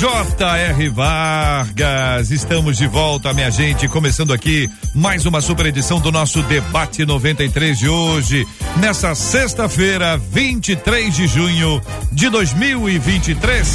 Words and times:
J.R. 0.00 0.88
Vargas, 0.88 2.30
estamos 2.30 2.78
de 2.78 2.86
volta, 2.86 3.34
minha 3.34 3.50
gente, 3.50 3.86
começando 3.86 4.32
aqui 4.32 4.66
mais 4.94 5.26
uma 5.26 5.42
super 5.42 5.66
edição 5.66 6.00
do 6.00 6.10
nosso 6.10 6.40
Debate 6.44 7.04
93 7.04 7.78
de 7.78 7.86
hoje, 7.86 8.48
nessa 8.78 9.14
sexta-feira, 9.14 10.16
23 10.16 11.14
de 11.14 11.26
junho 11.26 11.82
de 12.10 12.30
2023. 12.30 13.68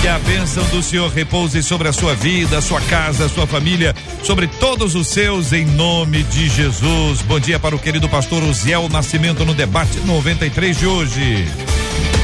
Que 0.00 0.08
a 0.08 0.18
bênção 0.20 0.64
do 0.70 0.82
Senhor 0.82 1.10
repouse 1.10 1.62
sobre 1.62 1.86
a 1.86 1.92
sua 1.92 2.14
vida, 2.14 2.62
sua 2.62 2.80
casa, 2.80 3.28
sua 3.28 3.46
família, 3.46 3.94
sobre 4.22 4.46
todos 4.46 4.94
os 4.94 5.08
seus, 5.08 5.52
em 5.52 5.66
nome 5.66 6.22
de 6.22 6.48
Jesus. 6.48 7.20
Bom 7.20 7.38
dia 7.38 7.58
para 7.58 7.76
o 7.76 7.78
querido 7.78 8.08
pastor 8.08 8.42
Uziel 8.42 8.88
Nascimento 8.88 9.44
no 9.44 9.52
Debate 9.52 10.00
93 10.06 10.78
de 10.78 10.86
hoje. 10.86 11.46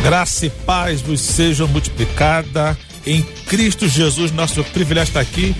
Graça 0.02 0.46
e 0.46 0.50
paz 0.50 1.02
vos 1.02 1.20
sejam 1.20 1.68
multiplicada 1.68 2.74
em 3.06 3.22
Cristo 3.46 3.88
Jesus, 3.88 4.32
nosso 4.32 4.62
privilégio 4.64 5.10
está 5.10 5.20
aqui. 5.20 5.54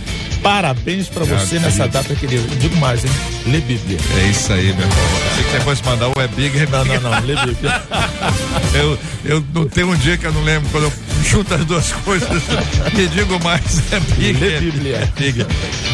Parabéns 0.44 1.08
para 1.08 1.24
você 1.24 1.58
nessa 1.58 1.88
data, 1.88 2.14
querido. 2.14 2.46
Digo 2.58 2.76
mais, 2.76 3.02
hein? 3.02 3.10
Lê 3.46 3.62
Bíblia. 3.62 3.98
É 4.22 4.28
isso 4.28 4.52
aí, 4.52 4.74
meu 4.74 4.82
irmão. 4.82 4.98
Achei 5.32 5.44
que 5.44 5.50
você 5.50 5.60
fosse 5.60 5.84
mandar 5.86 6.08
o 6.08 6.20
é 6.20 6.28
Big. 6.28 6.66
Não, 6.70 6.84
não, 6.84 7.00
não. 7.00 7.20
Lê 7.24 7.34
Bíblia. 7.46 7.82
eu, 8.74 8.98
eu 9.24 9.44
não 9.54 9.66
tenho 9.66 9.90
um 9.90 9.96
dia 9.96 10.18
que 10.18 10.26
eu 10.26 10.32
não 10.34 10.44
lembro 10.44 10.68
quando 10.70 10.84
eu 10.84 10.92
junto 11.24 11.54
as 11.54 11.64
duas 11.64 11.92
coisas. 11.92 12.28
Me 12.94 13.08
digo 13.08 13.42
mais, 13.42 13.80
é 13.90 14.00
Big. 14.00 14.38
Lê 14.38 14.60
Bíblia. 14.60 14.96
É 14.96 15.20
Big. 15.20 15.46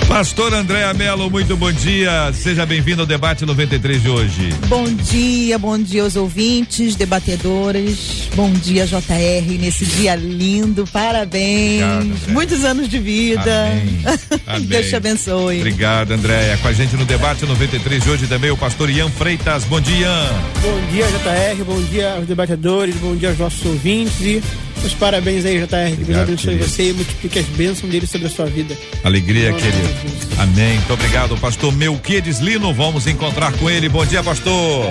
Pastor 0.09 0.53
Andréa 0.53 0.93
Mello, 0.93 1.31
muito 1.31 1.57
bom 1.57 1.71
dia. 1.71 2.33
Seja 2.35 2.67
bem-vindo 2.67 3.03
ao 3.03 3.07
debate 3.07 3.47
93 3.47 4.03
de 4.03 4.09
hoje. 4.09 4.53
Bom 4.67 4.85
dia, 4.85 5.57
bom 5.59 5.79
dia 5.79 6.03
aos 6.03 6.17
ouvintes, 6.17 6.97
debatedores. 6.97 8.29
Bom 8.35 8.53
dia, 8.53 8.85
JR, 8.87 9.59
nesse 9.61 9.87
dia 9.87 10.17
lindo. 10.17 10.85
Parabéns. 10.93 11.83
Obrigado, 11.83 12.33
Muitos 12.33 12.65
anos 12.65 12.89
de 12.89 12.99
vida. 12.99 13.69
Amém. 13.71 14.40
Amém. 14.47 14.67
Deus 14.67 14.89
te 14.89 14.97
abençoe. 14.97 15.59
Obrigado, 15.59 16.13
Andréia. 16.13 16.57
Com 16.59 16.69
a 16.69 16.73
gente 16.73 16.97
no 16.97 17.05
debate 17.05 17.45
93 17.45 18.03
de 18.03 18.11
hoje 18.11 18.27
também 18.27 18.51
o 18.51 18.57
pastor 18.57 18.91
Ian 18.91 19.09
Freitas. 19.11 19.65
Bom 19.65 19.81
dia, 19.81 20.07
Ian. 20.07 20.29
Bom 20.63 20.93
dia, 20.93 21.07
JR. 21.07 21.65
Bom 21.65 21.83
dia 21.83 22.15
aos 22.15 22.27
debatedores. 22.27 22.95
Bom 22.97 23.15
dia 23.15 23.31
aos 23.31 23.39
nossos 23.39 23.65
ouvintes 23.65 24.21
e 24.21 24.43
os 24.85 24.95
parabéns 24.95 25.45
aí, 25.45 25.59
JR. 25.59 25.97
Que 25.97 26.05
Deus 26.05 26.19
abençoe 26.19 26.57
você 26.57 26.91
e 26.91 26.93
multiplique 26.93 27.39
as 27.39 27.47
bênçãos 27.47 27.91
dele 27.91 28.07
sobre 28.07 28.27
a 28.27 28.31
sua 28.31 28.47
vida. 28.47 28.77
Alegria, 29.05 29.53
querido. 29.53 29.89
Amém. 30.39 30.75
Muito 30.77 30.93
obrigado, 30.95 31.37
pastor 31.37 31.73
Melquides 31.73 32.39
Lino. 32.39 32.73
Vamos 32.73 33.07
encontrar 33.07 33.53
com 33.53 33.69
ele. 33.69 33.89
Bom 33.89 34.05
dia, 34.07 34.23
pastor. 34.23 34.91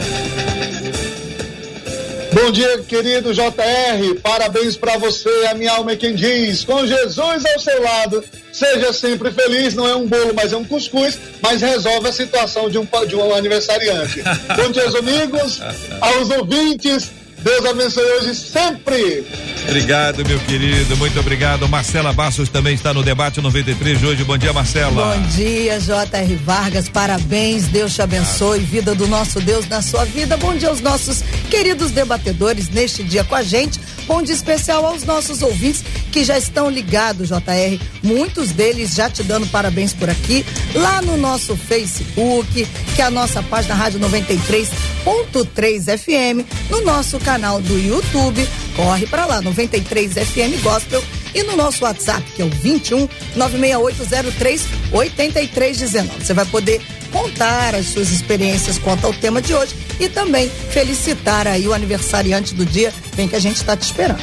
Bom 2.31 2.52
dia, 2.52 2.77
querido 2.88 3.33
JR. 3.33 4.19
Parabéns 4.22 4.77
para 4.77 4.97
você. 4.97 5.30
A 5.49 5.55
minha 5.55 5.72
alma 5.72 5.94
é 5.94 5.95
quem 5.95 6.13
diz. 6.13 6.63
Com 6.63 6.85
Jesus 6.85 7.45
ao 7.45 7.59
seu 7.59 7.81
lado, 7.81 8.23
seja 8.53 8.94
sempre 8.94 9.31
feliz. 9.31 9.73
Não 9.73 9.88
é 9.88 9.95
um 9.95 10.05
bolo, 10.05 10.33
mas 10.35 10.53
é 10.53 10.57
um 10.57 10.63
cuscuz. 10.63 11.17
Mas 11.41 11.61
resolve 11.61 12.07
a 12.07 12.13
situação 12.13 12.69
de 12.69 12.77
um, 12.77 12.88
de 13.07 13.16
um 13.16 13.33
aniversariante. 13.33 14.22
Bom 14.55 14.72
dia, 14.72 14.85
amigos, 15.00 15.59
aos 16.00 16.29
ouvintes. 16.29 17.09
Deus 17.40 17.66
abençoe 17.66 18.03
hoje 18.03 18.35
sempre. 18.35 19.25
Obrigado, 19.69 20.28
meu 20.28 20.40
querido. 20.40 20.97
Muito 20.97 21.19
obrigado. 21.19 21.69
Marcela 21.69 22.12
Bassos 22.12 22.50
também 22.50 22.74
está 22.74 22.91
no 22.91 23.03
debate 23.03 23.40
93 23.40 24.00
de 24.00 24.06
hoje. 24.07 24.24
Bom 24.24 24.35
dia, 24.35 24.52
Marcela. 24.52 25.16
Bom 25.16 25.22
dia, 25.28 25.80
J.R. 25.80 26.35
Vargas. 26.38 26.90
Parabéns. 26.90 27.68
Deus 27.68 27.94
te 27.94 28.02
abençoe. 28.02 28.62
Vida 28.62 28.96
do 28.96 29.08
nosso 29.08 29.40
Deus 29.40 29.69
na 29.69 29.84
sua 29.84 30.06
vida. 30.06 30.35
Bom 30.38 30.56
dia 30.56 30.69
aos 30.69 30.81
nossos 30.81 31.22
queridos 31.52 31.91
debatedores 31.91 32.68
neste 32.69 33.03
dia 33.03 33.24
com 33.24 33.35
a 33.35 33.44
gente. 33.44 33.79
Dia 34.09 34.36
especial 34.36 34.86
aos 34.86 35.03
nossos 35.06 35.42
ouvintes 35.42 35.81
que 36.12 36.25
já 36.25 36.38
estão 36.38 36.70
ligados, 36.70 37.30
JR. 37.30 37.80
Muitos 38.03 38.52
deles 38.52 38.94
já 38.94 39.09
te 39.09 39.24
dando 39.24 39.47
parabéns 39.47 39.94
por 39.94 40.09
aqui. 40.09 40.46
Lá 40.75 41.02
no 41.02 41.16
nosso 41.16 41.56
Facebook, 41.56 42.68
que 42.96 43.02
é 43.02 43.06
a 43.06 43.09
nossa 43.09 43.42
página 43.44 43.75
Rádio 43.75 44.00
93.3 44.02 45.97
FM, 45.97 46.46
no 46.70 46.81
nosso 46.81 47.18
canal 47.20 47.62
do 47.62 47.80
YouTube. 47.80 48.46
Corre 48.75 49.08
para 49.08 49.25
lá, 49.25 49.42
93 49.42 50.14
FM 50.14 50.62
Gospel 50.62 51.02
e 51.34 51.44
no 51.44 51.56
nosso 51.56 51.86
WhatsApp, 51.86 52.22
que 52.34 52.41
é 52.41 52.46
o 52.46 52.50
21 52.50 53.08
96803 53.36 54.68
8319. 54.91 56.26
Você 56.26 56.34
vai 56.34 56.46
poder 56.46 56.81
contar 57.09 57.75
as 57.75 57.88
suas 57.88 58.12
experiências 58.12 58.78
quanto 58.78 59.06
ao 59.06 59.14
tema 59.14 59.42
de 59.42 59.53
hoje 59.53 59.75
e 60.00 60.08
também 60.08 60.50
felicitar 60.70 61.47
aí 61.47 61.68
o 61.68 61.74
aniversariante 61.74 62.53
do 62.53 62.66
dia. 62.66 62.94
Vem 63.16 63.28
que 63.28 63.36
a 63.36 63.40
gente 63.40 63.58
está 63.58 63.75
te 63.75 63.84
esperando. 63.84 64.22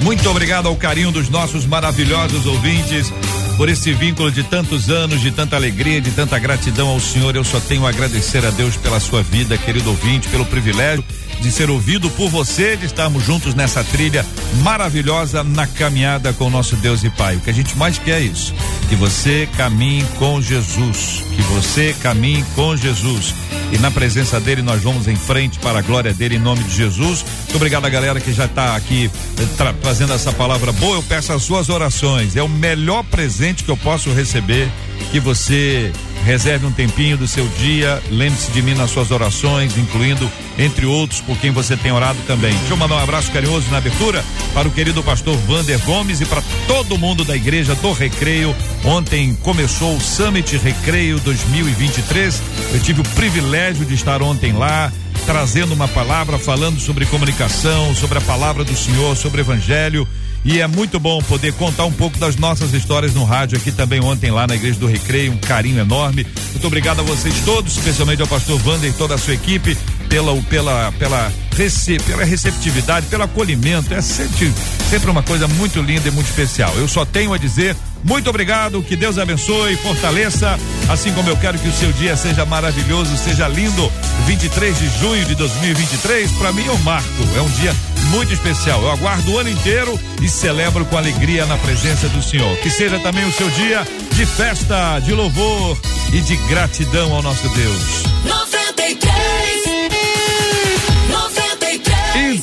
Muito 0.00 0.28
obrigado 0.28 0.68
ao 0.68 0.76
carinho 0.76 1.10
dos 1.10 1.28
nossos 1.28 1.66
maravilhosos 1.66 2.46
ouvintes 2.46 3.12
por 3.56 3.68
esse 3.68 3.92
vínculo 3.92 4.30
de 4.30 4.42
tantos 4.42 4.90
anos, 4.90 5.20
de 5.20 5.30
tanta 5.30 5.56
alegria, 5.56 6.00
de 6.00 6.10
tanta 6.10 6.38
gratidão 6.38 6.88
ao 6.88 7.00
Senhor. 7.00 7.34
Eu 7.34 7.44
só 7.44 7.58
tenho 7.58 7.86
a 7.86 7.88
agradecer 7.88 8.44
a 8.44 8.50
Deus 8.50 8.76
pela 8.76 9.00
sua 9.00 9.22
vida, 9.22 9.56
querido 9.56 9.90
ouvinte, 9.90 10.28
pelo 10.28 10.44
privilégio 10.44 11.02
de 11.40 11.50
ser 11.50 11.70
ouvido 11.70 12.10
por 12.10 12.28
você, 12.28 12.76
de 12.76 12.86
estarmos 12.86 13.24
juntos 13.24 13.54
nessa 13.54 13.82
trilha 13.84 14.24
maravilhosa 14.62 15.42
na 15.44 15.66
caminhada 15.66 16.32
com 16.32 16.46
o 16.46 16.50
nosso 16.50 16.76
Deus 16.76 17.04
e 17.04 17.10
Pai. 17.10 17.36
O 17.36 17.40
que 17.40 17.50
a 17.50 17.54
gente 17.54 17.76
mais 17.76 17.98
quer 17.98 18.20
é 18.20 18.24
isso, 18.24 18.54
que 18.88 18.94
você 18.94 19.48
caminhe 19.56 20.04
com 20.18 20.40
Jesus, 20.40 21.24
que 21.34 21.42
você 21.42 21.94
caminhe 22.00 22.44
com 22.54 22.76
Jesus. 22.76 23.34
E 23.72 23.78
na 23.78 23.90
presença 23.90 24.40
dele 24.40 24.62
nós 24.62 24.82
vamos 24.82 25.08
em 25.08 25.16
frente 25.16 25.58
para 25.58 25.80
a 25.80 25.82
glória 25.82 26.14
dele 26.14 26.36
em 26.36 26.40
nome 26.40 26.62
de 26.64 26.74
Jesus. 26.74 27.24
Muito 27.42 27.56
obrigado 27.56 27.84
a 27.84 27.88
galera 27.88 28.20
que 28.20 28.32
já 28.32 28.44
está 28.44 28.76
aqui 28.76 29.10
eh, 29.38 29.46
tra 29.56 29.72
trazendo 29.72 30.12
essa 30.12 30.32
palavra 30.32 30.70
boa. 30.72 30.96
Eu 30.96 31.02
peço 31.02 31.32
as 31.32 31.42
suas 31.42 31.68
orações. 31.68 32.36
É 32.36 32.42
o 32.42 32.48
melhor 32.48 33.02
presente 33.04 33.64
que 33.64 33.70
eu 33.70 33.76
posso 33.76 34.12
receber 34.12 34.70
que 35.10 35.20
você 35.20 35.92
reserve 36.24 36.66
um 36.66 36.72
tempinho 36.72 37.16
do 37.16 37.28
seu 37.28 37.46
dia, 37.46 38.02
lembre-se 38.10 38.50
de 38.50 38.60
mim 38.60 38.74
nas 38.74 38.90
suas 38.90 39.12
orações, 39.12 39.78
incluindo, 39.78 40.28
entre 40.58 40.84
outros, 40.84 41.20
por 41.20 41.38
quem 41.38 41.52
você 41.52 41.76
tem 41.76 41.92
orado 41.92 42.18
também. 42.26 42.52
Deixa 42.52 42.72
eu 42.72 42.76
mandar 42.76 42.96
um 42.96 43.02
abraço 43.02 43.30
carinhoso 43.30 43.70
na 43.70 43.78
abertura 43.78 44.24
para 44.52 44.66
o 44.66 44.70
querido 44.70 45.02
pastor 45.04 45.36
Vander 45.38 45.78
Gomes 45.80 46.20
e 46.20 46.26
para 46.26 46.42
todo 46.66 46.98
mundo 46.98 47.24
da 47.24 47.36
igreja 47.36 47.74
do 47.76 47.92
Recreio. 47.92 48.54
Ontem 48.84 49.36
começou 49.42 49.96
o 49.96 50.00
Summit 50.00 50.56
Recreio 50.56 51.20
2023. 51.20 52.42
Eu 52.74 52.80
tive 52.80 53.02
o 53.02 53.08
privilégio 53.10 53.84
de 53.84 53.94
estar 53.94 54.20
ontem 54.20 54.52
lá 54.52 54.92
trazendo 55.26 55.74
uma 55.74 55.88
palavra, 55.88 56.38
falando 56.38 56.80
sobre 56.80 57.06
comunicação, 57.06 57.94
sobre 57.94 58.18
a 58.18 58.20
palavra 58.20 58.64
do 58.64 58.76
Senhor, 58.76 59.16
sobre 59.16 59.40
o 59.40 59.42
Evangelho. 59.42 60.06
E 60.46 60.60
é 60.60 60.66
muito 60.68 61.00
bom 61.00 61.20
poder 61.22 61.52
contar 61.54 61.86
um 61.86 61.92
pouco 61.92 62.16
das 62.18 62.36
nossas 62.36 62.72
histórias 62.72 63.12
no 63.12 63.24
rádio 63.24 63.58
aqui 63.58 63.72
também 63.72 64.00
ontem 64.00 64.30
lá 64.30 64.46
na 64.46 64.54
Igreja 64.54 64.78
do 64.78 64.86
Recreio. 64.86 65.32
Um 65.32 65.38
carinho 65.38 65.80
enorme. 65.80 66.24
Muito 66.52 66.64
obrigado 66.68 67.00
a 67.00 67.02
vocês 67.02 67.34
todos, 67.44 67.76
especialmente 67.76 68.22
ao 68.22 68.28
pastor 68.28 68.60
Wander 68.64 68.90
e 68.90 68.92
toda 68.92 69.16
a 69.16 69.18
sua 69.18 69.34
equipe, 69.34 69.76
pela, 70.08 70.40
pela, 70.42 70.92
pela, 70.92 71.32
rece, 71.56 71.98
pela 71.98 72.24
receptividade, 72.24 73.06
pelo 73.06 73.24
acolhimento. 73.24 73.92
É 73.92 74.00
sempre, 74.00 74.52
sempre 74.88 75.10
uma 75.10 75.22
coisa 75.24 75.48
muito 75.48 75.82
linda 75.82 76.06
e 76.06 76.12
muito 76.12 76.28
especial. 76.28 76.72
Eu 76.76 76.86
só 76.86 77.04
tenho 77.04 77.32
a 77.32 77.38
dizer 77.38 77.74
muito 78.04 78.30
obrigado, 78.30 78.80
que 78.84 78.94
Deus 78.94 79.18
abençoe, 79.18 79.76
fortaleça, 79.78 80.56
assim 80.88 81.12
como 81.12 81.28
eu 81.28 81.36
quero 81.38 81.58
que 81.58 81.68
o 81.68 81.72
seu 81.72 81.90
dia 81.94 82.16
seja 82.16 82.46
maravilhoso, 82.46 83.16
seja 83.16 83.48
lindo. 83.48 83.90
23 84.26 84.78
de 84.78 84.88
junho 85.00 85.24
de 85.24 85.34
2023, 85.34 86.30
para 86.32 86.52
mim 86.52 86.66
é 86.66 86.70
um 86.70 86.78
marco, 86.78 87.08
é 87.36 87.40
um 87.40 87.48
dia 87.50 87.74
muito 88.06 88.32
especial. 88.32 88.82
Eu 88.82 88.90
aguardo 88.90 89.32
o 89.32 89.38
ano 89.38 89.50
inteiro 89.50 89.98
e 90.22 90.28
celebro 90.28 90.84
com 90.86 90.96
alegria 90.96 91.46
na 91.46 91.56
presença 91.58 92.08
do 92.08 92.22
Senhor. 92.22 92.56
Que 92.58 92.70
seja 92.70 92.98
também 93.00 93.26
o 93.26 93.32
seu 93.32 93.48
dia 93.50 93.86
de 94.14 94.26
festa, 94.26 94.98
de 95.00 95.12
louvor 95.12 95.78
e 96.12 96.20
de 96.20 96.36
gratidão 96.48 97.14
ao 97.14 97.22
nosso 97.22 97.48
Deus. 97.50 98.02
93 98.24 99.36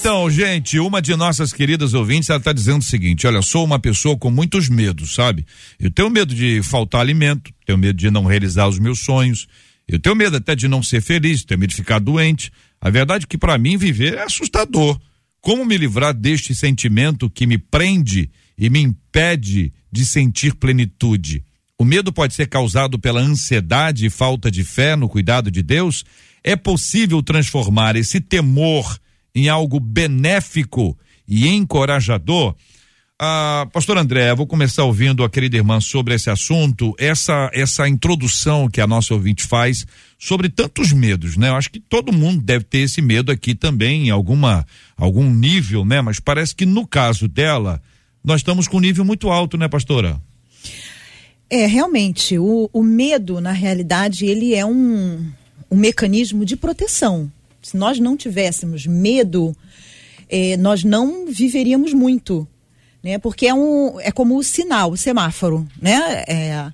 então, 0.03 0.29
gente, 0.29 0.77
uma 0.79 1.01
de 1.01 1.15
nossas 1.15 1.53
queridas 1.53 1.93
ouvintes, 1.93 2.29
ela 2.29 2.37
está 2.37 2.51
dizendo 2.51 2.81
o 2.81 2.83
seguinte: 2.83 3.25
olha, 3.25 3.41
sou 3.41 3.63
uma 3.63 3.79
pessoa 3.79 4.17
com 4.17 4.29
muitos 4.29 4.67
medos, 4.67 5.15
sabe? 5.15 5.45
Eu 5.79 5.89
tenho 5.89 6.09
medo 6.09 6.35
de 6.35 6.61
faltar 6.61 6.99
alimento, 6.99 7.53
tenho 7.65 7.77
medo 7.77 7.97
de 7.97 8.11
não 8.11 8.25
realizar 8.25 8.67
os 8.67 8.77
meus 8.79 8.99
sonhos, 8.99 9.47
eu 9.87 9.97
tenho 9.97 10.13
medo 10.13 10.35
até 10.35 10.55
de 10.55 10.67
não 10.67 10.83
ser 10.83 11.01
feliz, 11.01 11.45
tenho 11.45 11.57
medo 11.57 11.69
de 11.69 11.77
ficar 11.77 11.99
doente. 11.99 12.51
A 12.81 12.89
verdade 12.89 13.23
é 13.23 13.27
que 13.27 13.37
para 13.37 13.57
mim 13.57 13.77
viver 13.77 14.15
é 14.15 14.23
assustador. 14.23 14.99
Como 15.43 15.65
me 15.65 15.77
livrar 15.77 16.13
deste 16.13 16.55
sentimento 16.55 17.29
que 17.29 17.45
me 17.45 17.57
prende 17.57 18.31
e 18.57 18.69
me 18.69 18.79
impede 18.79 19.73
de 19.91 20.05
sentir 20.05 20.55
plenitude? 20.55 21.43
O 21.77 21.83
medo 21.83 22.13
pode 22.13 22.33
ser 22.33 22.47
causado 22.47 22.97
pela 22.97 23.19
ansiedade 23.19 24.05
e 24.05 24.09
falta 24.09 24.49
de 24.49 24.63
fé 24.63 24.95
no 24.95 25.09
cuidado 25.09 25.51
de 25.51 25.61
Deus? 25.61 26.05
É 26.41 26.55
possível 26.55 27.21
transformar 27.21 27.97
esse 27.97 28.21
temor 28.21 28.97
em 29.35 29.49
algo 29.49 29.81
benéfico 29.81 30.97
e 31.27 31.49
encorajador? 31.49 32.55
Ah, 33.25 33.69
Pastor 33.71 33.97
André, 33.97 34.35
vou 34.35 34.45
começar 34.45 34.83
ouvindo 34.83 35.23
a 35.23 35.29
querida 35.29 35.55
irmã 35.55 35.79
sobre 35.79 36.13
esse 36.13 36.29
assunto, 36.29 36.93
essa 36.99 37.49
essa 37.53 37.87
introdução 37.87 38.69
que 38.69 38.81
a 38.81 38.85
nossa 38.85 39.13
ouvinte 39.13 39.43
faz 39.45 39.87
sobre 40.19 40.49
tantos 40.49 40.91
medos, 40.91 41.37
né? 41.37 41.47
Eu 41.47 41.55
acho 41.55 41.71
que 41.71 41.79
todo 41.79 42.11
mundo 42.11 42.43
deve 42.43 42.65
ter 42.65 42.79
esse 42.79 43.01
medo 43.01 43.31
aqui 43.31 43.55
também 43.55 44.07
em 44.07 44.09
alguma 44.09 44.67
algum 44.97 45.33
nível, 45.33 45.85
né? 45.85 46.01
Mas 46.01 46.19
parece 46.19 46.53
que 46.53 46.65
no 46.65 46.85
caso 46.85 47.29
dela, 47.29 47.81
nós 48.21 48.41
estamos 48.41 48.67
com 48.67 48.75
um 48.75 48.81
nível 48.81 49.05
muito 49.05 49.29
alto, 49.29 49.55
né, 49.57 49.69
pastora? 49.69 50.19
É, 51.49 51.65
realmente, 51.65 52.37
o, 52.37 52.69
o 52.73 52.83
medo, 52.83 53.39
na 53.39 53.53
realidade, 53.53 54.25
ele 54.25 54.53
é 54.53 54.65
um, 54.65 55.25
um 55.71 55.77
mecanismo 55.77 56.43
de 56.43 56.57
proteção. 56.57 57.31
Se 57.61 57.77
nós 57.77 57.99
não 57.99 58.17
tivéssemos 58.17 58.85
medo, 58.85 59.55
eh, 60.29 60.57
nós 60.57 60.83
não 60.83 61.31
viveríamos 61.31 61.93
muito 61.93 62.45
né? 63.03 63.17
Porque 63.17 63.47
é 63.47 63.53
um 63.53 63.99
é 63.99 64.11
como 64.11 64.37
o 64.37 64.43
sinal, 64.43 64.91
o 64.91 64.97
semáforo, 64.97 65.67
né? 65.79 66.23
É 66.27 66.71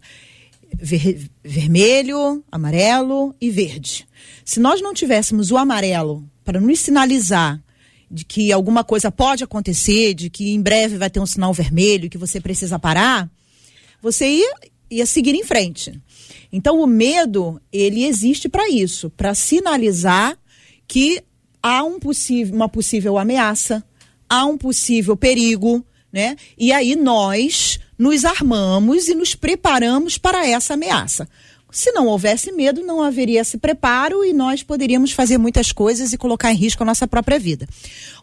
ver, 0.77 1.29
vermelho, 1.43 2.43
amarelo 2.51 3.35
e 3.41 3.49
verde. 3.49 4.07
Se 4.45 4.59
nós 4.59 4.81
não 4.81 4.93
tivéssemos 4.93 5.51
o 5.51 5.57
amarelo 5.57 6.23
para 6.45 6.61
nos 6.61 6.79
sinalizar 6.79 7.61
de 8.09 8.25
que 8.25 8.51
alguma 8.51 8.83
coisa 8.83 9.11
pode 9.11 9.43
acontecer, 9.43 10.13
de 10.13 10.29
que 10.29 10.51
em 10.51 10.61
breve 10.61 10.97
vai 10.97 11.09
ter 11.09 11.19
um 11.19 11.25
sinal 11.25 11.53
vermelho 11.53 12.09
que 12.09 12.17
você 12.17 12.39
precisa 12.41 12.79
parar, 12.79 13.29
você 14.01 14.27
ia, 14.27 14.55
ia 14.89 15.05
seguir 15.05 15.35
em 15.35 15.43
frente. 15.43 15.99
Então 16.51 16.81
o 16.81 16.87
medo, 16.87 17.61
ele 17.71 18.05
existe 18.05 18.49
para 18.49 18.67
isso, 18.69 19.09
para 19.11 19.35
sinalizar 19.35 20.37
que 20.87 21.21
há 21.61 21.83
um 21.83 21.99
possível, 21.99 22.55
uma 22.55 22.67
possível 22.67 23.17
ameaça, 23.17 23.83
há 24.27 24.45
um 24.45 24.57
possível 24.57 25.15
perigo, 25.15 25.85
né? 26.11 26.35
E 26.57 26.71
aí 26.71 26.95
nós 26.95 27.79
nos 27.97 28.25
armamos 28.25 29.07
e 29.07 29.15
nos 29.15 29.35
preparamos 29.35 30.17
para 30.17 30.47
essa 30.47 30.73
ameaça. 30.73 31.27
Se 31.71 31.91
não 31.91 32.07
houvesse 32.07 32.51
medo, 32.51 32.81
não 32.81 33.01
haveria 33.01 33.41
esse 33.41 33.57
preparo 33.57 34.25
e 34.25 34.33
nós 34.33 34.63
poderíamos 34.63 35.11
fazer 35.11 35.37
muitas 35.37 35.71
coisas 35.71 36.11
e 36.11 36.17
colocar 36.17 36.51
em 36.51 36.55
risco 36.55 36.81
a 36.81 36.85
nossa 36.85 37.07
própria 37.07 37.37
vida. 37.37 37.67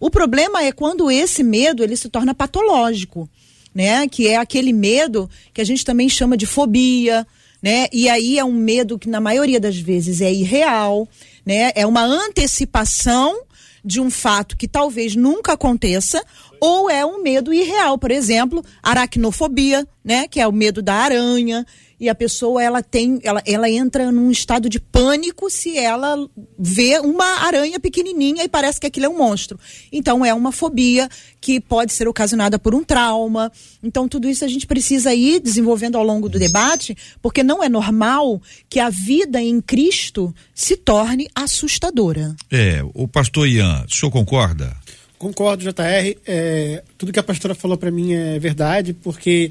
O 0.00 0.10
problema 0.10 0.64
é 0.64 0.72
quando 0.72 1.10
esse 1.10 1.44
medo 1.44 1.84
ele 1.84 1.96
se 1.96 2.08
torna 2.08 2.34
patológico, 2.34 3.28
né? 3.72 4.08
Que 4.08 4.26
é 4.26 4.36
aquele 4.36 4.72
medo 4.72 5.30
que 5.54 5.60
a 5.60 5.64
gente 5.64 5.84
também 5.84 6.08
chama 6.08 6.36
de 6.36 6.44
fobia, 6.44 7.24
né? 7.62 7.86
E 7.92 8.08
aí 8.08 8.36
é 8.36 8.44
um 8.44 8.52
medo 8.52 8.98
que 8.98 9.08
na 9.08 9.20
maioria 9.20 9.60
das 9.60 9.76
vezes 9.76 10.20
é 10.20 10.32
irreal, 10.32 11.08
né? 11.44 11.70
É 11.76 11.86
uma 11.86 12.02
antecipação 12.02 13.45
de 13.86 14.00
um 14.00 14.10
fato 14.10 14.56
que 14.56 14.66
talvez 14.66 15.14
nunca 15.14 15.52
aconteça 15.52 16.20
ou 16.60 16.90
é 16.90 17.06
um 17.06 17.22
medo 17.22 17.54
irreal, 17.54 17.96
por 17.96 18.10
exemplo, 18.10 18.64
aracnofobia, 18.82 19.86
né, 20.04 20.26
que 20.26 20.40
é 20.40 20.46
o 20.46 20.52
medo 20.52 20.82
da 20.82 20.94
aranha, 20.94 21.64
e 21.98 22.08
a 22.08 22.14
pessoa 22.14 22.62
ela 22.62 22.82
tem, 22.82 23.18
ela, 23.22 23.42
ela 23.46 23.70
entra 23.70 24.12
num 24.12 24.30
estado 24.30 24.68
de 24.68 24.78
pânico 24.78 25.50
se 25.50 25.76
ela 25.78 26.16
vê 26.58 26.98
uma 26.98 27.44
aranha 27.44 27.80
pequenininha 27.80 28.44
e 28.44 28.48
parece 28.48 28.78
que 28.78 28.86
aquilo 28.86 29.06
é 29.06 29.08
um 29.08 29.18
monstro. 29.18 29.58
Então 29.90 30.24
é 30.24 30.32
uma 30.34 30.52
fobia 30.52 31.08
que 31.40 31.60
pode 31.60 31.92
ser 31.92 32.06
ocasionada 32.06 32.58
por 32.58 32.74
um 32.74 32.84
trauma. 32.84 33.50
Então 33.82 34.08
tudo 34.08 34.28
isso 34.28 34.44
a 34.44 34.48
gente 34.48 34.66
precisa 34.66 35.14
ir 35.14 35.40
desenvolvendo 35.40 35.96
ao 35.96 36.04
longo 36.04 36.28
do 36.28 36.38
debate, 36.38 36.96
porque 37.22 37.42
não 37.42 37.62
é 37.62 37.68
normal 37.68 38.40
que 38.68 38.78
a 38.78 38.90
vida 38.90 39.40
em 39.40 39.60
Cristo 39.60 40.34
se 40.54 40.76
torne 40.76 41.28
assustadora. 41.34 42.36
É, 42.50 42.82
o 42.94 43.08
pastor 43.08 43.48
Ian, 43.48 43.84
o 43.88 43.94
senhor 43.94 44.10
concorda? 44.10 44.76
Concordo, 45.18 45.64
JR. 45.64 46.16
É, 46.26 46.82
tudo 46.98 47.12
que 47.12 47.18
a 47.18 47.22
pastora 47.22 47.54
falou 47.54 47.78
para 47.78 47.90
mim 47.90 48.12
é 48.12 48.38
verdade, 48.38 48.92
porque 48.92 49.50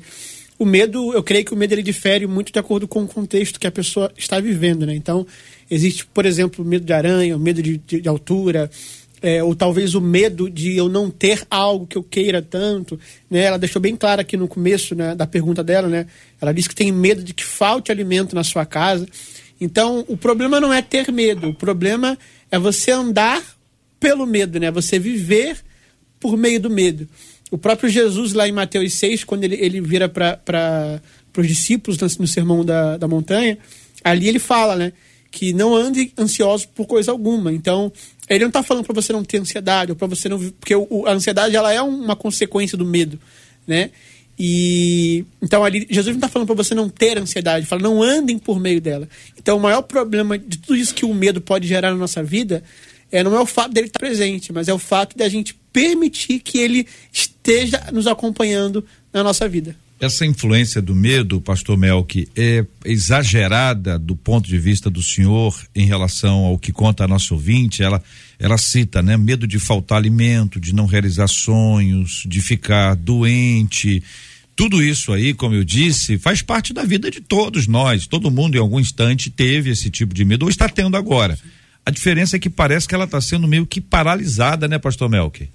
o 0.58 0.66
medo, 0.66 1.14
eu 1.14 1.22
creio 1.22 1.44
que 1.44 1.54
o 1.54 1.58
medo 1.58 1.74
ele 1.74 1.84
difere 1.84 2.26
muito 2.26 2.52
de 2.52 2.60
acordo 2.60 2.88
com 2.88 3.04
o 3.04 3.08
contexto 3.08 3.60
que 3.60 3.68
a 3.68 3.72
pessoa 3.72 4.12
está 4.18 4.40
vivendo, 4.40 4.86
né? 4.86 4.96
Então, 4.96 5.28
existe, 5.70 6.06
por 6.06 6.26
exemplo, 6.26 6.64
o 6.64 6.68
medo 6.68 6.86
de 6.86 6.94
aranha, 6.94 7.36
o 7.36 7.40
medo 7.40 7.62
de, 7.62 7.78
de, 7.78 8.02
de 8.02 8.10
altura, 8.10 8.70
é, 9.22 9.44
ou 9.44 9.56
talvez 9.56 9.96
o 9.96 10.02
medo 10.02 10.50
de 10.50 10.78
eu 10.78 10.88
não 10.88 11.10
ter 11.10 11.46
algo 11.50 11.88
que 11.88 11.98
eu 11.98 12.04
queira 12.04 12.42
tanto, 12.42 13.00
né? 13.30 13.44
Ela 13.44 13.58
deixou 13.58 13.82
bem 13.82 13.96
claro 13.96 14.22
aqui 14.22 14.38
no 14.38 14.48
começo 14.48 14.96
né, 14.96 15.14
da 15.14 15.28
pergunta 15.28 15.64
dela, 15.64 15.90
né? 15.90 16.08
Ela 16.40 16.54
disse 16.54 16.70
que 16.70 16.76
tem 16.76 16.92
medo 16.92 17.24
de 17.24 17.34
que 17.34 17.44
falte 17.44 17.92
alimento 17.92 18.36
na 18.36 18.44
sua 18.44 18.66
casa. 18.66 19.08
Então, 19.60 20.06
o 20.08 20.16
problema 20.16 20.60
não 20.60 20.72
é 20.72 20.82
ter 20.82 21.12
medo, 21.12 21.50
o 21.50 21.54
problema 21.54 22.18
é 22.50 22.60
você 22.60 22.92
andar 22.92 23.44
pelo 24.00 24.26
medo, 24.26 24.60
né? 24.60 24.72
Você 24.72 25.00
viver 25.00 25.58
por 26.20 26.38
meio 26.38 26.60
do 26.60 26.70
medo. 26.70 27.08
O 27.52 27.58
próprio 27.58 27.90
Jesus, 27.90 28.34
lá 28.34 28.48
em 28.48 28.52
Mateus 28.52 28.94
6, 28.94 29.24
quando 29.24 29.44
ele, 29.44 29.56
ele 29.56 29.82
vira 29.82 30.10
para 30.10 31.02
os 31.38 31.48
discípulos 31.48 31.98
no, 32.18 32.28
Sermão 32.28 32.66
da, 32.66 32.98
da 32.98 33.08
Montanha, 33.08 33.58
ali 34.04 34.28
ele 34.28 34.40
fala, 34.40 34.76
né? 34.76 34.94
Que 35.30 35.54
não 35.54 35.76
ande 35.76 36.12
ansioso 36.18 36.68
por 36.70 36.86
coisa 36.88 37.12
alguma. 37.12 37.52
Então, 37.52 37.92
ele 38.30 38.40
não 38.40 38.50
está 38.50 38.64
falando 38.64 38.86
para 38.86 38.96
você 38.96 39.14
não 39.14 39.24
ter 39.24 39.40
ansiedade, 39.40 39.92
ou 39.92 39.96
para 39.96 40.08
você 40.08 40.28
não. 40.28 40.40
Porque 40.40 40.76
o, 40.76 41.06
a 41.06 41.12
ansiedade 41.12 41.56
ela 41.56 41.72
é 41.72 41.82
uma 41.82 42.16
consequência 42.16 42.78
do 42.78 42.86
medo, 42.86 43.20
né? 43.68 43.92
E 44.38 45.24
então 45.42 45.64
ali 45.64 45.88
Jesus 45.90 46.14
não 46.14 46.18
está 46.18 46.28
falando 46.28 46.48
para 46.48 46.56
você 46.56 46.76
não 46.76 46.90
ter 46.90 47.18
ansiedade, 47.18 47.66
fala 47.66 47.82
não 47.82 48.04
andem 48.04 48.38
por 48.38 48.60
meio 48.60 48.82
dela. 48.82 49.08
Então 49.38 49.58
o 49.58 49.62
maior 49.62 49.82
problema 49.82 50.38
de 50.38 50.58
tudo 50.58 50.76
isso 50.76 50.94
que 50.94 51.06
o 51.06 51.14
medo 51.14 51.40
pode 51.40 51.68
gerar 51.68 51.92
na 51.92 51.98
nossa 51.98 52.22
vida 52.22 52.62
é, 53.12 53.24
não 53.24 53.36
é 53.36 53.40
o 53.40 53.46
fato 53.46 53.74
dele 53.74 53.88
estar 53.88 54.00
presente, 54.00 54.52
mas 54.52 54.68
é 54.68 54.74
o 54.74 54.80
fato 54.80 55.16
de 55.16 55.24
a 55.24 55.30
gente 55.30 55.56
permitir 55.72 56.40
que 56.40 56.58
ele 56.58 56.88
esteja 57.12 57.90
nos 57.92 58.08
acompanhando 58.08 58.86
na 59.14 59.24
nossa 59.24 59.48
vida. 59.48 59.76
Essa 59.98 60.26
influência 60.26 60.82
do 60.82 60.94
medo, 60.94 61.40
pastor 61.40 61.78
Melk, 61.78 62.28
é 62.36 62.66
exagerada 62.84 63.98
do 63.98 64.14
ponto 64.14 64.48
de 64.48 64.58
vista 64.58 64.90
do 64.90 65.02
senhor 65.02 65.58
em 65.74 65.86
relação 65.86 66.40
ao 66.40 66.60
que 66.60 66.74
conta 66.74 67.06
a 67.06 67.08
nossa 67.08 67.34
ouvinte. 67.34 67.82
Ela, 67.82 68.04
ela 68.38 68.58
cita, 68.58 69.02
né? 69.02 69.16
Medo 69.16 69.48
de 69.48 69.58
faltar 69.58 69.98
alimento, 69.98 70.60
de 70.60 70.76
não 70.76 70.86
realizar 70.86 71.28
sonhos, 71.28 72.24
de 72.28 72.42
ficar 72.42 72.94
doente. 72.96 74.04
Tudo 74.54 74.84
isso 74.84 75.14
aí, 75.14 75.34
como 75.34 75.56
eu 75.56 75.64
disse, 75.64 76.18
faz 76.18 76.42
parte 76.42 76.74
da 76.74 76.84
vida 76.84 77.10
de 77.10 77.22
todos 77.22 77.66
nós. 77.66 78.06
Todo 78.06 78.30
mundo, 78.30 78.56
em 78.56 78.60
algum 78.60 78.82
instante, 78.82 79.30
teve 79.30 79.70
esse 79.70 79.90
tipo 79.90 80.14
de 80.14 80.26
medo 80.26 80.44
ou 80.44 80.50
está 80.50 80.68
tendo 80.68 80.98
agora. 80.98 81.40
A 81.86 81.92
diferença 81.92 82.36
é 82.36 82.40
que 82.40 82.50
parece 82.50 82.88
que 82.88 82.96
ela 82.96 83.06
está 83.06 83.22
sendo 83.22 83.48
meio 83.48 83.68
que 83.68 83.80
paralisada, 83.80 84.68
né, 84.68 84.80
pastor 84.80 85.08
Melk? 85.08 85.48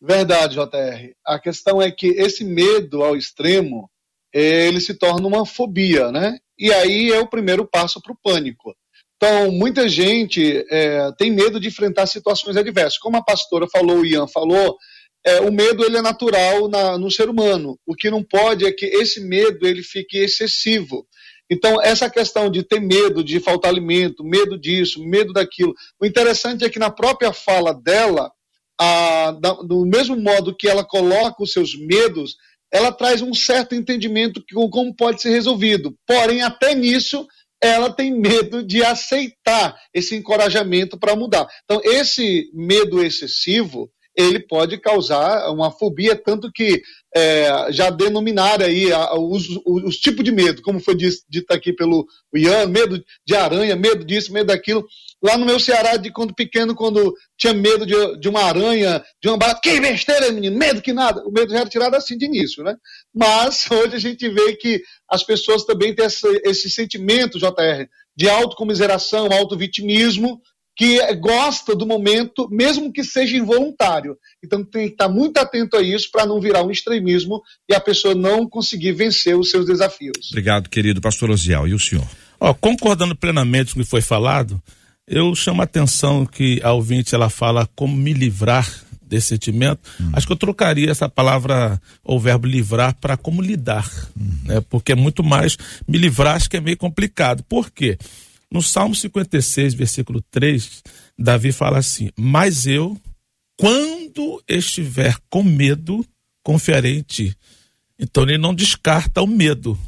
Verdade, 0.00 0.54
JR. 0.54 1.12
A 1.26 1.38
questão 1.38 1.80
é 1.80 1.90
que 1.90 2.08
esse 2.08 2.44
medo 2.44 3.02
ao 3.02 3.16
extremo, 3.16 3.90
ele 4.32 4.80
se 4.80 4.94
torna 4.94 5.26
uma 5.26 5.46
fobia, 5.46 6.12
né? 6.12 6.38
E 6.58 6.72
aí 6.72 7.10
é 7.10 7.18
o 7.18 7.28
primeiro 7.28 7.66
passo 7.66 8.00
para 8.02 8.12
o 8.12 8.18
pânico. 8.22 8.74
Então, 9.16 9.52
muita 9.52 9.88
gente 9.88 10.64
é, 10.70 11.10
tem 11.18 11.30
medo 11.30 11.60
de 11.60 11.68
enfrentar 11.68 12.06
situações 12.06 12.56
adversas. 12.56 12.98
Como 12.98 13.16
a 13.16 13.24
pastora 13.24 13.66
falou, 13.70 13.98
o 13.98 14.06
Ian 14.06 14.26
falou, 14.26 14.78
é, 15.24 15.40
o 15.40 15.52
medo 15.52 15.84
ele 15.84 15.98
é 15.98 16.02
natural 16.02 16.68
na, 16.68 16.96
no 16.96 17.10
ser 17.10 17.28
humano. 17.28 17.78
O 17.86 17.94
que 17.94 18.10
não 18.10 18.22
pode 18.22 18.64
é 18.64 18.72
que 18.72 18.86
esse 18.86 19.20
medo 19.20 19.66
ele 19.66 19.82
fique 19.82 20.16
excessivo. 20.16 21.06
Então, 21.50 21.82
essa 21.82 22.08
questão 22.08 22.48
de 22.48 22.62
ter 22.62 22.80
medo 22.80 23.24
de 23.24 23.40
faltar 23.40 23.70
alimento, 23.70 24.22
medo 24.22 24.56
disso, 24.56 25.04
medo 25.04 25.32
daquilo. 25.32 25.74
O 26.00 26.06
interessante 26.06 26.64
é 26.64 26.70
que 26.70 26.78
na 26.78 26.90
própria 26.90 27.32
fala 27.32 27.74
dela, 27.74 28.30
a, 28.80 29.32
da, 29.32 29.52
do 29.54 29.84
mesmo 29.84 30.16
modo 30.16 30.54
que 30.56 30.68
ela 30.68 30.84
coloca 30.84 31.42
os 31.42 31.52
seus 31.52 31.76
medos, 31.76 32.36
ela 32.72 32.92
traz 32.92 33.20
um 33.20 33.34
certo 33.34 33.74
entendimento 33.74 34.40
de 34.46 34.54
como 34.54 34.94
pode 34.94 35.20
ser 35.20 35.30
resolvido. 35.30 35.92
Porém, 36.06 36.40
até 36.42 36.72
nisso, 36.72 37.26
ela 37.60 37.92
tem 37.92 38.12
medo 38.12 38.62
de 38.62 38.82
aceitar 38.84 39.76
esse 39.92 40.14
encorajamento 40.14 40.98
para 40.98 41.16
mudar. 41.16 41.48
Então, 41.64 41.80
esse 41.84 42.48
medo 42.54 43.02
excessivo, 43.02 43.90
ele 44.16 44.40
pode 44.40 44.78
causar 44.78 45.50
uma 45.50 45.70
fobia, 45.70 46.16
tanto 46.16 46.50
que 46.52 46.82
é, 47.14 47.72
já 47.72 47.90
denominaram 47.90 48.66
aí 48.66 48.92
a, 48.92 49.14
os, 49.14 49.48
os, 49.64 49.84
os, 49.84 49.96
tipos 49.96 50.24
de 50.24 50.30
medo, 50.30 50.62
como 50.62 50.80
foi 50.80 50.94
dito, 50.94 51.18
dito 51.28 51.50
aqui 51.52 51.72
pelo 51.72 52.06
Ian, 52.34 52.66
medo 52.66 53.02
de 53.26 53.34
aranha, 53.34 53.74
medo 53.76 54.04
disso, 54.04 54.32
medo 54.32 54.46
daquilo. 54.46 54.86
Lá 55.22 55.36
no 55.36 55.44
meu 55.44 55.60
Ceará, 55.60 55.96
de 55.96 56.10
quando 56.10 56.34
pequeno, 56.34 56.74
quando 56.74 57.14
tinha 57.36 57.52
medo 57.52 57.84
de, 57.84 57.94
de 58.18 58.28
uma 58.28 58.42
aranha, 58.42 59.04
de 59.22 59.28
uma 59.28 59.36
barata, 59.36 59.60
que 59.62 59.80
besteira, 59.80 60.32
menino, 60.32 60.56
medo 60.56 60.80
que 60.80 60.92
nada. 60.92 61.22
O 61.26 61.32
medo 61.32 61.52
já 61.52 61.60
era 61.60 61.68
tirado 61.68 61.94
assim 61.94 62.16
de 62.16 62.24
início, 62.24 62.62
né? 62.62 62.74
Mas 63.14 63.68
hoje 63.70 63.96
a 63.96 64.00
gente 64.00 64.28
vê 64.28 64.54
que 64.56 64.82
as 65.08 65.22
pessoas 65.22 65.64
também 65.64 65.94
têm 65.94 66.06
esse, 66.06 66.26
esse 66.44 66.70
sentimento, 66.70 67.38
JR, 67.38 67.86
de 68.16 68.28
autocomiseração, 68.28 69.28
autovitimismo, 69.32 70.40
que 70.80 71.14
gosta 71.16 71.76
do 71.76 71.84
momento, 71.84 72.48
mesmo 72.50 72.90
que 72.90 73.04
seja 73.04 73.36
involuntário. 73.36 74.16
Então 74.42 74.64
tem 74.64 74.86
que 74.86 74.94
estar 74.94 75.10
muito 75.10 75.36
atento 75.36 75.76
a 75.76 75.82
isso 75.82 76.10
para 76.10 76.24
não 76.24 76.40
virar 76.40 76.62
um 76.62 76.70
extremismo 76.70 77.42
e 77.68 77.74
a 77.74 77.80
pessoa 77.80 78.14
não 78.14 78.48
conseguir 78.48 78.92
vencer 78.92 79.36
os 79.36 79.50
seus 79.50 79.66
desafios. 79.66 80.30
Obrigado, 80.30 80.70
querido 80.70 80.98
pastor 80.98 81.28
Osiel. 81.28 81.68
E 81.68 81.74
o 81.74 81.78
senhor? 81.78 82.08
Ó, 82.40 82.54
concordando 82.54 83.14
plenamente 83.14 83.74
com 83.74 83.80
o 83.80 83.84
que 83.84 83.90
foi 83.90 84.00
falado, 84.00 84.58
eu 85.06 85.34
chamo 85.34 85.60
a 85.60 85.64
atenção 85.64 86.24
que 86.24 86.58
a 86.62 86.72
ouvinte 86.72 87.14
ela 87.14 87.28
fala 87.28 87.68
como 87.76 87.94
me 87.94 88.14
livrar 88.14 88.66
desse 89.02 89.26
sentimento. 89.26 89.82
Hum. 90.00 90.12
Acho 90.14 90.26
que 90.26 90.32
eu 90.32 90.36
trocaria 90.38 90.90
essa 90.90 91.10
palavra 91.10 91.78
ou 92.02 92.18
verbo 92.18 92.46
livrar 92.46 92.96
para 92.98 93.18
como 93.18 93.42
lidar, 93.42 93.86
hum. 94.18 94.30
né? 94.44 94.62
Porque 94.70 94.92
é 94.92 94.96
muito 94.96 95.22
mais 95.22 95.58
me 95.86 95.98
livrar, 95.98 96.36
acho 96.36 96.48
que 96.48 96.56
é 96.56 96.60
meio 96.60 96.78
complicado. 96.78 97.42
Por 97.42 97.70
quê? 97.70 97.98
No 98.52 98.62
Salmo 98.62 98.94
56, 98.94 99.74
versículo 99.74 100.22
3, 100.30 100.82
Davi 101.18 101.52
fala 101.52 101.78
assim: 101.78 102.10
"Mas 102.16 102.66
eu, 102.66 103.00
quando 103.56 104.42
estiver 104.48 105.16
com 105.28 105.42
medo, 105.42 106.04
confiarei 106.42 106.98
em 106.98 107.02
ti". 107.02 107.36
Então 107.98 108.22
ele 108.24 108.38
não 108.38 108.54
descarta 108.54 109.22
o 109.22 109.26
medo, 109.26 109.78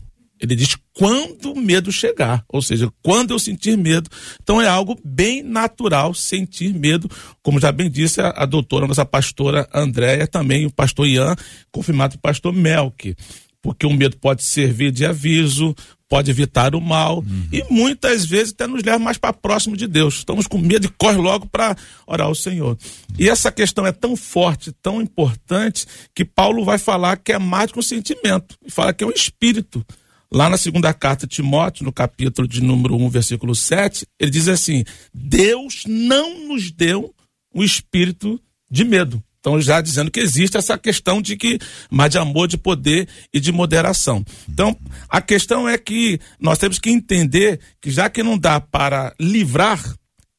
ele 0.42 0.56
diz 0.56 0.76
quando 0.92 1.52
o 1.52 1.58
medo 1.58 1.92
chegar, 1.92 2.44
ou 2.48 2.60
seja, 2.60 2.92
quando 3.00 3.30
eu 3.30 3.38
sentir 3.38 3.78
medo. 3.78 4.10
Então 4.42 4.60
é 4.60 4.66
algo 4.66 4.98
bem 5.04 5.40
natural 5.40 6.12
sentir 6.12 6.74
medo, 6.74 7.08
como 7.42 7.60
já 7.60 7.70
bem 7.70 7.88
disse 7.88 8.20
a, 8.20 8.30
a 8.30 8.44
doutora, 8.44 8.88
nossa 8.88 9.06
pastora 9.06 9.68
Andréia, 9.72 10.26
também 10.26 10.66
o 10.66 10.70
pastor 10.70 11.06
Ian, 11.06 11.36
confirmado 11.70 12.18
pelo 12.18 12.22
pastor 12.22 12.52
Melk. 12.52 13.14
Porque 13.62 13.86
o 13.86 13.92
medo 13.92 14.16
pode 14.16 14.42
servir 14.42 14.90
de 14.90 15.06
aviso, 15.06 15.76
pode 16.12 16.30
evitar 16.30 16.74
o 16.74 16.80
mal 16.80 17.20
uhum. 17.20 17.48
e 17.50 17.64
muitas 17.70 18.26
vezes 18.26 18.52
até 18.52 18.66
nos 18.66 18.82
leva 18.82 18.98
mais 18.98 19.16
para 19.16 19.32
próximo 19.32 19.74
de 19.74 19.86
Deus. 19.86 20.16
Estamos 20.16 20.46
com 20.46 20.58
medo 20.58 20.84
e 20.84 20.90
corre 20.90 21.16
logo 21.16 21.46
para 21.46 21.74
orar 22.06 22.26
ao 22.26 22.34
Senhor. 22.34 22.72
Uhum. 22.72 23.16
E 23.18 23.30
essa 23.30 23.50
questão 23.50 23.86
é 23.86 23.92
tão 23.92 24.14
forte, 24.14 24.72
tão 24.72 25.00
importante, 25.00 25.86
que 26.14 26.22
Paulo 26.22 26.66
vai 26.66 26.76
falar 26.76 27.16
que 27.16 27.32
é 27.32 27.38
mais 27.38 27.72
que 27.72 27.78
um 27.78 27.82
sentimento, 27.82 28.58
fala 28.68 28.92
que 28.92 29.02
é 29.02 29.06
um 29.06 29.10
espírito. 29.10 29.82
Lá 30.30 30.50
na 30.50 30.58
segunda 30.58 30.92
carta 30.92 31.26
de 31.26 31.36
Timóteo, 31.36 31.82
no 31.82 31.92
capítulo 31.92 32.46
de 32.46 32.62
número 32.62 32.94
1, 32.94 33.08
versículo 33.08 33.54
7, 33.54 34.06
ele 34.20 34.30
diz 34.30 34.48
assim: 34.48 34.84
Deus 35.14 35.84
não 35.86 36.46
nos 36.46 36.70
deu 36.70 37.14
um 37.54 37.62
espírito 37.62 38.38
de 38.70 38.84
medo. 38.84 39.22
Então, 39.42 39.60
já 39.60 39.80
dizendo 39.80 40.08
que 40.08 40.20
existe 40.20 40.56
essa 40.56 40.78
questão 40.78 41.20
de 41.20 41.36
que, 41.36 41.58
mas 41.90 42.10
de 42.10 42.18
amor, 42.18 42.46
de 42.46 42.56
poder 42.56 43.08
e 43.34 43.40
de 43.40 43.50
moderação. 43.50 44.24
Então, 44.48 44.78
a 45.08 45.20
questão 45.20 45.68
é 45.68 45.76
que 45.76 46.20
nós 46.38 46.58
temos 46.58 46.78
que 46.78 46.88
entender 46.88 47.58
que 47.80 47.90
já 47.90 48.08
que 48.08 48.22
não 48.22 48.38
dá 48.38 48.60
para 48.60 49.12
livrar, 49.18 49.82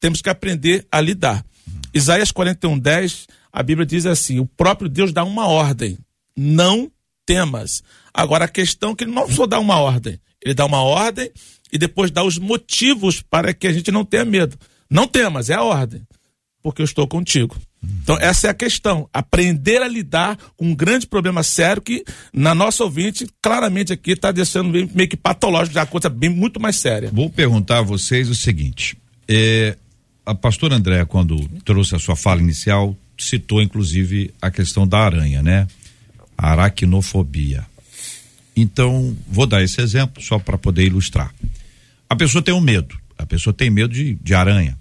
temos 0.00 0.22
que 0.22 0.30
aprender 0.30 0.86
a 0.90 1.02
lidar. 1.02 1.44
Isaías 1.92 2.32
41, 2.32 2.78
10, 2.78 3.26
a 3.52 3.62
Bíblia 3.62 3.84
diz 3.84 4.06
assim: 4.06 4.40
o 4.40 4.46
próprio 4.46 4.88
Deus 4.88 5.12
dá 5.12 5.22
uma 5.22 5.46
ordem. 5.48 5.98
Não 6.34 6.90
temas. 7.26 7.82
Agora, 8.12 8.46
a 8.46 8.48
questão 8.48 8.92
é 8.92 8.94
que 8.94 9.04
ele 9.04 9.12
não 9.12 9.30
só 9.30 9.46
dá 9.46 9.60
uma 9.60 9.76
ordem, 9.76 10.18
ele 10.42 10.54
dá 10.54 10.64
uma 10.64 10.80
ordem 10.80 11.30
e 11.70 11.76
depois 11.76 12.10
dá 12.10 12.24
os 12.24 12.38
motivos 12.38 13.20
para 13.20 13.52
que 13.52 13.66
a 13.66 13.72
gente 13.72 13.92
não 13.92 14.02
tenha 14.02 14.24
medo. 14.24 14.58
Não 14.88 15.06
temas, 15.06 15.50
é 15.50 15.54
a 15.54 15.62
ordem, 15.62 16.02
porque 16.62 16.80
eu 16.80 16.86
estou 16.86 17.06
contigo. 17.06 17.54
Então, 18.02 18.18
essa 18.20 18.48
é 18.48 18.50
a 18.50 18.54
questão. 18.54 19.08
Aprender 19.12 19.82
a 19.82 19.88
lidar 19.88 20.36
com 20.56 20.66
um 20.66 20.74
grande 20.74 21.06
problema 21.06 21.42
sério 21.42 21.80
que, 21.80 22.04
na 22.32 22.54
nossa 22.54 22.84
ouvinte, 22.84 23.26
claramente 23.40 23.92
aqui 23.92 24.12
está 24.12 24.30
deixando 24.30 24.70
meio, 24.70 25.08
que 25.08 25.16
patológico, 25.16 25.74
já 25.74 25.80
uma 25.80 25.86
coisa 25.86 26.08
bem 26.08 26.30
muito 26.30 26.60
mais 26.60 26.76
séria. 26.76 27.10
Vou 27.12 27.30
perguntar 27.30 27.78
a 27.78 27.82
vocês 27.82 28.28
o 28.28 28.34
seguinte: 28.34 28.96
é, 29.28 29.76
a 30.26 30.34
pastora 30.34 30.76
André, 30.76 31.04
quando 31.04 31.48
trouxe 31.64 31.94
a 31.94 31.98
sua 31.98 32.16
fala 32.16 32.40
inicial, 32.40 32.96
citou 33.18 33.62
inclusive 33.62 34.32
a 34.40 34.50
questão 34.50 34.86
da 34.86 34.98
aranha, 34.98 35.42
né? 35.42 35.66
aracnofobia. 36.36 37.64
Então, 38.56 39.16
vou 39.26 39.46
dar 39.46 39.62
esse 39.62 39.80
exemplo 39.80 40.22
só 40.22 40.38
para 40.38 40.58
poder 40.58 40.84
ilustrar. 40.84 41.34
A 42.08 42.14
pessoa 42.14 42.42
tem 42.42 42.54
um 42.54 42.60
medo, 42.60 42.96
a 43.18 43.26
pessoa 43.26 43.52
tem 43.52 43.70
medo 43.70 43.92
de, 43.92 44.14
de 44.14 44.34
aranha. 44.34 44.78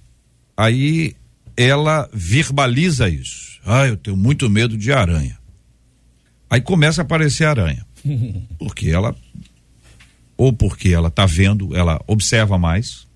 Aí 0.56 1.16
ela 1.56 2.10
verbaliza 2.14 3.10
isso. 3.10 3.60
Ah, 3.66 3.88
eu 3.88 3.98
tenho 3.98 4.18
muito 4.18 4.50
medo 4.50 4.78
de 4.78 4.92
aranha. 4.92 5.38
Aí 6.50 6.62
começa 6.62 7.02
a 7.02 7.04
aparecer 7.04 7.46
aranha. 7.46 7.86
Porque 8.60 8.90
ela 8.90 9.16
ou 10.36 10.52
porque 10.52 10.90
ela 10.90 11.08
está 11.08 11.26
vendo, 11.26 11.76
ela 11.76 12.02
observa 12.08 12.58
mais. 12.58 13.08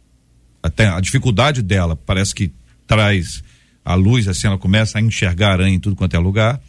Até 0.61 0.87
a 0.87 0.99
dificuldade 0.99 1.61
dela 1.61 1.95
parece 1.95 2.33
que 2.33 2.53
traz 2.85 3.43
a 3.83 3.95
luz, 3.95 4.27
assim 4.27 4.47
ela 4.47 4.57
começa 4.57 4.97
a 4.97 5.01
enxergar 5.01 5.53
aranha 5.53 5.75
em 5.75 5.79
tudo 5.79 5.95
quanto 5.95 6.15
é 6.15 6.19
lugar. 6.19 6.61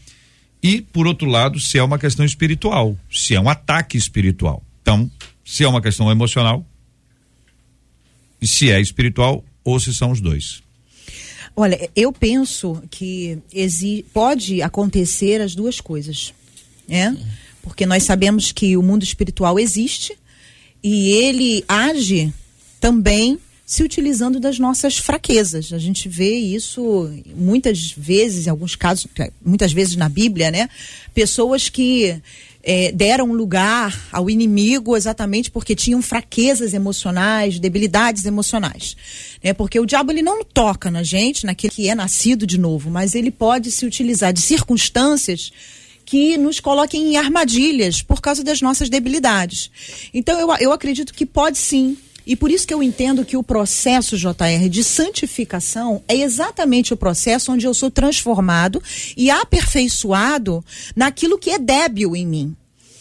E, 0.63 0.81
por 0.81 1.07
outro 1.07 1.29
lado, 1.29 1.61
se 1.61 1.79
é 1.79 1.83
uma 1.83 1.99
questão 1.99 2.25
espiritual, 2.25 2.97
se 3.11 3.35
é 3.35 3.41
um 3.41 3.49
ataque 3.49 3.97
espiritual. 3.97 4.63
Então, 4.83 5.11
se 5.45 5.63
é 5.65 5.69
uma 5.69 5.83
questão 5.83 6.11
emocional, 6.11 6.67
e 8.41 8.47
se 8.47 8.71
é 8.71 8.81
espiritual, 8.81 9.45
ou 9.63 9.79
se 9.79 9.95
são 9.95 10.11
os 10.11 10.21
dois. 10.21 10.63
Olha, 11.61 11.91
eu 11.97 12.13
penso 12.13 12.81
que 12.89 13.37
pode 14.13 14.63
acontecer 14.63 15.41
as 15.41 15.57
duas 15.57 15.81
coisas, 15.81 16.33
né? 16.87 17.19
Porque 17.61 17.85
nós 17.85 18.05
sabemos 18.05 18.53
que 18.53 18.77
o 18.77 18.83
mundo 18.83 19.03
espiritual 19.03 19.59
existe 19.59 20.17
e 20.81 21.11
ele 21.11 21.65
age 21.67 22.33
também 22.79 23.41
se 23.67 23.83
utilizando 23.83 24.39
das 24.39 24.57
nossas 24.61 24.99
fraquezas. 24.99 25.73
A 25.73 25.79
gente 25.79 26.09
vê 26.09 26.37
isso 26.37 27.13
muitas 27.35 27.91
vezes, 27.91 28.47
em 28.47 28.51
alguns 28.51 28.77
casos, 28.77 29.09
muitas 29.45 29.73
vezes 29.73 29.97
na 29.97 30.09
Bíblia, 30.09 30.53
né? 30.53 30.71
Pessoas 31.13 31.69
que 31.69 32.23
é, 32.63 32.93
deram 32.93 33.33
lugar 33.33 34.09
ao 34.13 34.29
inimigo 34.29 34.97
exatamente 34.97 35.51
porque 35.51 35.75
tinham 35.75 36.03
fraquezas 36.03 36.75
emocionais, 36.75 37.59
debilidades 37.59 38.25
emocionais. 38.25 38.97
Né? 39.43 39.53
Porque 39.53 39.79
o 39.79 39.87
diabo 39.87 40.13
ele 40.13 40.23
não 40.23 40.45
toca 40.45 40.91
na 40.91 41.03
gente, 41.03 41.47
naquele 41.47 41.73
que 41.73 41.89
é 41.89 41.95
nascido 41.95 42.47
de 42.47 42.59
novo, 42.59 42.91
mas 42.91 43.15
ele 43.15 43.31
pode 43.31 43.71
se 43.71 43.87
utilizar 43.87 44.33
de 44.33 44.41
circunstâncias 44.41 45.53
que 46.05 46.39
nos 46.39 46.59
coloquem 46.59 47.13
em 47.13 47.17
armadilhas 47.17 48.01
por 48.01 48.21
causa 48.21 48.43
das 48.43 48.63
nossas 48.63 48.89
debilidades. 48.89 49.71
Então 50.13 50.41
eu, 50.41 50.49
eu 50.59 50.73
acredito 50.73 51.13
que 51.13 51.27
pode 51.27 51.59
sim 51.59 51.99
e 52.29 52.37
por 52.37 52.51
isso 52.51 52.67
que 52.67 52.75
eu 52.75 52.83
entendo 52.83 53.25
que 53.25 53.39
o 53.39 53.43
processo, 53.43 54.19
JR, 54.19 54.69
de 54.69 54.85
santificação 54.85 56.03
é 56.07 56.15
exatamente 56.15 56.93
o 56.93 56.97
processo 56.97 57.51
onde 57.51 57.67
eu 57.67 57.73
sou 57.73 57.91
transformado 57.91 58.83
e 59.17 59.31
aperfeiçoado 59.31 60.63
naquilo 60.95 61.39
que 61.39 61.49
é 61.49 61.59
débil 61.59 62.15
em 62.15 62.27
mim. 62.27 62.57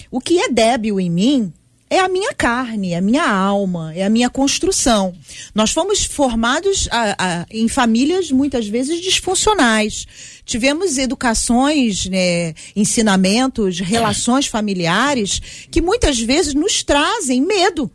O 0.10 0.22
que 0.22 0.39
é 0.39 0.50
débil 0.50 0.98
em 0.98 1.10
mim 1.10 1.51
é 1.89 2.00
a 2.00 2.07
minha 2.07 2.34
carne, 2.34 2.93
é 2.93 2.98
a 2.98 3.01
minha 3.01 3.29
alma, 3.29 3.93
é 3.93 4.05
a 4.05 4.10
minha 4.10 4.29
construção. 4.29 5.13
Nós 5.53 5.72
fomos 5.72 6.05
formados 6.05 6.88
a, 6.89 7.15
a, 7.41 7.46
em 7.51 7.67
famílias 7.67 8.31
muitas 8.31 8.65
vezes 8.65 9.01
disfuncionais. 9.01 10.07
Tivemos 10.46 10.98
educações, 10.98 12.05
né, 12.05 12.53
ensinamentos, 12.74 13.81
relações 13.81 14.48
familiares 14.48 15.41
que 15.69 15.81
muitas 15.81 16.17
vezes 16.17 16.53
nos 16.53 16.81
trazem 16.81 17.41
medo. 17.41 17.91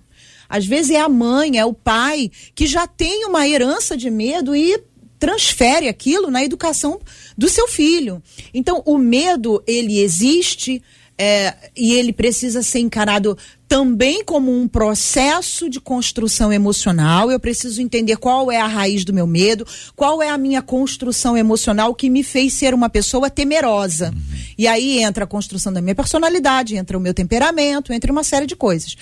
Às 0.52 0.66
vezes 0.66 0.90
é 0.90 1.00
a 1.00 1.08
mãe, 1.08 1.58
é 1.58 1.64
o 1.64 1.72
pai 1.72 2.30
que 2.54 2.66
já 2.66 2.86
tem 2.86 3.24
uma 3.24 3.48
herança 3.48 3.96
de 3.96 4.10
medo 4.10 4.54
e 4.54 4.78
transfere 5.18 5.88
aquilo 5.88 6.30
na 6.30 6.44
educação 6.44 7.00
do 7.38 7.48
seu 7.48 7.66
filho. 7.66 8.22
Então, 8.52 8.82
o 8.84 8.98
medo, 8.98 9.62
ele 9.66 9.98
existe 9.98 10.82
é, 11.24 11.54
e 11.76 11.92
ele 11.92 12.12
precisa 12.12 12.64
ser 12.64 12.80
encarado 12.80 13.38
também 13.68 14.24
como 14.24 14.50
um 14.50 14.66
processo 14.66 15.70
de 15.70 15.80
construção 15.80 16.52
emocional. 16.52 17.30
Eu 17.30 17.38
preciso 17.38 17.80
entender 17.80 18.16
qual 18.16 18.50
é 18.50 18.60
a 18.60 18.66
raiz 18.66 19.04
do 19.04 19.12
meu 19.12 19.24
medo, 19.24 19.64
qual 19.94 20.20
é 20.20 20.28
a 20.28 20.36
minha 20.36 20.60
construção 20.60 21.36
emocional 21.36 21.94
que 21.94 22.10
me 22.10 22.24
fez 22.24 22.54
ser 22.54 22.74
uma 22.74 22.90
pessoa 22.90 23.30
temerosa. 23.30 24.10
Uhum. 24.12 24.20
E 24.58 24.66
aí 24.66 24.98
entra 24.98 25.22
a 25.22 25.28
construção 25.28 25.72
da 25.72 25.80
minha 25.80 25.94
personalidade, 25.94 26.74
entra 26.74 26.98
o 26.98 27.00
meu 27.00 27.14
temperamento, 27.14 27.92
entre 27.92 28.10
uma 28.10 28.24
série 28.24 28.46
de 28.46 28.56
coisas. 28.56 28.96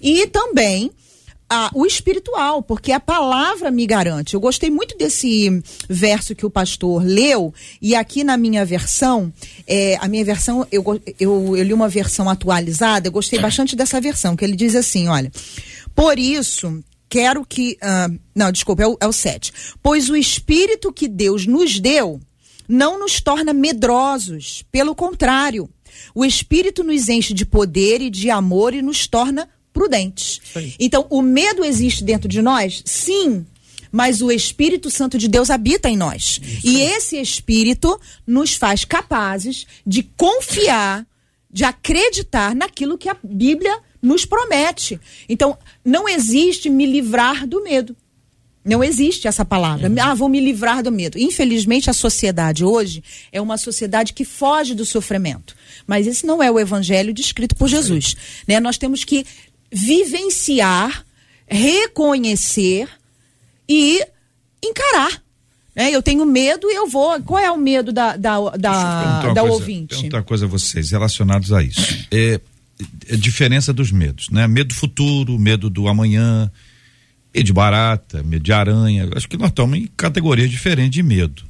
E 0.00 0.26
também 0.28 0.90
a, 1.48 1.70
o 1.74 1.86
espiritual, 1.86 2.62
porque 2.62 2.92
a 2.92 3.00
palavra 3.00 3.70
me 3.70 3.86
garante. 3.86 4.34
Eu 4.34 4.40
gostei 4.40 4.70
muito 4.70 4.96
desse 4.98 5.62
verso 5.88 6.34
que 6.34 6.44
o 6.44 6.50
pastor 6.50 7.04
leu, 7.04 7.54
e 7.80 7.94
aqui 7.94 8.24
na 8.24 8.36
minha 8.36 8.64
versão, 8.64 9.32
é, 9.66 9.96
a 10.00 10.08
minha 10.08 10.24
versão, 10.24 10.66
eu, 10.72 10.82
eu, 11.18 11.56
eu 11.56 11.62
li 11.62 11.72
uma 11.72 11.88
versão 11.88 12.28
atualizada, 12.28 13.08
eu 13.08 13.12
gostei 13.12 13.38
bastante 13.38 13.76
dessa 13.76 14.00
versão, 14.00 14.36
que 14.36 14.44
ele 14.44 14.56
diz 14.56 14.74
assim: 14.74 15.08
olha, 15.08 15.30
por 15.94 16.18
isso 16.18 16.82
quero 17.08 17.44
que. 17.44 17.78
Uh, 17.82 18.18
não, 18.34 18.50
desculpa, 18.50 18.82
é 18.82 18.86
o, 18.86 18.96
é 19.00 19.06
o 19.06 19.12
7. 19.12 19.52
Pois 19.82 20.10
o 20.10 20.16
espírito 20.16 20.92
que 20.92 21.08
Deus 21.08 21.46
nos 21.46 21.78
deu 21.78 22.20
não 22.68 22.98
nos 22.98 23.20
torna 23.20 23.52
medrosos, 23.52 24.64
pelo 24.72 24.94
contrário. 24.94 25.70
O 26.14 26.24
espírito 26.24 26.82
nos 26.82 27.08
enche 27.08 27.32
de 27.32 27.46
poder 27.46 28.00
e 28.00 28.10
de 28.10 28.28
amor 28.28 28.74
e 28.74 28.82
nos 28.82 29.06
torna 29.06 29.48
prudentes. 29.76 30.40
Então, 30.80 31.06
o 31.10 31.20
medo 31.20 31.62
existe 31.62 32.02
dentro 32.02 32.26
de 32.26 32.40
nós? 32.40 32.82
Sim. 32.86 33.44
mas 33.92 34.20
o 34.20 34.30
Espírito 34.32 34.90
Santo 34.90 35.16
de 35.16 35.28
Deus 35.28 35.50
habita 35.50 35.88
em 35.88 35.96
nós. 35.96 36.40
E 36.64 36.80
esse 36.80 37.16
Espírito 37.20 38.00
nos 38.26 38.54
faz 38.54 38.84
capazes 38.84 39.66
de 39.86 40.02
confiar, 40.02 41.06
de 41.50 41.64
acreditar 41.64 42.54
naquilo 42.54 42.98
que 42.98 43.08
a 43.08 43.16
Bíblia 43.22 43.78
nos 44.02 44.24
promete. 44.24 44.98
Então, 45.28 45.56
não 45.84 46.08
existe 46.08 46.68
me 46.68 46.86
livrar 46.86 47.46
do 47.46 47.62
medo. 47.62 47.96
Não 48.64 48.82
existe 48.82 49.28
essa 49.28 49.44
palavra. 49.44 49.88
Ah, 50.02 50.12
vou 50.12 50.28
me 50.28 50.40
livrar 50.40 50.82
do 50.82 50.90
medo. 50.90 51.16
Infelizmente, 51.16 51.88
a 51.88 51.92
sociedade 51.92 52.64
hoje 52.64 53.02
é 53.30 53.40
uma 53.40 53.56
sociedade 53.56 54.12
que 54.12 54.24
foge 54.24 54.74
do 54.74 54.84
sofrimento. 54.84 55.54
Mas 55.86 56.06
esse 56.06 56.26
não 56.26 56.42
é 56.42 56.50
o 56.50 56.58
evangelho 56.58 57.14
descrito 57.14 57.54
por 57.54 57.68
Jesus. 57.68 58.16
Né? 58.46 58.58
Nós 58.58 58.76
temos 58.76 59.04
que 59.04 59.24
vivenciar, 59.72 61.04
reconhecer 61.46 62.88
e 63.68 64.06
encarar. 64.64 65.22
Né? 65.74 65.90
Eu 65.90 66.02
tenho 66.02 66.24
medo 66.24 66.70
e 66.70 66.74
eu 66.74 66.88
vou. 66.88 67.20
Qual 67.22 67.38
é 67.38 67.50
o 67.50 67.58
medo 67.58 67.92
da, 67.92 68.16
da, 68.16 68.38
da, 68.50 69.32
da 69.32 69.42
coisa, 69.42 69.42
ouvinte? 69.42 70.08
Uma 70.08 70.22
coisa 70.22 70.46
a 70.46 70.48
vocês 70.48 70.90
relacionados 70.90 71.52
a 71.52 71.62
isso. 71.62 72.06
É, 72.10 72.40
é 73.08 73.16
diferença 73.16 73.72
dos 73.72 73.92
medos, 73.92 74.30
né? 74.30 74.46
Medo 74.46 74.68
do 74.68 74.74
futuro, 74.74 75.38
medo 75.38 75.68
do 75.68 75.86
amanhã, 75.86 76.50
medo 77.34 77.44
de 77.44 77.52
barata, 77.52 78.22
medo 78.22 78.42
de 78.42 78.52
aranha. 78.52 79.08
Acho 79.14 79.28
que 79.28 79.36
nós 79.36 79.48
estamos 79.48 79.78
em 79.78 79.86
categorias 79.96 80.50
diferentes 80.50 80.92
de 80.92 81.02
medo. 81.02 81.44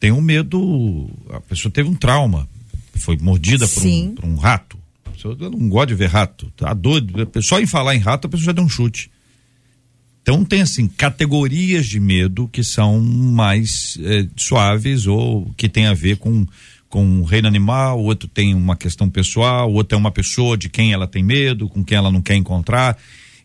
Tem 0.00 0.10
um 0.10 0.20
medo, 0.20 1.10
a 1.28 1.40
pessoa 1.40 1.70
teve 1.70 1.88
um 1.88 1.94
trauma, 1.94 2.48
foi 2.94 3.18
mordida 3.18 3.68
por 3.68 3.86
um, 3.86 4.14
por 4.14 4.24
um, 4.24 4.36
rato. 4.36 4.78
Pessoa 5.20 5.50
não 5.50 5.68
gosta 5.68 5.88
de 5.88 5.94
ver 5.94 6.08
rato, 6.08 6.50
tá 6.56 6.72
doido. 6.72 7.12
Só 7.42 7.60
em 7.60 7.66
falar 7.66 7.94
em 7.94 7.98
rato 7.98 8.26
a 8.26 8.30
pessoa 8.30 8.46
já 8.46 8.52
deu 8.52 8.64
um 8.64 8.68
chute. 8.68 9.10
Então 10.22 10.44
tem 10.44 10.62
assim 10.62 10.88
categorias 10.88 11.86
de 11.86 12.00
medo 12.00 12.48
que 12.48 12.64
são 12.64 13.00
mais 13.00 13.98
é, 14.02 14.26
suaves 14.36 15.06
ou 15.06 15.52
que 15.56 15.68
tem 15.68 15.86
a 15.86 15.94
ver 15.94 16.16
com 16.16 16.46
com 16.88 17.20
o 17.20 17.24
reino 17.24 17.46
animal, 17.46 18.02
outro 18.02 18.26
tem 18.26 18.52
uma 18.52 18.74
questão 18.74 19.08
pessoal, 19.08 19.72
outro 19.72 19.94
é 19.94 19.98
uma 19.98 20.10
pessoa 20.10 20.56
de 20.56 20.68
quem 20.68 20.92
ela 20.92 21.06
tem 21.06 21.22
medo, 21.22 21.68
com 21.68 21.84
quem 21.84 21.96
ela 21.96 22.10
não 22.10 22.20
quer 22.20 22.34
encontrar. 22.34 22.98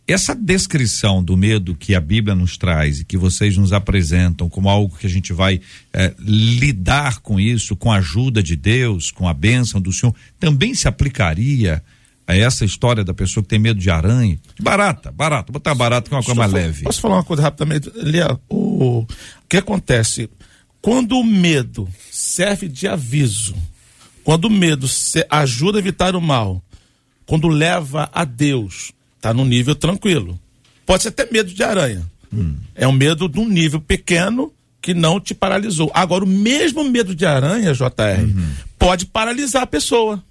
Essa 0.08 0.36
descrição 0.36 1.24
do 1.24 1.36
medo 1.36 1.76
que 1.76 1.96
a 1.96 2.00
Bíblia 2.00 2.36
nos 2.36 2.58
traz 2.58 3.00
e 3.00 3.06
que 3.06 3.18
vocês 3.18 3.58
nos 3.58 3.74
apresentam 3.74 4.48
como 4.48 4.70
algo 4.70 4.96
que 4.96 5.08
a 5.08 5.10
gente 5.10 5.34
vai 5.34 5.60
é, 5.92 6.14
lidar 6.20 7.22
com 7.22 7.40
isso, 7.40 7.76
com 7.76 7.92
a 7.92 7.98
ajuda 7.98 8.44
de 8.44 8.56
Deus, 8.56 9.10
com 9.10 9.28
a 9.28 9.34
bênção 9.34 9.82
do 9.82 9.92
Senhor, 9.92 10.14
também 10.40 10.76
se 10.76 10.88
aplicaria 10.88 11.82
a 12.28 12.36
essa 12.36 12.64
história 12.64 13.04
da 13.04 13.16
pessoa 13.16 13.44
que 13.44 13.50
tem 13.50 13.58
medo 13.58 13.80
de 13.80 13.90
aranha? 13.90 14.40
Barata, 14.60 15.12
barata, 15.12 15.52
botar 15.52 15.74
barata 15.74 16.08
que 16.08 16.14
é 16.14 16.18
uma 16.18 16.24
coisa 16.24 16.40
mais 16.40 16.52
leve. 16.52 16.84
Posso 16.84 17.02
falar 17.02 17.16
uma 17.16 17.24
coisa 17.24 17.42
rapidamente? 17.42 17.92
Lia, 17.96 18.40
o, 18.48 19.00
o 19.00 19.08
que 19.50 19.58
acontece? 19.58 20.30
Quando 20.82 21.18
o 21.18 21.24
medo 21.24 21.90
serve 22.12 22.68
de 22.68 22.88
aviso, 22.88 23.56
quando 24.24 24.46
o 24.46 24.52
medo 24.52 24.88
ajuda 25.32 25.80
a 25.80 25.82
evitar 25.82 26.16
o 26.16 26.22
mal, 26.22 26.62
quando 27.26 27.48
leva 27.48 28.08
a 28.14 28.24
Deus, 28.24 28.92
está 29.26 29.34
no 29.34 29.44
nível 29.44 29.76
tranquilo. 29.76 30.40
Pode 30.86 31.02
ser 31.02 31.10
até 31.10 31.28
medo 31.32 31.52
de 31.52 31.64
aranha. 31.64 32.06
Hum. 32.32 32.58
É 32.76 32.88
um 32.88 32.92
medo 32.92 33.28
de 33.28 33.40
um 33.40 33.50
nível 33.50 33.82
pequeno 33.82 34.54
que 34.80 34.94
não 34.94 35.20
te 35.20 35.34
paralisou. 35.34 35.90
Agora, 35.96 36.24
o 36.24 36.28
mesmo 36.28 36.84
medo 36.84 37.16
de 37.16 37.26
aranha, 37.26 37.74
JR, 37.74 38.22
uhum. 38.22 38.52
pode 38.78 39.08
paralisar 39.08 39.64
a 39.64 39.68
pessoa. 39.68 40.24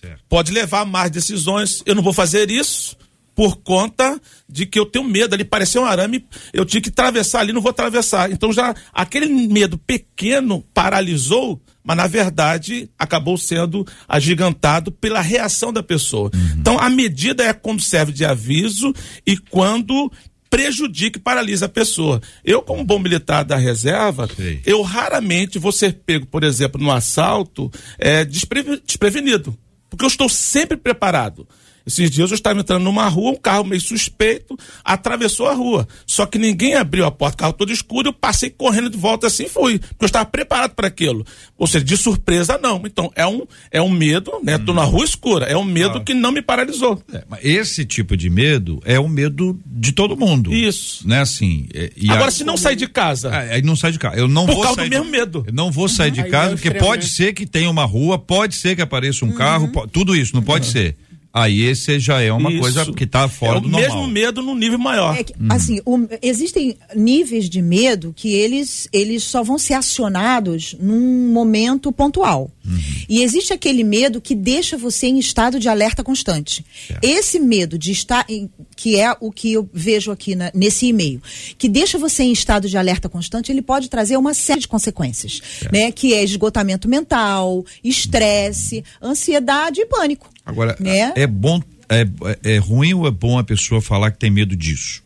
Certo. 0.00 0.20
Pode 0.28 0.52
levar 0.52 0.82
a 0.82 0.84
mais 0.84 1.10
decisões. 1.10 1.82
Eu 1.84 1.96
não 1.96 2.02
vou 2.04 2.12
fazer 2.12 2.50
isso 2.50 2.96
por 3.34 3.56
conta 3.56 4.20
de 4.48 4.64
que 4.64 4.78
eu 4.78 4.86
tenho 4.86 5.04
medo 5.04 5.34
ali, 5.34 5.44
parecer 5.44 5.78
um 5.78 5.84
arame, 5.84 6.24
eu 6.52 6.64
tinha 6.64 6.80
que 6.80 6.88
atravessar 6.88 7.40
ali, 7.40 7.52
não 7.52 7.60
vou 7.60 7.70
atravessar. 7.70 8.30
Então 8.30 8.52
já 8.52 8.74
aquele 8.92 9.26
medo 9.26 9.76
pequeno 9.76 10.64
paralisou, 10.72 11.60
mas 11.82 11.96
na 11.96 12.06
verdade 12.06 12.88
acabou 12.98 13.36
sendo 13.36 13.86
agigantado 14.08 14.92
pela 14.92 15.20
reação 15.20 15.72
da 15.72 15.82
pessoa. 15.82 16.30
Uhum. 16.32 16.56
Então 16.58 16.78
a 16.78 16.88
medida 16.88 17.44
é 17.44 17.52
quando 17.52 17.82
serve 17.82 18.12
de 18.12 18.24
aviso 18.24 18.94
e 19.26 19.36
quando 19.36 20.10
prejudica 20.48 21.18
e 21.18 21.22
paralisa 21.22 21.66
a 21.66 21.68
pessoa. 21.68 22.22
Eu, 22.44 22.62
como 22.62 22.84
bom 22.84 23.00
militar 23.00 23.44
da 23.44 23.56
reserva, 23.56 24.28
Sim. 24.36 24.60
eu 24.64 24.82
raramente 24.82 25.58
vou 25.58 25.72
ser 25.72 25.94
pego, 26.06 26.26
por 26.26 26.44
exemplo, 26.44 26.80
no 26.80 26.92
assalto 26.92 27.72
é, 27.98 28.24
desprevenido. 28.24 29.58
Porque 29.90 30.04
eu 30.04 30.08
estou 30.08 30.28
sempre 30.28 30.76
preparado. 30.76 31.48
Esses 31.86 32.10
dias 32.10 32.30
eu 32.30 32.34
estava 32.34 32.60
entrando 32.60 32.82
numa 32.82 33.08
rua, 33.08 33.32
um 33.32 33.36
carro 33.36 33.64
meio 33.64 33.80
suspeito 33.80 34.56
atravessou 34.82 35.48
a 35.48 35.54
rua. 35.54 35.86
Só 36.06 36.24
que 36.26 36.38
ninguém 36.38 36.74
abriu 36.74 37.04
a 37.04 37.10
porta, 37.10 37.34
o 37.34 37.38
carro 37.38 37.52
todo 37.52 37.72
escuro, 37.72 38.08
eu 38.08 38.12
passei 38.12 38.50
correndo 38.50 38.88
de 38.88 38.96
volta 38.96 39.26
assim 39.26 39.48
fui. 39.48 39.78
Porque 39.78 40.04
eu 40.04 40.06
estava 40.06 40.24
preparado 40.24 40.74
para 40.74 40.88
aquilo. 40.88 41.24
Ou 41.58 41.66
seja, 41.66 41.84
de 41.84 41.96
surpresa 41.96 42.58
não. 42.58 42.82
Então, 42.84 43.12
é 43.14 43.26
um, 43.26 43.42
é 43.70 43.82
um 43.82 43.90
medo, 43.90 44.32
né? 44.42 44.56
Hum. 44.56 44.64
Tô 44.64 44.74
na 44.74 44.84
rua 44.84 45.04
escura. 45.04 45.46
É 45.46 45.56
um 45.56 45.64
medo 45.64 45.98
ah. 45.98 46.00
que 46.00 46.14
não 46.14 46.32
me 46.32 46.40
paralisou. 46.40 47.02
É, 47.12 47.24
esse 47.42 47.84
tipo 47.84 48.16
de 48.16 48.30
medo 48.30 48.80
é 48.84 48.98
o 48.98 49.08
medo 49.08 49.58
de 49.66 49.92
todo 49.92 50.16
mundo. 50.16 50.52
Isso. 50.52 51.06
Né, 51.06 51.20
assim. 51.20 51.68
É, 51.74 51.90
Agora, 52.08 52.30
se 52.30 52.44
não 52.44 52.56
sair 52.56 52.76
de 52.76 52.86
casa. 52.86 53.30
Ah, 53.30 53.40
aí 53.40 53.62
não 53.62 53.76
sai 53.76 53.92
de 53.92 53.98
casa. 53.98 54.16
Eu 54.16 54.28
não 54.28 54.46
Por 54.46 54.54
vou 54.54 54.62
causa 54.62 54.76
sair 54.80 54.88
do 54.88 54.90
mesmo 54.90 55.10
medo. 55.10 55.44
Eu 55.46 55.52
não 55.52 55.70
vou 55.70 55.88
sair 55.88 56.10
de 56.10 56.24
casa, 56.24 56.54
é 56.54 56.56
porque 56.56 56.70
pode 56.72 57.08
ser 57.08 57.32
que 57.32 57.46
tenha 57.46 57.70
uma 57.70 57.84
rua, 57.84 58.18
pode 58.18 58.54
ser 58.54 58.74
que 58.74 58.82
apareça 58.82 59.24
um 59.24 59.28
uhum. 59.28 59.34
carro, 59.34 59.70
tudo 59.92 60.16
isso, 60.16 60.34
não 60.34 60.42
pode 60.42 60.66
uhum. 60.66 60.72
ser 60.72 60.96
aí 61.34 61.64
esse 61.64 61.98
já 61.98 62.20
é 62.20 62.32
uma 62.32 62.50
Isso. 62.50 62.60
coisa 62.60 62.92
que 62.92 63.02
está 63.02 63.28
fora 63.28 63.58
é 63.58 63.60
do 63.60 63.68
normal. 63.68 63.90
o 63.90 63.94
mesmo 63.94 64.06
medo 64.06 64.40
no 64.40 64.54
nível 64.54 64.78
maior. 64.78 65.18
É 65.18 65.24
que, 65.24 65.32
hum. 65.32 65.48
Assim, 65.50 65.80
o, 65.84 66.06
existem 66.22 66.76
níveis 66.94 67.50
de 67.50 67.60
medo 67.60 68.12
que 68.14 68.32
eles, 68.32 68.88
eles 68.92 69.24
só 69.24 69.42
vão 69.42 69.58
ser 69.58 69.74
acionados 69.74 70.76
num 70.78 71.32
momento 71.32 71.90
pontual. 71.90 72.50
Uhum. 72.64 72.78
E 73.08 73.22
existe 73.22 73.52
aquele 73.52 73.82
medo 73.82 74.20
que 74.20 74.34
deixa 74.34 74.76
você 74.76 75.08
em 75.08 75.18
estado 75.18 75.58
de 75.58 75.68
alerta 75.68 76.02
constante. 76.04 76.64
Esse 77.02 77.38
medo 77.38 77.76
de 77.76 77.90
estar, 77.90 78.24
em, 78.28 78.48
que 78.76 78.98
é 78.98 79.14
o 79.20 79.30
que 79.30 79.52
eu 79.52 79.68
vejo 79.72 80.10
aqui 80.10 80.34
na, 80.34 80.50
nesse 80.54 80.86
e-mail, 80.86 81.20
que 81.58 81.68
deixa 81.68 81.98
você 81.98 82.22
em 82.22 82.32
estado 82.32 82.68
de 82.68 82.78
alerta 82.78 83.08
constante, 83.08 83.50
ele 83.50 83.60
pode 83.60 83.90
trazer 83.90 84.16
uma 84.16 84.32
série 84.32 84.60
de 84.60 84.68
consequências, 84.68 85.42
né? 85.72 85.90
Que 85.90 86.14
é 86.14 86.22
esgotamento 86.22 86.88
mental, 86.88 87.64
estresse, 87.82 88.84
uhum. 89.02 89.10
ansiedade 89.10 89.80
e 89.80 89.86
pânico. 89.86 90.33
Agora, 90.44 90.76
né? 90.78 91.12
é 91.16 91.26
bom, 91.26 91.62
é, 91.88 92.06
é 92.42 92.58
ruim 92.58 92.94
ou 92.94 93.06
é 93.06 93.10
bom 93.10 93.38
a 93.38 93.44
pessoa 93.44 93.80
falar 93.80 94.10
que 94.10 94.18
tem 94.18 94.30
medo 94.30 94.56
disso? 94.56 95.02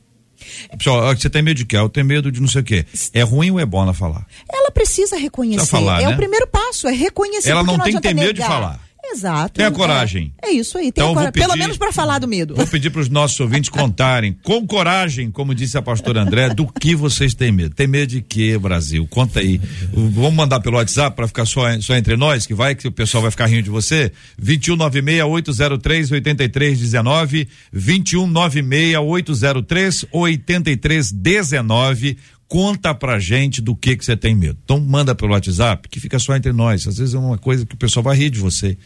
Pessoal, 0.76 1.14
você 1.14 1.28
tem 1.28 1.42
medo 1.42 1.56
de 1.56 1.64
quê? 1.64 1.76
Eu 1.76 1.88
tenho 1.88 2.06
medo 2.06 2.32
de 2.32 2.40
não 2.40 2.48
sei 2.48 2.62
o 2.62 2.64
quê. 2.64 2.86
É 3.12 3.22
ruim 3.22 3.50
ou 3.50 3.60
é 3.60 3.66
bom 3.66 3.82
ela 3.82 3.92
falar? 3.92 4.26
Ela 4.50 4.70
precisa 4.70 5.16
reconhecer. 5.16 5.56
Precisa 5.56 5.78
falar, 5.78 6.02
é 6.02 6.06
né? 6.06 6.14
o 6.14 6.16
primeiro 6.16 6.46
passo, 6.46 6.88
é 6.88 6.92
reconhecer. 6.92 7.50
Ela 7.50 7.62
não, 7.62 7.76
não 7.76 7.84
tem 7.84 7.94
que 7.94 8.00
ter 8.00 8.14
medo 8.14 8.32
de 8.32 8.40
falar. 8.40 8.80
Exato. 9.10 9.54
Tenha 9.54 9.70
coragem. 9.70 10.32
É, 10.42 10.48
é 10.48 10.52
isso 10.52 10.78
aí. 10.78 10.88
Então, 10.88 11.14
pedir, 11.14 11.32
Pelo 11.32 11.56
menos 11.56 11.76
para 11.76 11.92
falar 11.92 12.18
do 12.18 12.28
medo. 12.28 12.54
Vou 12.54 12.66
pedir 12.66 12.90
para 12.90 13.00
os 13.00 13.08
nossos 13.08 13.38
ouvintes 13.40 13.70
contarem 13.70 14.36
com 14.42 14.66
coragem, 14.66 15.30
como 15.30 15.54
disse 15.54 15.78
a 15.78 15.82
pastora 15.82 16.22
André, 16.22 16.50
do 16.50 16.66
que 16.66 16.94
vocês 16.94 17.34
têm 17.34 17.50
medo. 17.50 17.74
Tem 17.74 17.86
medo 17.86 18.10
de 18.10 18.20
quê, 18.20 18.58
Brasil? 18.58 19.06
Conta 19.08 19.40
aí. 19.40 19.60
Vamos 19.92 20.34
mandar 20.34 20.60
pelo 20.60 20.76
WhatsApp 20.76 21.16
para 21.16 21.26
ficar 21.26 21.46
só, 21.46 21.80
só 21.80 21.96
entre 21.96 22.16
nós, 22.16 22.46
que 22.46 22.54
vai 22.54 22.74
que 22.74 22.86
o 22.86 22.92
pessoal 22.92 23.22
vai 23.22 23.30
ficar 23.30 23.46
rindo 23.46 23.62
de 23.62 23.70
você. 23.70 24.12
2196 24.38 25.24
803 25.24 26.12
8319 26.12 27.48
2196 27.72 28.96
803 28.96 30.06
8319 30.12 32.16
conta 32.48 32.94
pra 32.94 33.18
gente 33.18 33.60
do 33.60 33.76
que 33.76 33.96
que 33.96 34.04
você 34.04 34.16
tem 34.16 34.34
medo. 34.34 34.58
Então 34.64 34.80
manda 34.80 35.14
pelo 35.14 35.32
WhatsApp, 35.32 35.86
que 35.88 36.00
fica 36.00 36.18
só 36.18 36.34
entre 36.34 36.52
nós. 36.52 36.88
Às 36.88 36.96
vezes 36.96 37.14
é 37.14 37.18
uma 37.18 37.36
coisa 37.36 37.66
que 37.66 37.74
o 37.74 37.78
pessoal 37.78 38.02
vai 38.02 38.16
rir 38.16 38.30
de 38.30 38.40
você. 38.40 38.76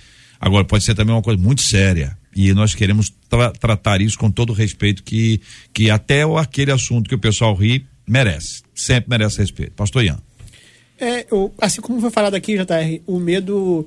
Agora 0.43 0.65
pode 0.65 0.83
ser 0.83 0.97
também 0.97 1.15
uma 1.15 1.23
coisa 1.23 1.41
muito 1.41 1.63
séria. 1.63 2.19
E 2.35 2.53
nós 2.53 2.75
queremos 2.75 3.13
tra 3.29 3.53
tratar 3.53 4.01
isso 4.01 4.19
com 4.19 4.29
todo 4.29 4.51
o 4.51 4.53
respeito 4.53 5.05
que 5.05 5.41
que 5.73 5.89
até 5.89 6.25
aquele 6.37 6.73
assunto 6.73 7.09
que 7.09 7.15
o 7.15 7.19
pessoal 7.19 7.55
ri 7.55 7.87
merece. 8.05 8.63
Sempre 8.75 9.11
merece 9.11 9.39
respeito. 9.39 9.71
Pastor 9.73 10.03
Ian. 10.05 10.19
É, 10.99 11.27
eu, 11.31 11.55
assim 11.61 11.81
como 11.81 12.01
foi 12.01 12.11
falado 12.11 12.35
aqui, 12.35 12.57
JR, 12.57 13.01
o 13.07 13.21
medo 13.21 13.87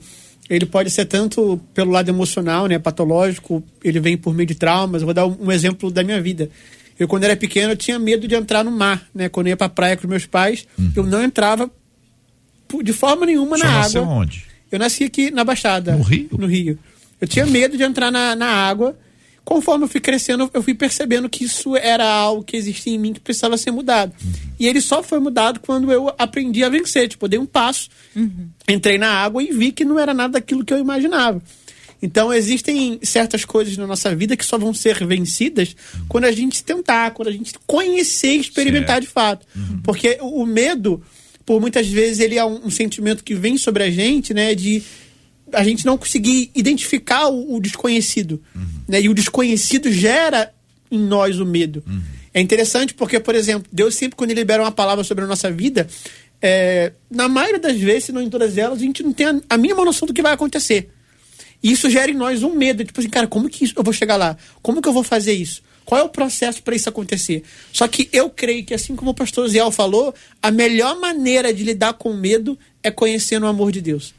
ele 0.49 0.65
pode 0.65 0.89
ser 0.91 1.05
tanto 1.05 1.59
pelo 1.73 1.91
lado 1.91 2.07
emocional, 2.07 2.67
né, 2.67 2.79
patológico, 2.79 3.63
ele 3.83 3.99
vem 3.99 4.15
por 4.15 4.33
meio 4.33 4.47
de 4.47 4.55
traumas. 4.55 5.01
Eu 5.01 5.07
vou 5.07 5.13
dar 5.13 5.25
um, 5.25 5.35
um 5.41 5.51
exemplo 5.51 5.91
da 5.91 6.03
minha 6.03 6.21
vida. 6.21 6.49
Eu, 6.97 7.07
quando 7.07 7.25
era 7.25 7.35
pequeno, 7.35 7.73
eu 7.73 7.77
tinha 7.77 7.99
medo 7.99 8.29
de 8.29 8.35
entrar 8.35 8.63
no 8.63 8.71
mar, 8.71 9.05
né? 9.13 9.27
Quando 9.27 9.47
eu 9.47 9.51
ia 9.51 9.57
pra 9.57 9.67
praia 9.67 9.97
com 9.97 10.03
os 10.03 10.09
meus 10.09 10.25
pais, 10.25 10.65
uhum. 10.79 10.93
eu 10.95 11.05
não 11.05 11.21
entrava 11.21 11.69
de 12.81 12.93
forma 12.93 13.25
nenhuma 13.25 13.57
Só 13.57 13.65
na 13.65 13.81
água. 13.81 14.01
onde? 14.01 14.54
Eu 14.75 14.79
nasci 14.79 15.05
aqui 15.05 15.31
na 15.31 15.43
Baixada. 15.43 15.95
No 15.95 16.03
Rio? 16.03 16.29
No 16.37 16.47
Rio. 16.47 16.77
Eu 17.19 17.27
tinha 17.27 17.45
medo 17.45 17.77
de 17.77 17.83
entrar 17.83 18.11
na, 18.11 18.35
na 18.35 18.47
água. 18.47 18.97
Conforme 19.45 19.85
eu 19.85 19.87
fui 19.87 20.01
crescendo, 20.01 20.49
eu 20.53 20.61
fui 20.61 20.73
percebendo 20.73 21.29
que 21.29 21.45
isso 21.45 21.77
era 21.77 22.05
algo 22.05 22.43
que 22.43 22.57
existia 22.57 22.93
em 22.93 22.97
mim 22.97 23.13
que 23.13 23.19
precisava 23.19 23.57
ser 23.57 23.71
mudado. 23.71 24.11
Uhum. 24.21 24.31
E 24.59 24.67
ele 24.67 24.81
só 24.81 25.01
foi 25.01 25.19
mudado 25.19 25.61
quando 25.61 25.91
eu 25.93 26.13
aprendi 26.17 26.63
a 26.63 26.69
vencer. 26.69 27.07
Tipo, 27.07 27.25
eu 27.25 27.29
dei 27.29 27.39
um 27.39 27.45
passo, 27.45 27.89
uhum. 28.15 28.49
entrei 28.67 28.97
na 28.97 29.07
água 29.07 29.41
e 29.41 29.53
vi 29.53 29.71
que 29.71 29.85
não 29.85 29.97
era 29.97 30.13
nada 30.13 30.33
daquilo 30.33 30.65
que 30.65 30.73
eu 30.73 30.79
imaginava. 30.79 31.41
Então 32.01 32.33
existem 32.33 32.99
certas 33.01 33.45
coisas 33.45 33.77
na 33.77 33.87
nossa 33.87 34.13
vida 34.13 34.35
que 34.35 34.45
só 34.45 34.57
vão 34.57 34.73
ser 34.73 35.05
vencidas 35.05 35.75
quando 36.09 36.25
a 36.25 36.31
gente 36.31 36.63
tentar, 36.63 37.11
quando 37.11 37.29
a 37.29 37.31
gente 37.31 37.53
conhecer 37.65 38.35
e 38.35 38.39
experimentar 38.41 38.99
de 38.99 39.07
fato. 39.07 39.47
Porque 39.83 40.17
o, 40.21 40.41
o 40.41 40.45
medo, 40.45 41.01
por 41.45 41.61
muitas 41.61 41.87
vezes, 41.87 42.19
ele 42.19 42.37
é 42.37 42.43
um, 42.43 42.65
um 42.65 42.69
sentimento 42.69 43.23
que 43.23 43.35
vem 43.35 43.57
sobre 43.57 43.83
a 43.83 43.91
gente, 43.91 44.33
né? 44.33 44.55
De 44.55 44.81
a 45.53 45.63
gente 45.63 45.85
não 45.85 45.97
conseguir 45.97 46.49
identificar 46.55 47.27
o, 47.27 47.55
o 47.55 47.59
desconhecido. 47.59 48.41
Né? 48.87 49.01
E 49.01 49.09
o 49.09 49.13
desconhecido 49.13 49.91
gera 49.91 50.51
em 50.89 50.99
nós 50.99 51.39
o 51.39 51.45
medo. 51.45 51.83
É 52.33 52.41
interessante 52.41 52.93
porque, 52.93 53.19
por 53.19 53.35
exemplo, 53.35 53.69
Deus 53.71 53.95
sempre, 53.95 54.15
quando 54.15 54.31
ele 54.31 54.41
libera 54.41 54.63
uma 54.63 54.71
palavra 54.71 55.03
sobre 55.03 55.23
a 55.23 55.27
nossa 55.27 55.51
vida, 55.51 55.87
é, 56.41 56.91
na 57.09 57.29
maioria 57.29 57.59
das 57.59 57.77
vezes, 57.77 58.05
se 58.05 58.11
não 58.11 58.21
em 58.21 58.29
todas 58.29 58.57
elas, 58.57 58.79
a 58.79 58.81
gente 58.81 59.01
não 59.03 59.13
tem 59.13 59.27
a, 59.27 59.39
a 59.51 59.57
mínima 59.57 59.85
noção 59.85 60.05
do 60.05 60.13
que 60.13 60.21
vai 60.21 60.33
acontecer. 60.33 60.89
E 61.63 61.71
isso 61.71 61.89
gera 61.89 62.11
em 62.11 62.15
nós 62.15 62.43
um 62.43 62.53
medo, 62.53 62.83
tipo 62.83 62.99
assim, 62.99 63.09
cara, 63.09 63.27
como 63.27 63.49
que 63.49 63.63
isso, 63.63 63.73
eu 63.77 63.83
vou 63.83 63.93
chegar 63.93 64.17
lá? 64.17 64.37
Como 64.61 64.81
que 64.81 64.87
eu 64.87 64.93
vou 64.93 65.03
fazer 65.03 65.33
isso? 65.33 65.63
Qual 65.85 66.01
é 66.01 66.03
o 66.03 66.09
processo 66.09 66.63
para 66.63 66.75
isso 66.75 66.89
acontecer? 66.89 67.43
Só 67.71 67.87
que 67.87 68.09
eu 68.11 68.29
creio 68.29 68.65
que, 68.65 68.73
assim 68.73 68.95
como 68.95 69.11
o 69.11 69.13
pastor 69.13 69.47
Ziel 69.47 69.71
falou, 69.71 70.13
a 70.41 70.49
melhor 70.49 70.99
maneira 70.99 71.53
de 71.53 71.63
lidar 71.63 71.93
com 71.93 72.09
o 72.11 72.17
medo 72.17 72.57
é 72.81 72.89
conhecendo 72.89 73.43
o 73.43 73.49
amor 73.49 73.71
de 73.71 73.81
Deus. 73.81 74.13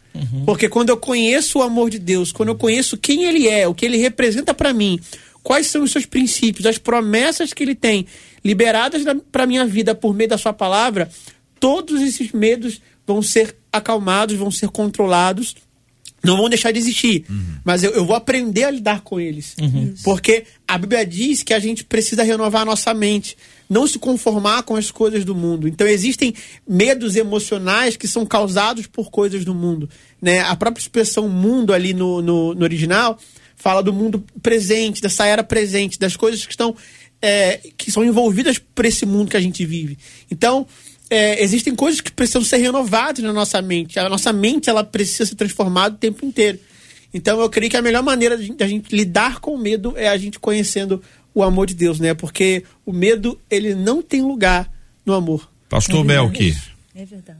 Porque 0.46 0.68
quando 0.68 0.90
eu 0.90 0.96
conheço 0.96 1.58
o 1.58 1.62
amor 1.62 1.90
de 1.90 1.98
Deus, 1.98 2.32
quando 2.32 2.50
eu 2.50 2.56
conheço 2.56 2.96
quem 2.96 3.24
Ele 3.24 3.48
é, 3.48 3.68
o 3.68 3.74
que 3.74 3.84
Ele 3.84 3.98
representa 3.98 4.54
para 4.54 4.72
mim, 4.72 4.98
quais 5.42 5.66
são 5.66 5.82
os 5.82 5.90
seus 5.90 6.06
princípios, 6.06 6.66
as 6.66 6.78
promessas 6.78 7.52
que 7.52 7.62
Ele 7.62 7.74
tem 7.74 8.06
liberadas 8.44 9.02
para 9.30 9.46
minha 9.46 9.66
vida 9.66 9.94
por 9.94 10.14
meio 10.14 10.30
da 10.30 10.38
Sua 10.38 10.52
palavra, 10.52 11.10
todos 11.60 12.00
esses 12.00 12.32
medos 12.32 12.80
vão 13.06 13.20
ser 13.20 13.56
acalmados, 13.72 14.36
vão 14.36 14.50
ser 14.50 14.68
controlados 14.68 15.54
não 16.26 16.36
vão 16.36 16.48
deixar 16.48 16.72
de 16.72 16.78
existir, 16.78 17.24
mas 17.64 17.82
eu, 17.82 17.92
eu 17.92 18.04
vou 18.04 18.16
aprender 18.16 18.64
a 18.64 18.70
lidar 18.70 19.00
com 19.00 19.18
eles. 19.18 19.54
Porque 20.02 20.44
a 20.66 20.76
Bíblia 20.76 21.06
diz 21.06 21.42
que 21.42 21.54
a 21.54 21.58
gente 21.58 21.84
precisa 21.84 22.22
renovar 22.22 22.62
a 22.62 22.64
nossa 22.64 22.92
mente, 22.92 23.36
não 23.68 23.86
se 23.86 23.98
conformar 23.98 24.62
com 24.62 24.76
as 24.76 24.90
coisas 24.90 25.24
do 25.24 25.34
mundo. 25.34 25.66
Então 25.66 25.86
existem 25.86 26.34
medos 26.68 27.16
emocionais 27.16 27.96
que 27.96 28.06
são 28.06 28.26
causados 28.26 28.86
por 28.86 29.10
coisas 29.10 29.44
do 29.44 29.54
mundo. 29.54 29.88
Né? 30.20 30.40
A 30.40 30.54
própria 30.56 30.82
expressão 30.82 31.28
mundo 31.28 31.72
ali 31.72 31.94
no, 31.94 32.20
no, 32.20 32.54
no 32.54 32.62
original 32.62 33.18
fala 33.56 33.82
do 33.82 33.92
mundo 33.92 34.22
presente, 34.42 35.00
dessa 35.00 35.26
era 35.26 35.42
presente, 35.42 35.98
das 35.98 36.14
coisas 36.16 36.44
que 36.44 36.52
estão 36.52 36.76
é, 37.20 37.60
que 37.76 37.90
são 37.90 38.04
envolvidas 38.04 38.58
por 38.58 38.84
esse 38.84 39.06
mundo 39.06 39.30
que 39.30 39.36
a 39.36 39.40
gente 39.40 39.64
vive. 39.64 39.98
Então, 40.30 40.66
é, 41.08 41.42
existem 41.42 41.74
coisas 41.74 42.00
que 42.00 42.10
precisam 42.10 42.42
ser 42.42 42.58
renovadas 42.58 43.22
na 43.22 43.32
nossa 43.32 43.60
mente. 43.62 43.98
A 43.98 44.08
nossa 44.08 44.32
mente 44.32 44.68
ela 44.68 44.82
precisa 44.82 45.26
ser 45.26 45.34
transformada 45.34 45.94
o 45.94 45.98
tempo 45.98 46.24
inteiro. 46.24 46.58
Então 47.14 47.40
eu 47.40 47.48
creio 47.48 47.70
que 47.70 47.76
a 47.76 47.82
melhor 47.82 48.02
maneira 48.02 48.36
de 48.36 48.54
a 48.62 48.66
gente 48.66 48.94
lidar 48.94 49.40
com 49.40 49.54
o 49.54 49.58
medo 49.58 49.94
é 49.96 50.08
a 50.08 50.16
gente 50.16 50.38
conhecendo 50.38 51.02
o 51.34 51.42
amor 51.42 51.66
de 51.66 51.74
Deus, 51.74 52.00
né? 52.00 52.14
Porque 52.14 52.64
o 52.84 52.92
medo 52.92 53.40
ele 53.50 53.74
não 53.74 54.02
tem 54.02 54.22
lugar 54.22 54.70
no 55.04 55.14
amor. 55.14 55.48
Pastor 55.68 56.04
Melk. 56.04 56.54
É 56.94 57.04
verdade. 57.04 57.38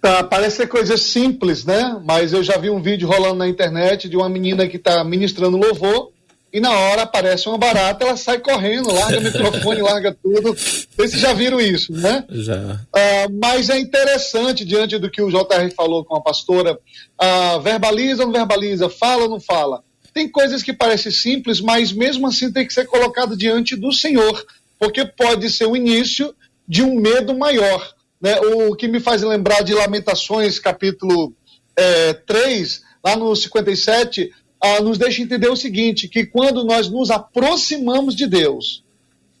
Tá, 0.00 0.22
parece 0.22 0.58
ser 0.58 0.68
coisa 0.68 0.96
simples, 0.96 1.64
né? 1.64 2.00
Mas 2.04 2.32
eu 2.32 2.42
já 2.42 2.56
vi 2.56 2.70
um 2.70 2.80
vídeo 2.80 3.08
rolando 3.08 3.36
na 3.36 3.48
internet 3.48 4.08
de 4.08 4.16
uma 4.16 4.28
menina 4.28 4.68
que 4.68 4.76
está 4.76 5.02
ministrando 5.02 5.56
louvor 5.56 6.12
e 6.52 6.60
na 6.60 6.70
hora 6.70 7.02
aparece 7.02 7.48
uma 7.48 7.58
barata, 7.58 8.04
ela 8.04 8.16
sai 8.16 8.38
correndo, 8.38 8.92
larga 8.92 9.18
o 9.18 9.22
microfone, 9.22 9.82
larga 9.82 10.16
tudo. 10.22 10.54
Vocês 10.54 11.20
já 11.20 11.32
viram 11.32 11.60
isso, 11.60 11.92
né? 11.92 12.24
Já. 12.30 12.80
Ah, 12.92 13.28
mas 13.40 13.68
é 13.68 13.78
interessante, 13.78 14.64
diante 14.64 14.98
do 14.98 15.10
que 15.10 15.20
o 15.20 15.30
JR 15.30 15.70
falou 15.76 16.04
com 16.04 16.16
a 16.16 16.22
pastora, 16.22 16.78
ah, 17.18 17.58
verbaliza 17.58 18.22
ou 18.22 18.28
não 18.28 18.32
verbaliza, 18.32 18.88
fala 18.88 19.24
ou 19.24 19.28
não 19.28 19.40
fala. 19.40 19.82
Tem 20.14 20.28
coisas 20.28 20.62
que 20.62 20.72
parecem 20.72 21.12
simples, 21.12 21.60
mas 21.60 21.92
mesmo 21.92 22.26
assim 22.26 22.50
tem 22.50 22.66
que 22.66 22.72
ser 22.72 22.86
colocado 22.86 23.36
diante 23.36 23.76
do 23.76 23.92
Senhor, 23.92 24.44
porque 24.78 25.04
pode 25.04 25.50
ser 25.50 25.66
o 25.66 25.76
início 25.76 26.34
de 26.66 26.82
um 26.82 26.94
medo 26.94 27.36
maior. 27.36 27.94
Né? 28.20 28.40
O 28.40 28.74
que 28.74 28.88
me 28.88 29.00
faz 29.00 29.22
lembrar 29.22 29.62
de 29.62 29.74
Lamentações, 29.74 30.58
capítulo 30.58 31.32
eh, 31.76 32.14
3, 32.26 32.82
lá 33.04 33.16
no 33.16 33.34
57, 33.34 34.32
ah, 34.60 34.80
nos 34.80 34.98
deixa 34.98 35.22
entender 35.22 35.48
o 35.48 35.56
seguinte: 35.56 36.08
que 36.08 36.26
quando 36.26 36.64
nós 36.64 36.88
nos 36.88 37.10
aproximamos 37.10 38.14
de 38.14 38.26
Deus 38.26 38.84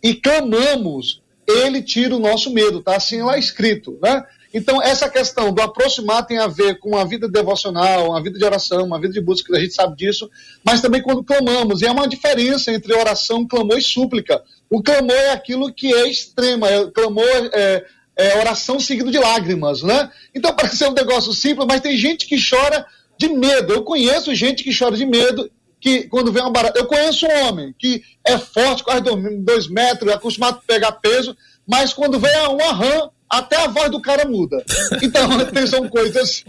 e 0.02 0.14
clamamos, 0.14 1.22
Ele 1.46 1.82
tira 1.82 2.14
o 2.14 2.20
nosso 2.20 2.52
medo, 2.52 2.82
tá 2.82 2.96
assim 2.96 3.22
lá 3.22 3.38
escrito, 3.38 3.98
né? 4.02 4.24
Então, 4.52 4.82
essa 4.82 5.10
questão 5.10 5.52
do 5.52 5.60
aproximar 5.60 6.24
tem 6.24 6.38
a 6.38 6.46
ver 6.46 6.78
com 6.78 6.96
a 6.96 7.04
vida 7.04 7.28
devocional, 7.28 8.08
uma 8.08 8.22
vida 8.22 8.38
de 8.38 8.44
oração, 8.44 8.84
uma 8.84 8.98
vida 8.98 9.12
de 9.12 9.20
busca, 9.20 9.54
a 9.54 9.60
gente 9.60 9.74
sabe 9.74 9.94
disso, 9.94 10.30
mas 10.64 10.80
também 10.80 11.02
quando 11.02 11.22
clamamos. 11.22 11.82
E 11.82 11.86
é 11.86 11.90
uma 11.90 12.08
diferença 12.08 12.72
entre 12.72 12.94
oração, 12.94 13.46
clamor 13.46 13.76
e 13.76 13.82
súplica. 13.82 14.42
O 14.70 14.82
clamor 14.82 15.14
é 15.14 15.30
aquilo 15.32 15.72
que 15.72 15.92
é 15.94 16.08
extrema, 16.08 16.68
é, 16.68 16.90
clamor 16.90 17.50
é, 17.52 17.84
é 18.16 18.38
oração 18.38 18.80
seguido 18.80 19.10
de 19.10 19.18
lágrimas, 19.18 19.82
né? 19.82 20.10
Então, 20.34 20.52
parece 20.56 20.78
ser 20.78 20.88
um 20.88 20.94
negócio 20.94 21.32
simples, 21.34 21.66
mas 21.68 21.82
tem 21.82 21.96
gente 21.96 22.26
que 22.26 22.36
chora 22.36 22.86
de 23.18 23.28
medo. 23.28 23.72
Eu 23.72 23.82
conheço 23.82 24.34
gente 24.34 24.62
que 24.62 24.76
chora 24.76 24.96
de 24.96 25.04
medo, 25.04 25.50
que 25.80 26.04
quando 26.04 26.32
vem 26.32 26.42
uma 26.42 26.52
barata. 26.52 26.78
Eu 26.78 26.86
conheço 26.86 27.26
um 27.26 27.46
homem 27.46 27.74
que 27.78 28.02
é 28.24 28.38
forte, 28.38 28.84
quase 28.84 29.02
dois, 29.02 29.44
dois 29.44 29.68
metros, 29.68 30.10
é 30.10 30.14
acostumado 30.14 30.58
a 30.58 30.72
pegar 30.72 30.92
peso, 30.92 31.36
mas 31.66 31.92
quando 31.92 32.18
vem 32.18 32.30
uma 32.46 32.72
rã, 32.72 33.10
até 33.28 33.56
a 33.56 33.66
voz 33.66 33.90
do 33.90 34.00
cara 34.00 34.26
muda. 34.26 34.64
Então, 35.02 35.28
são 35.66 35.88
coisas. 35.88 36.44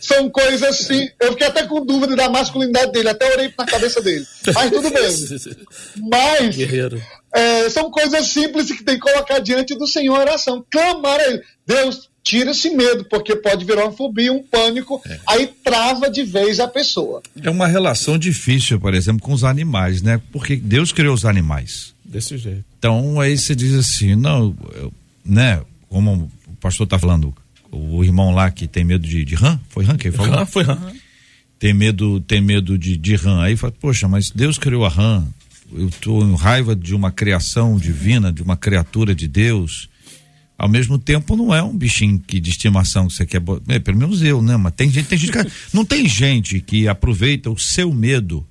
São 0.00 0.30
coisas 0.30 0.62
assim. 0.62 1.08
Eu 1.20 1.32
fiquei 1.32 1.46
até 1.46 1.66
com 1.66 1.84
dúvida 1.84 2.16
da 2.16 2.28
masculinidade 2.28 2.92
dele, 2.92 3.10
até 3.10 3.30
orei 3.32 3.52
na 3.56 3.66
cabeça 3.66 4.00
dele. 4.00 4.26
Mas 4.54 4.70
tudo 4.70 4.90
bem. 4.90 5.56
Mas 6.10 6.56
Guerreiro. 6.56 7.02
é, 7.34 7.68
são 7.68 7.90
coisas 7.90 8.28
simples 8.28 8.72
que 8.72 8.82
tem 8.82 8.94
que 8.94 9.00
colocar 9.12 9.40
diante 9.40 9.74
do 9.74 9.86
Senhor 9.86 10.16
a 10.16 10.20
oração. 10.20 10.64
Clamar 10.70 11.20
a 11.20 11.24
Ele. 11.24 11.42
Deus, 11.66 12.08
tira 12.22 12.52
esse 12.52 12.70
medo, 12.70 13.04
porque 13.04 13.34
pode 13.36 13.64
virar 13.64 13.84
uma 13.84 13.92
fobia, 13.92 14.32
um 14.32 14.42
pânico, 14.42 15.02
aí 15.26 15.48
trava 15.64 16.08
de 16.10 16.22
vez 16.22 16.60
a 16.60 16.68
pessoa. 16.68 17.22
É 17.42 17.50
uma 17.50 17.66
relação 17.66 18.16
difícil, 18.16 18.78
por 18.78 18.94
exemplo, 18.94 19.22
com 19.22 19.32
os 19.32 19.42
animais, 19.44 20.02
né? 20.02 20.20
Porque 20.30 20.56
Deus 20.56 20.92
criou 20.92 21.14
os 21.14 21.24
animais. 21.24 21.94
Desse 22.04 22.36
jeito. 22.36 22.64
Então 22.78 23.20
aí 23.20 23.36
você 23.36 23.54
diz 23.54 23.74
assim, 23.74 24.14
não, 24.14 24.56
eu- 24.74 24.92
né? 25.24 25.60
Como 25.88 26.30
o 26.46 26.52
pastor 26.60 26.86
tá 26.86 26.98
falando, 26.98 27.34
o 27.70 28.02
irmão 28.04 28.32
lá 28.34 28.50
que 28.50 28.66
tem 28.68 28.84
medo 28.84 29.06
de, 29.06 29.24
de 29.24 29.34
rã, 29.34 29.58
foi 29.68 29.84
rã 29.84 29.96
que 29.96 30.08
ele 30.08 30.16
falou? 30.16 30.34
Ah, 30.38 30.46
foi 30.46 30.62
rã. 30.62 30.78
Tem 31.58 31.72
medo, 31.72 32.20
tem 32.20 32.40
medo 32.40 32.76
de, 32.76 32.96
de 32.96 33.14
rã. 33.14 33.42
Aí 33.42 33.56
fala, 33.56 33.72
poxa, 33.80 34.08
mas 34.08 34.30
Deus 34.30 34.58
criou 34.58 34.84
a 34.84 34.88
rã. 34.88 35.24
Eu 35.72 35.88
tô 36.00 36.22
em 36.22 36.34
raiva 36.34 36.74
de 36.76 36.94
uma 36.94 37.10
criação 37.10 37.76
divina, 37.78 38.32
de 38.32 38.42
uma 38.42 38.56
criatura 38.56 39.14
de 39.14 39.26
Deus. 39.28 39.88
Ao 40.58 40.68
mesmo 40.68 40.98
tempo, 40.98 41.36
não 41.36 41.54
é 41.54 41.62
um 41.62 41.76
bichinho 41.76 42.20
que, 42.20 42.38
de 42.38 42.50
estimação 42.50 43.08
que 43.08 43.14
você 43.14 43.26
quer. 43.26 43.42
É, 43.68 43.78
pelo 43.78 43.98
menos 43.98 44.22
eu, 44.22 44.40
né? 44.40 44.56
Mas 44.56 44.74
tem 44.74 44.90
gente, 44.90 45.08
tem 45.08 45.18
gente 45.18 45.32
que. 45.32 45.52
Não 45.72 45.84
tem 45.84 46.08
gente 46.08 46.60
que 46.60 46.86
aproveita 46.86 47.50
o 47.50 47.58
seu 47.58 47.92
medo 47.92 48.46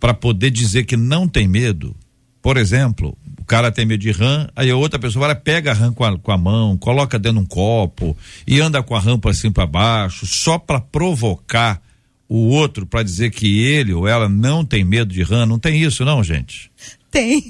para 0.00 0.12
poder 0.12 0.50
dizer 0.50 0.84
que 0.84 0.96
não 0.96 1.28
tem 1.28 1.46
medo. 1.46 1.94
Por 2.42 2.56
exemplo, 2.56 3.16
o 3.40 3.44
cara 3.44 3.70
tem 3.70 3.86
medo 3.86 4.00
de 4.00 4.10
rã, 4.10 4.48
aí 4.54 4.70
a 4.70 4.76
outra 4.76 4.98
pessoa 4.98 5.26
vai 5.26 5.34
pega 5.34 5.70
a 5.70 5.74
rã 5.74 5.92
com 5.92 6.04
a, 6.04 6.18
com 6.18 6.32
a 6.32 6.36
mão, 6.36 6.76
coloca 6.76 7.18
dentro 7.18 7.38
de 7.38 7.44
um 7.44 7.46
copo 7.46 8.16
e 8.46 8.60
anda 8.60 8.82
com 8.82 8.94
a 8.94 9.00
cima 9.00 9.20
e 9.44 9.50
para 9.50 9.66
baixo, 9.66 10.26
só 10.26 10.58
para 10.58 10.80
provocar 10.80 11.80
o 12.28 12.48
outro 12.48 12.84
para 12.86 13.02
dizer 13.02 13.30
que 13.30 13.60
ele 13.60 13.92
ou 13.92 14.08
ela 14.08 14.28
não 14.28 14.64
tem 14.64 14.84
medo 14.84 15.12
de 15.12 15.22
rã. 15.22 15.46
Não 15.46 15.58
tem 15.58 15.80
isso, 15.82 16.04
não, 16.04 16.22
gente. 16.22 16.70
Tem. 17.14 17.42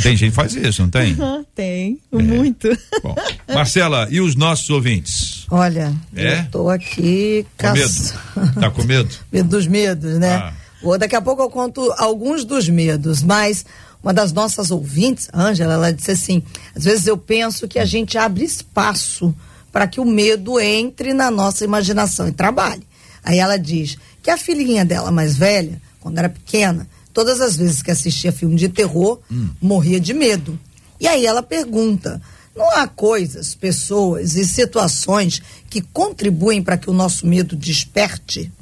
Tem 0.00 0.16
gente 0.16 0.30
que 0.30 0.36
faz 0.36 0.54
isso, 0.54 0.82
não 0.82 0.88
tem? 0.88 1.14
Aham, 1.14 1.44
tem. 1.52 1.98
Muito. 2.12 2.68
Bom, 3.02 3.14
Marcela, 3.52 4.06
e 4.08 4.20
os 4.20 4.36
nossos 4.36 4.70
ouvintes? 4.70 5.46
Olha, 5.50 5.92
É? 6.14 6.38
eu 6.38 6.44
tô 6.52 6.70
aqui 6.70 7.44
Com 7.58 7.72
medo? 7.72 8.12
Tá 8.60 8.70
com 8.70 8.84
medo? 8.84 9.10
medo 9.32 9.48
dos 9.48 9.66
medos, 9.66 10.16
né? 10.18 10.32
Ah. 10.34 10.52
Daqui 10.96 11.16
a 11.16 11.20
pouco 11.20 11.42
eu 11.42 11.50
conto 11.50 11.92
alguns 11.98 12.44
dos 12.44 12.68
medos, 12.68 13.20
mas 13.20 13.66
uma 14.00 14.14
das 14.14 14.32
nossas 14.32 14.70
ouvintes, 14.70 15.28
Ângela, 15.34 15.74
ela 15.74 15.92
disse 15.92 16.12
assim: 16.12 16.40
às 16.74 16.84
vezes 16.84 17.06
eu 17.08 17.18
penso 17.18 17.66
que 17.66 17.80
a 17.80 17.84
gente 17.84 18.16
abre 18.16 18.44
espaço 18.44 19.34
para 19.72 19.88
que 19.88 20.00
o 20.00 20.04
medo 20.04 20.60
entre 20.60 21.12
na 21.12 21.30
nossa 21.32 21.64
imaginação 21.64 22.28
e 22.28 22.32
trabalhe. 22.32 22.82
Aí 23.24 23.38
ela 23.40 23.58
diz 23.58 23.98
que 24.22 24.30
a 24.30 24.38
filhinha 24.38 24.84
dela 24.84 25.10
mais 25.10 25.36
velha, 25.36 25.82
quando 26.00 26.16
era 26.18 26.28
pequena, 26.28 26.86
todas 27.12 27.40
as 27.40 27.56
vezes 27.56 27.82
que 27.82 27.90
assistia 27.90 28.32
filme 28.32 28.56
de 28.56 28.68
terror, 28.68 29.18
morria 29.60 30.00
de 30.00 30.12
medo. 30.14 30.58
E 31.00 31.06
aí 31.08 31.26
ela 31.26 31.42
pergunta: 31.42 32.20
não 32.56 32.70
há 32.76 32.86
coisas, 32.86 33.54
pessoas 33.54 34.36
e 34.36 34.44
situações 34.44 35.40
que 35.68 35.80
contribuem 35.80 36.62
para 36.62 36.76
que 36.76 36.90
o 36.90 36.92
nosso 36.92 37.26
medo 37.26 37.56
desperte? 37.56 38.52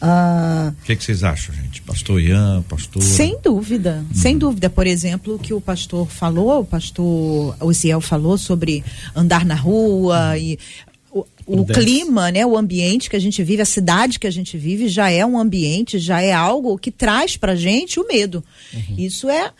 Ah, 0.00 0.72
O 0.82 0.84
que, 0.84 0.96
que 0.96 1.02
vocês 1.04 1.24
acham, 1.24 1.54
gente? 1.54 1.80
Pastor 1.80 2.20
Ian, 2.20 2.62
pastor. 2.68 3.02
Sem 3.02 3.38
dúvida, 3.42 4.04
sem 4.14 4.36
dúvida. 4.36 4.68
Por 4.68 4.86
exemplo, 4.86 5.36
o 5.36 5.38
que 5.38 5.54
o 5.54 5.60
pastor 5.62 6.06
falou, 6.10 6.60
o 6.60 6.64
pastor 6.64 7.56
Osiel 7.60 8.02
falou 8.02 8.36
sobre 8.36 8.84
andar 9.16 9.46
na 9.46 9.54
rua 9.54 10.36
e 10.36 10.58
o, 11.14 11.26
o 11.46 11.64
clima, 11.64 12.30
né, 12.32 12.44
o 12.44 12.56
ambiente 12.56 13.08
que 13.08 13.14
a 13.14 13.20
gente 13.20 13.42
vive, 13.44 13.62
a 13.62 13.66
cidade 13.66 14.18
que 14.18 14.26
a 14.26 14.30
gente 14.30 14.58
vive 14.58 14.88
já 14.88 15.08
é 15.08 15.24
um 15.24 15.38
ambiente, 15.38 15.98
já 15.98 16.20
é 16.20 16.32
algo 16.32 16.76
que 16.76 16.90
traz 16.90 17.36
pra 17.36 17.54
gente 17.54 18.00
o 18.00 18.06
medo. 18.06 18.42
Uhum. 18.72 18.96
Isso 18.98 19.28
é 19.28 19.52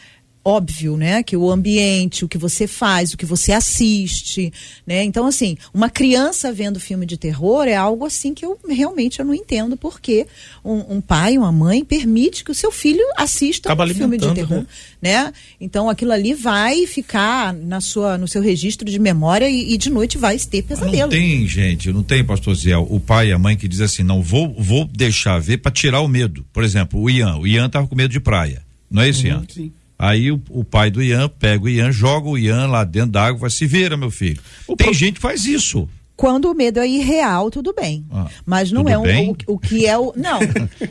óbvio, 0.45 0.97
né? 0.97 1.23
Que 1.23 1.37
o 1.37 1.51
ambiente, 1.51 2.25
o 2.25 2.29
que 2.29 2.37
você 2.37 2.67
faz, 2.67 3.13
o 3.13 3.17
que 3.17 3.25
você 3.25 3.53
assiste, 3.53 4.53
né? 4.87 5.03
Então, 5.03 5.27
assim, 5.27 5.57
uma 5.73 5.89
criança 5.89 6.53
vendo 6.53 6.79
filme 6.79 7.07
de 7.07 7.17
terror 7.17 7.67
é 7.67 7.75
algo 7.75 8.05
assim 8.05 8.35
que 8.35 8.45
eu 8.45 8.59
realmente 8.69 9.21
eu 9.21 9.25
não 9.25 9.35
entendo 9.35 9.77
porque 9.77 10.27
um, 10.65 10.97
um 10.97 11.01
pai, 11.01 11.39
uma 11.39 11.51
mãe 11.51 11.85
permite 11.85 12.45
que 12.45 12.51
o 12.51 12.55
seu 12.55 12.71
filho 12.71 13.05
assista 13.17 13.71
Acaba 13.71 13.91
um 13.91 13.95
filme 13.95 14.19
de 14.19 14.35
terror, 14.35 14.67
né? 15.01 15.25
né? 15.25 15.33
Então, 15.61 15.89
aquilo 15.89 16.13
ali 16.13 16.35
vai 16.35 16.87
ficar 16.87 17.55
na 17.55 17.81
sua, 17.81 18.19
no 18.19 18.29
seu 18.29 18.43
registro 18.43 18.91
de 18.91 18.99
memória 18.99 19.49
e, 19.49 19.73
e 19.73 19.79
de 19.79 19.89
noite 19.89 20.19
vai 20.19 20.39
ter 20.39 20.63
pesadelo. 20.63 21.03
Não 21.03 21.09
tem, 21.09 21.49
gente, 21.49 21.91
não 21.93 22.03
tem, 22.03 22.23
pastor 22.23 22.55
Ziel, 22.55 22.87
o 22.91 23.01
pai 23.01 23.29
e 23.29 23.33
a 23.33 23.39
mãe 23.39 23.57
que 23.57 23.67
diz 23.67 23.81
assim, 23.81 24.03
não 24.03 24.23
vou, 24.23 24.55
vou 24.59 24.85
deixar 24.85 25.41
ver 25.41 25.59
para 25.59 25.73
tirar 25.73 26.01
o 26.01 26.09
medo. 26.09 26.45
Por 26.53 26.63
exemplo, 26.63 27.01
o 27.01 27.09
Ian, 27.09 27.37
o 27.39 27.47
Ian 27.47 27.69
tava 27.71 27.87
com 27.87 27.95
medo 27.95 28.11
de 28.11 28.21
praia. 28.21 28.63
Não 28.91 29.03
é 29.03 29.09
isso, 29.09 29.23
uhum, 29.23 29.29
Ian? 29.29 29.47
Sim. 29.49 29.73
Aí 30.05 30.31
o, 30.31 30.39
o, 30.51 30.63
pai 30.63 30.91
do 30.91 31.03
Ian 31.03 31.31
pega 31.31 31.65
o 31.65 31.69
Ian, 31.69 31.91
joga 31.91 32.29
o 32.29 32.37
Ian 32.37 32.67
lá 32.67 32.85
dentro 32.85 33.13
da 33.13 33.25
água, 33.25 33.41
vai 33.41 33.51
se 33.51 33.67
vira, 33.67 33.97
meu 33.97 34.11
filho. 34.11 34.39
O 34.69 34.77
Tem 34.77 34.89
pro... 34.89 34.95
gente 34.95 35.15
que 35.15 35.21
faz 35.21 35.47
isso. 35.47 35.89
Quando 36.15 36.51
o 36.51 36.55
medo 36.55 36.79
é 36.79 36.87
irreal, 36.87 37.51
tudo 37.51 37.73
bem. 37.73 38.05
Ah, 38.13 38.27
Mas 38.45 38.71
não 38.71 38.87
é 38.87 38.99
um, 38.99 39.31
o, 39.31 39.37
o, 39.55 39.59
que 39.59 39.87
é 39.87 39.97
o. 39.97 40.13
Não. 40.15 40.41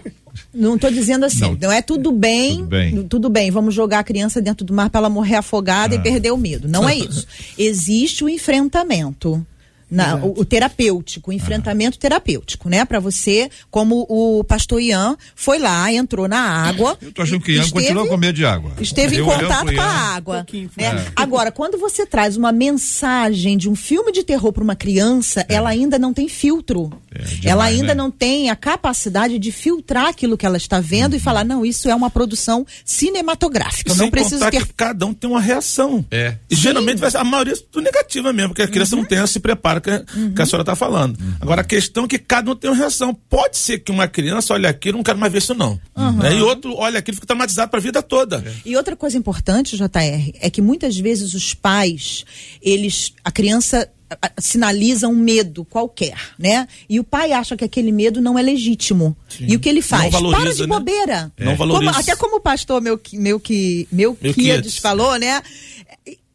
não 0.51 0.75
estou 0.75 0.89
dizendo 0.89 1.25
assim. 1.25 1.41
Não, 1.41 1.57
não, 1.61 1.71
é 1.71 1.83
tudo 1.83 2.11
bem, 2.11 2.57
tudo 2.57 2.67
bem. 2.67 3.03
Tudo 3.03 3.29
bem, 3.29 3.51
vamos 3.51 3.75
jogar 3.75 3.99
a 3.99 4.03
criança 4.03 4.41
dentro 4.41 4.65
do 4.65 4.73
mar 4.73 4.89
para 4.89 5.01
ela 5.01 5.09
morrer 5.09 5.35
afogada 5.35 5.95
ah. 5.95 5.99
e 5.99 6.01
perder 6.01 6.31
o 6.31 6.37
medo. 6.37 6.67
Não 6.67 6.89
é 6.89 6.95
isso. 6.95 7.27
Existe 7.55 8.23
o 8.23 8.29
enfrentamento. 8.29 9.45
Na, 9.89 10.15
o, 10.15 10.41
o, 10.41 10.45
terapêutico, 10.45 11.29
o 11.29 11.33
enfrentamento 11.33 11.99
terapêutico, 11.99 12.69
né? 12.69 12.83
Para 12.83 12.99
você, 12.99 13.49
como 13.69 14.05
o 14.09 14.43
pastor 14.43 14.81
Ian 14.81 15.15
foi 15.35 15.59
lá, 15.59 15.91
entrou 15.91 16.27
na 16.27 16.39
água. 16.39 16.97
Eu 17.01 17.11
tô 17.11 17.21
achando 17.21 17.41
que 17.41 17.51
Ian 17.51 17.61
esteve, 17.61 17.87
continuou 17.87 18.07
com 18.07 18.17
medo 18.17 18.35
de 18.35 18.45
água. 18.45 18.71
Esteve 18.79 19.17
Eu 19.17 19.25
em 19.25 19.27
contato 19.27 19.73
com 19.73 19.81
a 19.81 19.85
água. 19.85 20.45
Um 20.51 20.61
né? 20.77 21.05
é. 21.07 21.11
Agora, 21.15 21.51
quando 21.51 21.77
você 21.77 22.05
traz 22.05 22.35
uma 22.35 22.51
mensagem 22.51 23.57
de 23.57 23.69
um 23.69 23.75
filme 23.75 24.11
de 24.11 24.23
terror 24.23 24.51
para 24.51 24.63
uma 24.63 24.75
criança, 24.75 25.45
é. 25.47 25.55
ela 25.55 25.69
ainda 25.69 25.99
não 25.99 26.13
tem 26.13 26.27
filtro. 26.27 26.91
É, 27.11 27.19
demais, 27.19 27.45
ela 27.45 27.63
ainda 27.65 27.87
né? 27.87 27.93
não 27.93 28.09
tem 28.09 28.49
a 28.49 28.55
capacidade 28.55 29.37
de 29.37 29.51
filtrar 29.51 30.07
aquilo 30.07 30.37
que 30.37 30.45
ela 30.45 30.57
está 30.57 30.79
vendo 30.79 31.11
uhum. 31.11 31.17
e 31.17 31.19
falar, 31.19 31.43
não, 31.43 31.65
isso 31.65 31.89
é 31.89 31.95
uma 31.95 32.09
produção 32.09 32.65
cinematográfica. 32.83 33.91
Eu 33.91 33.95
não 33.95 34.09
preciso 34.09 34.49
ter. 34.49 34.65
Que 34.65 34.73
cada 34.73 35.05
um 35.05 35.13
tem 35.13 35.29
uma 35.29 35.41
reação. 35.41 36.05
É. 36.09 36.35
E 36.49 36.55
geralmente 36.55 36.99
vai 36.99 37.11
ser 37.11 37.17
a 37.17 37.23
maioria 37.23 37.53
é 37.53 37.81
negativa 37.81 38.33
mesmo, 38.33 38.49
porque 38.49 38.61
a 38.61 38.67
criança 38.67 38.95
uhum. 38.95 39.01
não 39.01 39.07
tem, 39.07 39.17
ela 39.17 39.27
se 39.27 39.39
prepara 39.39 39.79
que, 39.83 40.17
uhum. 40.17 40.33
que 40.33 40.41
a 40.41 40.45
senhora 40.45 40.63
está 40.63 40.75
falando. 40.75 41.19
Uhum. 41.19 41.35
Agora, 41.39 41.61
a 41.61 41.63
questão 41.63 42.05
é 42.05 42.07
que 42.07 42.17
cada 42.17 42.51
um 42.51 42.55
tem 42.55 42.69
uma 42.69 42.77
reação. 42.77 43.13
Pode 43.13 43.57
ser 43.57 43.79
que 43.79 43.91
uma 43.91 44.07
criança 44.07 44.53
olhe 44.53 44.65
aquilo, 44.65 44.97
não 44.97 45.03
quero 45.03 45.19
mais 45.19 45.31
ver 45.31 45.39
isso, 45.39 45.53
não. 45.53 45.79
Uhum. 45.95 46.11
Né? 46.13 46.37
E 46.37 46.41
outro 46.41 46.75
olha 46.75 46.99
aquilo 46.99 47.13
e 47.13 47.17
fica 47.17 47.27
traumatizado 47.27 47.69
para 47.69 47.79
a 47.79 47.83
vida 47.83 48.01
toda. 48.01 48.43
É. 48.45 48.53
E 48.65 48.75
outra 48.75 48.95
coisa 48.95 49.17
importante, 49.17 49.77
JR, 49.77 50.31
é 50.39 50.49
que 50.49 50.61
muitas 50.61 50.97
vezes 50.97 51.33
os 51.33 51.53
pais, 51.53 52.25
eles. 52.61 53.13
A 53.23 53.31
criança 53.31 53.89
sinaliza 54.37 55.07
um 55.07 55.15
medo 55.15 55.65
qualquer, 55.65 56.17
né? 56.37 56.67
E 56.89 56.99
o 56.99 57.03
pai 57.03 57.31
acha 57.31 57.55
que 57.55 57.63
aquele 57.63 57.91
medo 57.91 58.21
não 58.21 58.37
é 58.37 58.41
legítimo. 58.41 59.15
Sim. 59.29 59.45
E 59.47 59.55
o 59.55 59.59
que 59.59 59.69
ele 59.69 59.81
faz? 59.81 60.11
Valoriza, 60.11 60.41
Para 60.41 60.53
de 60.53 60.61
né? 60.61 60.67
bobeira. 60.67 61.31
É. 61.37 61.45
Não 61.45 61.55
valoriza. 61.55 61.91
Como, 61.91 62.01
até 62.01 62.15
como 62.15 62.35
o 62.37 62.39
pastor 62.39 62.81
meu, 62.81 62.99
meu, 63.13 63.39
que, 63.39 63.87
meu, 63.91 64.17
meu 64.21 64.33
Kiades 64.33 64.77
falou, 64.77 65.17
né? 65.17 65.41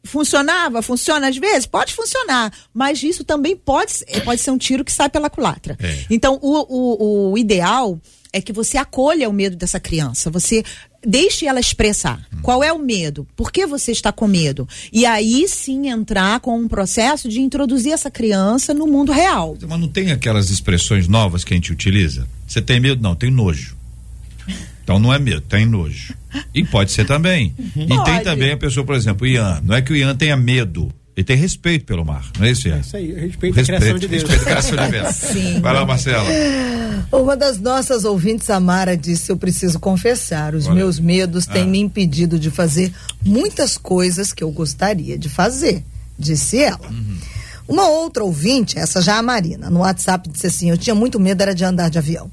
Funcionava? 0.08 0.82
Funciona 0.82 1.28
às 1.28 1.36
vezes? 1.36 1.66
Pode 1.66 1.94
funcionar. 1.94 2.52
Mas 2.72 3.02
isso 3.02 3.24
também 3.24 3.54
pode, 3.54 3.92
pode 4.24 4.40
ser 4.40 4.50
um 4.50 4.58
tiro 4.58 4.84
que 4.84 4.92
sai 4.92 5.08
pela 5.08 5.30
culatra. 5.30 5.76
É. 5.80 6.06
Então, 6.10 6.38
o, 6.42 6.66
o, 6.68 7.32
o 7.32 7.38
ideal 7.38 8.00
é 8.32 8.40
que 8.40 8.52
você 8.52 8.76
acolha 8.76 9.28
o 9.28 9.32
medo 9.32 9.56
dessa 9.56 9.80
criança. 9.80 10.30
Você 10.30 10.62
deixe 11.04 11.46
ela 11.46 11.60
expressar. 11.60 12.26
Hum. 12.32 12.38
Qual 12.42 12.62
é 12.62 12.72
o 12.72 12.78
medo? 12.78 13.26
Por 13.36 13.52
que 13.52 13.66
você 13.66 13.92
está 13.92 14.12
com 14.12 14.26
medo? 14.26 14.68
E 14.92 15.06
aí 15.06 15.46
sim 15.48 15.88
entrar 15.88 16.40
com 16.40 16.58
um 16.58 16.68
processo 16.68 17.28
de 17.28 17.40
introduzir 17.40 17.92
essa 17.92 18.10
criança 18.10 18.74
no 18.74 18.86
mundo 18.86 19.12
real. 19.12 19.56
Mas 19.66 19.80
não 19.80 19.88
tem 19.88 20.10
aquelas 20.10 20.50
expressões 20.50 21.08
novas 21.08 21.44
que 21.44 21.54
a 21.54 21.56
gente 21.56 21.72
utiliza? 21.72 22.26
Você 22.46 22.60
tem 22.60 22.80
medo? 22.80 23.02
Não, 23.02 23.14
tem 23.14 23.30
nojo. 23.30 23.77
Então 24.88 24.98
não 24.98 25.12
é 25.12 25.18
medo, 25.18 25.42
tem 25.42 25.66
nojo. 25.66 26.14
E 26.54 26.64
pode 26.64 26.92
ser 26.92 27.04
também. 27.04 27.54
Uhum. 27.58 27.82
E 27.82 28.04
tem 28.04 28.22
também 28.22 28.52
a 28.52 28.56
pessoa, 28.56 28.86
por 28.86 28.94
exemplo, 28.94 29.26
o 29.26 29.30
Ian. 29.30 29.60
Não 29.62 29.74
é 29.74 29.82
que 29.82 29.92
o 29.92 29.96
Ian 29.96 30.16
tenha 30.16 30.34
medo. 30.34 30.90
Ele 31.14 31.24
tem 31.24 31.36
respeito 31.36 31.84
pelo 31.84 32.06
mar, 32.06 32.24
não 32.38 32.46
é 32.46 32.52
isso, 32.52 32.68
Ian? 32.68 32.76
É 32.76 32.80
isso 32.80 32.96
aí, 32.96 33.12
respeito, 33.12 33.54
respeito 33.54 33.66
criação 33.66 33.98
de 33.98 34.08
Deus. 34.08 34.22
Respeito 34.22 34.40
a 34.40 34.46
criação 34.46 34.76
de 34.78 34.90
Deus. 34.90 35.08
Sim. 35.14 35.60
Vai 35.60 35.74
lá, 35.74 35.84
Marcela. 35.84 36.24
Uma 37.12 37.36
das 37.36 37.58
nossas 37.58 38.06
ouvintes, 38.06 38.48
Amara, 38.48 38.96
disse: 38.96 39.30
Eu 39.30 39.36
preciso 39.36 39.78
confessar, 39.78 40.54
os 40.54 40.66
Olha. 40.66 40.76
meus 40.76 40.98
medos 40.98 41.44
têm 41.44 41.64
ah. 41.64 41.66
me 41.66 41.80
impedido 41.80 42.38
de 42.38 42.50
fazer 42.50 42.90
muitas 43.22 43.76
coisas 43.76 44.32
que 44.32 44.42
eu 44.42 44.50
gostaria 44.50 45.18
de 45.18 45.28
fazer, 45.28 45.84
disse 46.18 46.62
ela. 46.62 46.88
Uhum. 46.88 47.18
Uma 47.68 47.86
outra 47.86 48.24
ouvinte, 48.24 48.78
essa 48.78 49.02
já 49.02 49.16
é 49.16 49.18
a 49.18 49.22
Marina, 49.22 49.68
no 49.68 49.80
WhatsApp 49.80 50.28
disse 50.30 50.46
assim: 50.46 50.70
Eu 50.70 50.78
tinha 50.78 50.94
muito 50.94 51.20
medo 51.20 51.42
era 51.42 51.54
de 51.54 51.64
andar 51.64 51.90
de 51.90 51.98
avião. 51.98 52.30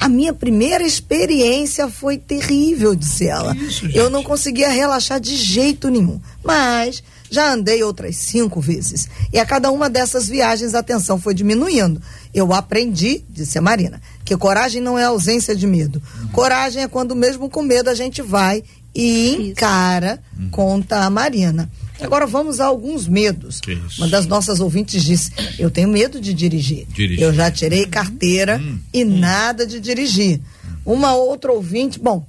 A 0.00 0.08
minha 0.08 0.34
primeira 0.34 0.84
experiência 0.84 1.88
foi 1.88 2.18
terrível, 2.18 2.94
disse 2.96 3.28
ela. 3.28 3.54
Isso, 3.54 3.86
eu 3.94 4.10
não 4.10 4.24
conseguia 4.24 4.68
relaxar 4.70 5.20
de 5.20 5.36
jeito 5.36 5.88
nenhum. 5.88 6.20
Mas 6.44 7.02
já 7.30 7.50
andei 7.50 7.82
outras 7.82 8.16
cinco 8.16 8.60
vezes. 8.60 9.08
E 9.32 9.38
a 9.38 9.46
cada 9.46 9.70
uma 9.70 9.88
dessas 9.88 10.28
viagens 10.28 10.74
a 10.74 10.82
tensão 10.82 11.18
foi 11.18 11.32
diminuindo. 11.32 12.02
Eu 12.34 12.52
aprendi, 12.52 13.24
disse 13.30 13.56
a 13.56 13.62
Marina, 13.62 14.02
que 14.24 14.36
coragem 14.36 14.82
não 14.82 14.98
é 14.98 15.04
ausência 15.04 15.56
de 15.56 15.66
medo. 15.66 16.02
Uhum. 16.20 16.28
Coragem 16.28 16.82
é 16.82 16.88
quando, 16.88 17.16
mesmo 17.16 17.48
com 17.48 17.62
medo, 17.62 17.88
a 17.88 17.94
gente 17.94 18.20
vai 18.20 18.62
e 18.94 19.48
encara, 19.48 20.22
uhum. 20.38 20.50
conta 20.50 21.04
a 21.04 21.08
Marina. 21.08 21.70
Agora 22.00 22.26
vamos 22.26 22.60
a 22.60 22.66
alguns 22.66 23.06
medos. 23.06 23.60
Uma 23.98 24.08
das 24.08 24.26
nossas 24.26 24.60
ouvintes 24.60 25.02
disse: 25.04 25.30
Eu 25.58 25.70
tenho 25.70 25.88
medo 25.88 26.20
de 26.20 26.34
dirigir. 26.34 26.86
dirigir. 26.88 27.22
Eu 27.22 27.32
já 27.32 27.50
tirei 27.50 27.86
carteira 27.86 28.58
hum, 28.58 28.78
e 28.92 29.04
hum. 29.04 29.18
nada 29.18 29.66
de 29.66 29.78
dirigir. 29.80 30.40
Uma 30.84 31.14
outra 31.14 31.52
ouvinte, 31.52 31.98
bom, 31.98 32.26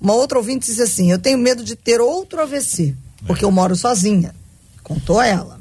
uma 0.00 0.14
outra 0.14 0.38
ouvinte 0.38 0.66
disse 0.66 0.82
assim: 0.82 1.10
Eu 1.10 1.18
tenho 1.18 1.38
medo 1.38 1.64
de 1.64 1.74
ter 1.74 2.00
outro 2.00 2.40
AVC, 2.40 2.94
porque 3.26 3.44
é. 3.44 3.46
eu 3.46 3.50
moro 3.50 3.74
sozinha. 3.74 4.34
Contou 4.82 5.20
ela. 5.20 5.60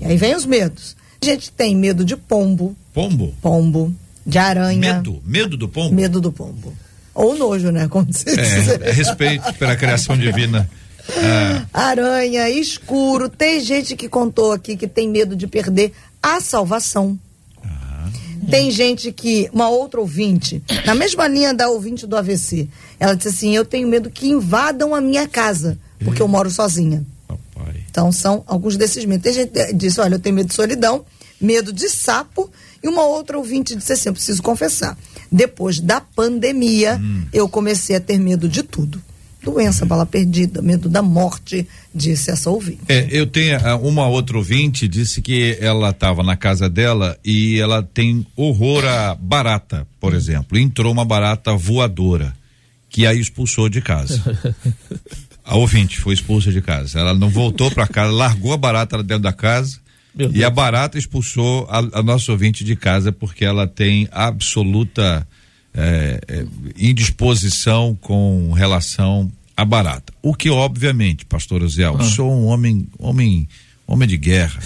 E 0.00 0.06
aí 0.06 0.16
vem 0.16 0.34
os 0.34 0.44
medos. 0.44 0.96
A 1.20 1.24
gente 1.24 1.50
tem 1.50 1.74
medo 1.74 2.04
de 2.04 2.16
pombo. 2.16 2.76
Pombo? 2.92 3.34
Pombo. 3.40 3.94
De 4.26 4.38
aranha. 4.38 4.94
Medo? 4.94 5.22
Medo 5.24 5.56
do 5.56 5.68
pombo? 5.68 5.94
Medo 5.94 6.20
do 6.20 6.30
pombo. 6.30 6.72
Ou 7.14 7.36
nojo, 7.36 7.70
né? 7.70 7.88
Como 7.88 8.08
é, 8.26 8.88
é 8.88 8.92
respeito 8.92 9.52
pela 9.54 9.76
criação 9.76 10.16
divina. 10.16 10.68
É. 11.10 11.66
Aranha, 11.72 12.48
escuro. 12.48 13.28
Tem 13.28 13.60
gente 13.60 13.96
que 13.96 14.08
contou 14.08 14.52
aqui 14.52 14.76
que 14.76 14.86
tem 14.86 15.08
medo 15.08 15.34
de 15.34 15.46
perder 15.46 15.92
a 16.22 16.40
salvação. 16.40 17.18
Ah. 17.64 18.08
Tem 18.48 18.70
gente 18.70 19.10
que, 19.12 19.48
uma 19.52 19.68
outra 19.68 20.00
ouvinte, 20.00 20.62
na 20.86 20.94
mesma 20.94 21.26
linha 21.26 21.52
da 21.52 21.68
ouvinte 21.68 22.06
do 22.06 22.16
AVC, 22.16 22.68
ela 23.00 23.14
disse 23.14 23.28
assim: 23.28 23.56
Eu 23.56 23.64
tenho 23.64 23.88
medo 23.88 24.10
que 24.10 24.28
invadam 24.28 24.94
a 24.94 25.00
minha 25.00 25.26
casa, 25.26 25.78
porque 26.04 26.22
eu 26.22 26.28
moro 26.28 26.50
sozinha. 26.50 27.04
Papai. 27.26 27.84
Então 27.90 28.12
são 28.12 28.44
alguns 28.46 28.76
desses 28.76 29.04
medos. 29.04 29.24
Tem 29.24 29.32
gente 29.32 29.50
que 29.50 29.72
disse: 29.72 30.00
Olha, 30.00 30.14
eu 30.14 30.20
tenho 30.20 30.36
medo 30.36 30.48
de 30.48 30.54
solidão, 30.54 31.04
medo 31.40 31.72
de 31.72 31.88
sapo. 31.88 32.50
E 32.82 32.88
uma 32.88 33.04
outra 33.04 33.38
ouvinte 33.38 33.74
disse 33.74 33.92
assim: 33.92 34.08
Eu 34.08 34.14
preciso 34.14 34.42
confessar. 34.42 34.96
Depois 35.30 35.80
da 35.80 36.00
pandemia, 36.00 37.00
hum. 37.02 37.24
eu 37.32 37.48
comecei 37.48 37.96
a 37.96 38.00
ter 38.00 38.18
medo 38.18 38.48
de 38.48 38.62
tudo 38.62 39.02
doença, 39.42 39.84
bala 39.84 40.06
perdida, 40.06 40.62
medo 40.62 40.88
da 40.88 41.02
morte, 41.02 41.66
disse 41.94 42.30
essa 42.30 42.50
ouvinte. 42.50 42.80
É, 42.88 43.08
eu 43.10 43.26
tenho 43.26 43.58
ah, 43.66 43.76
uma 43.76 44.06
outra 44.06 44.36
ouvinte, 44.36 44.86
disse 44.86 45.20
que 45.20 45.56
ela 45.60 45.90
estava 45.90 46.22
na 46.22 46.36
casa 46.36 46.68
dela 46.68 47.18
e 47.24 47.58
ela 47.58 47.82
tem 47.82 48.26
horror 48.36 48.84
a 48.84 49.14
barata, 49.14 49.86
por 50.00 50.14
exemplo. 50.14 50.58
Entrou 50.58 50.92
uma 50.92 51.04
barata 51.04 51.54
voadora, 51.54 52.32
que 52.88 53.06
aí 53.06 53.18
expulsou 53.18 53.68
de 53.68 53.80
casa. 53.80 54.22
A 55.44 55.56
ouvinte 55.56 55.98
foi 55.98 56.14
expulsa 56.14 56.52
de 56.52 56.62
casa. 56.62 57.00
Ela 57.00 57.14
não 57.14 57.28
voltou 57.28 57.68
para 57.70 57.86
casa, 57.86 58.12
largou 58.12 58.52
a 58.52 58.56
barata 58.56 59.02
dentro 59.02 59.24
da 59.24 59.32
casa. 59.32 59.80
e 60.32 60.44
a 60.44 60.48
barata 60.50 60.96
expulsou 60.96 61.66
a, 61.68 61.78
a 61.98 62.02
nossa 62.02 62.30
ouvinte 62.30 62.62
de 62.64 62.76
casa 62.76 63.10
porque 63.10 63.44
ela 63.44 63.66
tem 63.66 64.06
absoluta 64.12 65.26
é, 65.74 66.20
é, 66.28 66.46
indisposição 66.76 67.96
com 68.00 68.52
relação 68.52 69.30
à 69.56 69.64
barata. 69.64 70.12
O 70.22 70.34
que, 70.34 70.50
obviamente, 70.50 71.24
pastor 71.24 71.66
Zé, 71.68 71.84
ah. 71.84 72.02
sou 72.02 72.30
um 72.30 72.46
homem, 72.46 72.86
homem, 72.98 73.48
homem 73.92 74.08
de 74.08 74.16
guerra. 74.16 74.58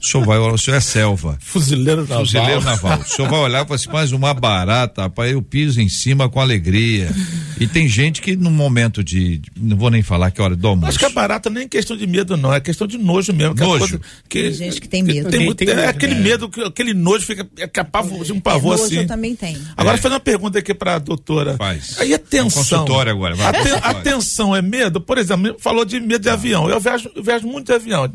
O 0.00 0.06
senhor 0.06 0.24
vai, 0.24 0.38
o 0.38 0.56
senhor 0.56 0.76
é 0.76 0.80
selva. 0.80 1.36
Fuzileiro 1.40 2.02
naval. 2.02 2.20
Fuzileiro 2.24 2.60
naval. 2.62 3.00
O 3.00 3.04
senhor 3.04 3.28
vai 3.30 3.40
olhar 3.40 3.62
e 3.64 3.64
falar 3.66 3.74
assim, 3.76 3.88
mas 3.92 4.12
uma 4.12 4.32
barata, 4.32 5.02
rapaz, 5.02 5.32
eu 5.32 5.42
piso 5.42 5.80
em 5.80 5.88
cima 5.88 6.28
com 6.28 6.40
alegria. 6.40 7.10
E 7.58 7.66
tem 7.66 7.88
gente 7.88 8.22
que 8.22 8.36
no 8.36 8.50
momento 8.50 9.02
de, 9.02 9.42
não 9.56 9.76
vou 9.76 9.90
nem 9.90 10.02
falar 10.02 10.30
que 10.30 10.40
hora 10.40 10.54
do 10.56 10.66
almoço. 10.68 10.88
Acho 10.90 10.98
que 10.98 11.04
a 11.04 11.10
barata 11.10 11.50
nem 11.50 11.64
é 11.64 11.68
questão 11.68 11.96
de 11.96 12.06
medo, 12.06 12.36
não, 12.36 12.54
é 12.54 12.60
questão 12.60 12.86
de 12.86 12.96
nojo 12.96 13.32
mesmo. 13.32 13.54
que 13.54 13.62
é 13.62 13.66
Nojo. 13.66 13.78
coisa 13.80 14.00
que, 14.28 14.42
Tem 14.44 14.52
gente 14.54 14.80
que 14.80 14.88
tem 14.88 15.02
medo. 15.02 15.28
Tem, 15.28 15.44
muito- 15.44 15.58
Tem 15.58 15.68
é 15.68 15.74
medo, 15.74 15.88
aquele 15.88 16.14
medo, 16.14 16.48
que- 16.48 16.62
aquele 16.62 16.94
nojo 16.94 17.26
fica 17.26 17.46
é 17.58 17.66
capaz 17.66 18.08
de 18.24 18.32
um 18.32 18.40
pavor 18.40 18.74
é, 18.74 18.76
nojo 18.76 18.84
assim. 18.86 18.96
eu 18.98 19.06
também 19.06 19.34
tenho. 19.34 19.60
Agora, 19.76 19.96
É. 19.96 20.00
fazer 20.00 20.14
uma 20.14 20.20
pergunta 20.20 20.58
aqui 20.60 20.72
pra 20.72 20.98
doutora. 20.98 21.56
Faz. 21.56 21.96
Aí 21.98 22.12
a 22.12 22.16
É 22.16 22.18
um 22.18 22.22
tensão. 22.22 22.62
consultório 22.62 23.10
agora, 23.12 23.34
vai. 23.34 23.48
A, 23.48 23.52
te- 23.52 23.58
Consultório. 23.58 23.86
a 23.98 24.02
tensão 24.02 24.56
é 24.56 24.62
medo? 24.62 25.00
Por 25.00 25.18
exemplo, 25.18 25.56
falou 25.58 25.84
de 25.84 25.98
medo 26.00 26.22
de 26.22 26.28
avião. 26.30 26.70
Eu 26.70 26.78
viajo, 26.80 27.10
eu 27.14 27.22
viajo 27.22 27.46
muito 27.46 27.66
de 27.66 27.72
avião. 27.74 28.10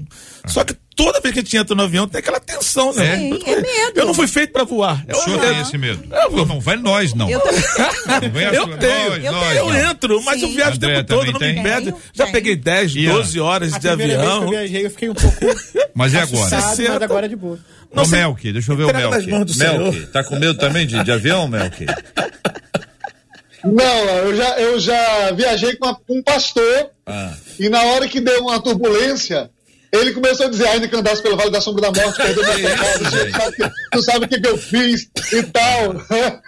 Só 0.47 0.63
que 0.63 0.75
toda 0.95 1.19
vez 1.19 1.33
que 1.33 1.39
a 1.39 1.43
gente 1.43 1.57
entra 1.57 1.75
no 1.75 1.83
avião 1.83 2.07
tem 2.07 2.19
aquela 2.19 2.39
tensão, 2.39 2.93
né? 2.93 3.05
É? 3.13 3.17
Sim, 3.17 3.39
é 3.45 3.55
medo. 3.61 3.99
Eu 3.99 4.05
não 4.05 4.13
fui 4.13 4.27
feito 4.27 4.53
pra 4.53 4.63
voar. 4.63 5.03
O 5.09 5.15
senhor 5.15 5.39
tem 5.41 5.59
esse 5.61 5.77
medo? 5.77 6.03
Não, 6.31 6.45
não 6.45 6.59
vai 6.59 6.75
nós, 6.77 7.13
não. 7.13 7.29
Eu 7.29 7.39
Eu 7.39 8.77
tenho, 8.77 9.15
eu, 9.25 9.31
nós, 9.31 9.57
eu 9.57 9.73
entro, 9.73 10.21
mas 10.23 10.41
eu 10.41 10.47
Sim. 10.49 10.55
viajo 10.55 10.77
o 10.77 10.79
tempo 10.79 11.03
todo, 11.07 11.31
não 11.31 11.39
tem? 11.39 11.53
me 11.55 11.59
impede. 11.59 11.93
Já 12.13 12.25
tenho. 12.25 12.31
peguei 12.33 12.55
10, 12.55 12.95
Ian? 12.95 13.13
12 13.13 13.39
horas 13.39 13.73
A 13.73 13.77
de 13.79 13.87
primeira 13.87 14.13
vez 14.17 14.21
que 14.21 14.25
eu 14.27 14.31
avião. 14.37 14.49
viajei, 14.49 14.85
eu 14.85 14.89
fiquei 14.91 15.09
um 15.09 15.13
pouco 15.15 15.37
Mas 15.93 16.13
é 16.13 16.19
agora? 16.21 16.49
mas 16.51 16.63
60. 16.75 17.03
agora 17.05 17.25
é 17.25 17.29
de 17.29 17.35
boa. 17.35 17.55
Ô, 17.91 17.95
Não, 17.95 18.05
você- 18.05 18.15
Melk, 18.17 18.51
deixa 18.53 18.71
eu 18.71 18.75
ver 18.77 18.83
o 18.83 18.87
Melk. 18.93 19.27
mãos 19.31 19.45
do 19.45 19.57
Melk, 19.57 19.93
Senhor. 19.93 20.07
tá 20.07 20.23
com 20.23 20.35
medo 20.35 20.53
também 20.55 20.85
de, 20.85 21.03
de 21.03 21.11
avião, 21.11 21.47
Melk? 21.47 21.85
Não, 23.63 23.83
eu 24.19 24.35
já, 24.35 24.59
eu 24.59 24.79
já 24.79 25.31
viajei 25.31 25.75
com, 25.75 25.87
a- 25.87 25.95
com 25.95 26.19
um 26.19 26.21
pastor 26.23 26.89
Ah. 27.05 27.33
e 27.59 27.67
na 27.67 27.81
hora 27.83 28.07
que 28.07 28.21
deu 28.21 28.41
uma 28.43 28.61
turbulência, 28.61 29.49
ele 29.91 30.11
começou 30.13 30.47
a 30.47 30.49
dizer, 30.49 30.67
ainda 30.67 30.87
que 30.87 30.95
andasse 30.95 31.21
pelo 31.21 31.37
Vale 31.37 31.51
da 31.51 31.61
Sombra 31.61 31.89
da 31.91 32.01
Morte, 32.01 32.17
perdeu 32.21 32.43
meu 32.43 32.53
pecado, 32.53 32.99
tu 33.03 33.11
sabe 33.31 33.55
que- 33.55 33.71
tu 33.91 34.01
sabe 34.03 34.25
o 34.25 34.27
que, 34.27 34.41
que 34.41 34.47
eu 34.47 34.57
fiz 34.57 35.09
e 35.31 35.43
tal. 35.43 35.95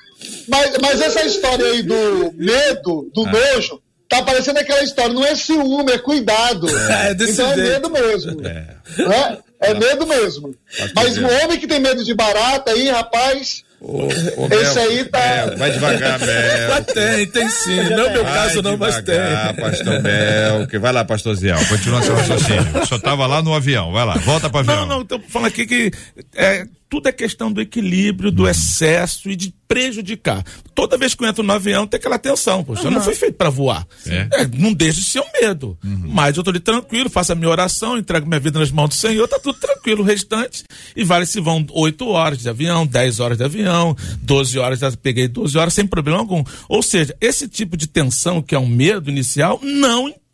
Mas, 0.47 0.71
mas 0.82 1.00
essa 1.00 1.23
história 1.26 1.63
aí 1.63 1.84
do 1.84 2.34
medo, 2.36 3.08
do 3.13 3.23
nojo, 3.23 3.80
tá 4.10 4.23
parecendo 4.23 4.58
aquela 4.60 4.82
história, 4.82 5.13
não 5.13 5.23
é 5.23 5.36
ciúme, 5.36 5.91
é 5.91 6.00
cuidado. 6.00 6.67
É, 6.89 7.13
desse 7.13 7.34
então 7.34 7.52
é 7.52 7.56
medo 7.56 7.89
mesmo. 7.91 8.41
É, 8.47 9.38
é 9.69 9.73
medo 9.76 10.08
mesmo. 10.08 10.56
Mas 10.95 11.17
o 11.19 11.26
homem 11.43 11.60
que 11.60 11.67
tem 11.67 11.80
medo 11.80 12.04
de 12.04 12.15
barata 12.15 12.71
aí, 12.71 12.89
rapaz, 12.89 13.63
esse 13.79 14.79
aí 14.79 15.05
tá... 15.05 15.53
vai 15.55 15.71
devagar. 15.71 16.19
Mas 16.19 16.85
tem, 16.87 17.27
tem 17.27 17.49
sim. 17.49 17.75
Não 17.91 18.07
é 18.07 18.13
meu 18.13 18.23
caso, 18.23 18.61
não, 18.61 18.75
mas 18.75 19.01
tem. 19.01 19.15
pastor 19.59 20.01
Melk. 20.01 20.77
Vai 20.79 20.91
lá, 20.91 21.05
pastor 21.05 21.35
Zé, 21.35 21.53
continua 21.65 22.01
seu 22.01 22.15
raciocínio. 22.15 22.85
Só 22.87 22.97
tava 22.97 23.27
lá 23.27 23.41
no 23.41 23.53
avião, 23.53 23.91
vai 23.91 24.05
lá, 24.05 24.15
volta 24.15 24.49
pro 24.49 24.59
avião. 24.59 24.87
Não, 24.87 24.99
não, 24.99 25.05
tô 25.05 25.19
falando 25.19 25.49
aqui 25.49 25.67
que 25.67 25.91
é, 26.35 26.65
tudo 26.89 27.10
é 27.10 27.12
questão 27.12 27.52
do 27.52 27.62
equilíbrio, 27.62 28.32
do 28.32 28.47
excesso 28.47 29.30
e 29.30 29.36
de 29.36 29.54
prejudicar. 29.67 30.43
Toda 30.73 30.97
vez 30.97 31.13
que 31.13 31.23
eu 31.23 31.28
entro 31.28 31.43
no 31.43 31.52
avião 31.52 31.86
tem 31.86 31.97
aquela 31.97 32.17
tensão, 32.17 32.63
poxa, 32.63 32.84
eu 32.84 32.91
não 32.91 33.02
fui 33.02 33.13
feito 33.13 33.36
para 33.36 33.50
voar. 33.50 33.86
É. 34.06 34.28
É, 34.32 34.47
não 34.47 34.73
deixa 34.73 35.02
de 35.02 35.08
ser 35.08 35.19
um 35.19 35.41
medo. 35.41 35.78
Mas 35.84 36.38
eu 36.38 36.43
tô 36.43 36.50
ali 36.50 36.60
tranquilo, 36.60 37.10
faço 37.10 37.34
a 37.34 37.36
minha 37.36 37.50
oração, 37.50 37.97
entrego 37.97 38.28
minha 38.28 38.39
vida 38.39 38.60
nas 38.60 38.71
mãos 38.71 38.89
do 38.89 38.95
Senhor, 38.95 39.28
tá 39.28 39.39
tudo 39.39 39.60
tranquilo. 39.60 40.02
O 40.02 40.06
restante, 40.06 40.63
e 40.95 41.04
vale 41.04 41.26
se 41.26 41.41
vão 41.41 41.65
8 41.71 42.08
horas 42.08 42.39
de 42.39 42.50
avião, 42.50 42.88
10 42.88 43.19
horas 43.19 43.38
de 43.38 43.43
avião, 43.43 43.95
12 44.21 44.58
horas, 44.60 44.80
já 44.80 44.91
peguei 44.91 45.28
12 45.28 45.58
horas 45.58 45.73
sem 45.73 45.86
problema 45.86 46.19
algum. 46.19 46.43
Ou 46.69 46.82
seja, 46.82 47.15
esse 47.19 47.47
tipo 47.47 47.76
de 47.76 47.88
tensão, 47.88 48.41
que 48.41 48.56
é 48.56 48.60
um 48.60 48.67
medo 48.67 49.10
inicial, 49.10 49.60
não 49.62 50.08
impede 50.08 50.26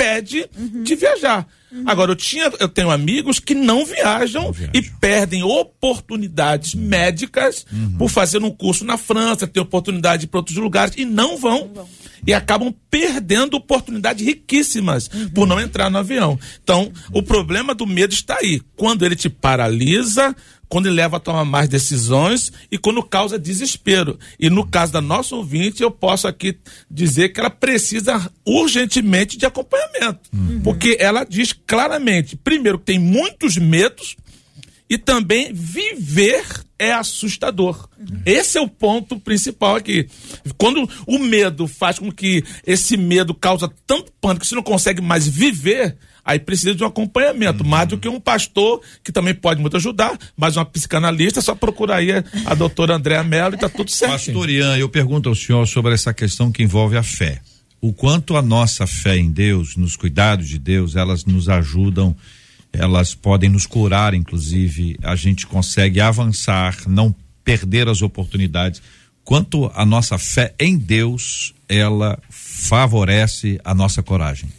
de 0.84 0.95
viajar. 0.95 1.47
Agora, 1.86 2.12
eu, 2.12 2.15
tinha, 2.15 2.51
eu 2.60 2.69
tenho 2.69 2.91
amigos 2.91 3.39
que 3.39 3.56
não 3.56 3.84
viajam, 3.86 4.51
viajam. 4.51 4.71
e 4.73 4.82
perdem 4.99 5.43
oportunidades 5.43 6.75
médicas 6.75 7.65
por 7.97 8.10
fazer 8.10 8.43
um 8.43 8.51
curso 8.51 8.86
na 8.86 8.97
França, 8.97 9.47
ter 9.47 9.60
oportunidade 9.60 10.21
de 10.21 10.25
ir 10.25 10.29
para 10.29 10.39
outros 10.39 10.58
lugares 10.58 10.93
e 10.97 11.03
não 11.03 11.38
vão. 11.38 11.71
E 12.25 12.34
acabam 12.34 12.73
perdendo 12.89 13.58
oportunidades 13.58 14.25
riquíssimas 14.25 15.10
por 15.34 15.47
não 15.47 15.60
entrar 15.60 15.89
no 15.89 15.97
avião. 15.97 16.39
Então, 16.63 16.91
o 17.12 17.21
problema 17.21 17.73
do 17.75 17.86
medo 17.86 18.13
está 18.13 18.38
aí. 18.39 18.62
Quando 18.77 19.03
ele 19.03 19.15
te 19.15 19.27
paralisa, 19.27 20.34
quando 20.69 20.88
ele 20.88 20.95
leva 20.95 21.17
a 21.17 21.19
tomar 21.19 21.45
mais 21.45 21.69
decisões 21.69 22.52
e 22.71 22.78
quando 22.78 23.04
causa 23.04 23.38
desespero. 23.38 24.17
E 24.39 24.49
no 24.49 24.65
caso 24.65 24.91
da 24.91 25.02
nossa 25.02 25.36
ouvinte, 25.36 25.84
eu 25.84 25.91
posso 25.91 26.28
aqui 26.28 26.58
dizer 26.89 27.30
que 27.30 27.39
ela 27.39 27.49
precisa 27.49 28.32
urgentemente 28.45 29.38
de 29.38 29.45
acompanhamento. 29.45 30.30
Porque 30.63 30.97
ela 30.99 31.23
diz 31.23 31.54
claramente, 31.54 32.36
primeiro, 32.36 32.80
que 32.80 32.86
tem 32.86 32.99
muitos 32.99 33.56
medos 33.58 34.15
e 34.89 34.97
também 34.97 35.52
viver 35.54 36.43
é 36.78 36.91
assustador. 36.91 37.88
Esse 38.26 38.58
é 38.58 38.62
o 38.62 38.67
ponto 38.67 39.19
principal 39.19 39.76
aqui. 39.76 40.08
Quando 40.58 40.88
o 41.08 41.17
medo 41.17 41.67
faz 41.67 41.97
com 41.97 42.12
que 42.12 42.43
esse 42.65 42.97
medo 42.97 43.34
causa 43.34 43.71
tanto 43.88 44.12
pânico 44.19 44.41
que 44.41 44.47
você 44.47 44.56
não 44.56 44.63
consegue 44.63 45.02
mais 45.02 45.28
viver, 45.28 45.97
aí 46.23 46.39
precisa 46.39 46.73
de 46.73 46.83
um 46.83 46.88
acompanhamento, 46.88 47.65
mais 47.65 47.88
do 47.88 47.97
que 47.97 48.07
um 48.07 48.19
pastor, 48.19 48.81
que 49.03 49.12
também 49.12 49.33
pode 49.33 49.62
muito 49.62 49.77
ajudar, 49.77 50.17
mas 50.38 50.55
uma 50.55 50.65
psicanalista, 50.65 51.41
só 51.41 51.53
procurar 51.53 51.97
aí 51.97 52.12
a, 52.12 52.23
a 52.45 52.55
doutora 52.55 52.95
Andréa 52.95 53.23
Mello 53.23 53.55
e 53.55 53.57
tá 53.57 53.69
tudo 53.69 53.91
certo. 53.91 54.12
Pastor 54.12 54.49
Ian, 54.49 54.77
eu 54.77 54.88
pergunto 54.88 55.29
ao 55.29 55.36
senhor 55.36 55.67
sobre 55.67 55.93
essa 55.93 56.13
questão 56.13 56.51
que 56.51 56.63
envolve 56.63 56.95
a 56.95 57.03
fé. 57.03 57.41
O 57.81 57.91
quanto 57.91 58.38
a 58.38 58.41
nossa 58.41 58.88
fé 58.88 59.17
em 59.17 59.29
Deus, 59.29 59.75
nos 59.75 59.97
cuidados 59.97 60.47
de 60.47 60.57
Deus, 60.57 60.95
elas 60.95 61.25
nos 61.25 61.49
ajudam, 61.49 62.15
elas 62.71 63.13
podem 63.13 63.49
nos 63.49 63.65
curar, 63.65 64.13
inclusive, 64.13 64.97
a 65.03 65.15
gente 65.15 65.45
consegue 65.45 65.99
avançar, 65.99 66.77
não 66.88 67.13
perder 67.43 67.89
as 67.89 68.01
oportunidades. 68.01 68.81
Quanto 69.25 69.69
a 69.75 69.86
nossa 69.86 70.17
fé 70.17 70.53
em 70.57 70.77
Deus, 70.77 71.53
ela 71.67 72.17
favorece 72.29 73.59
a 73.63 73.75
nossa 73.75 74.01
coragem. 74.01 74.49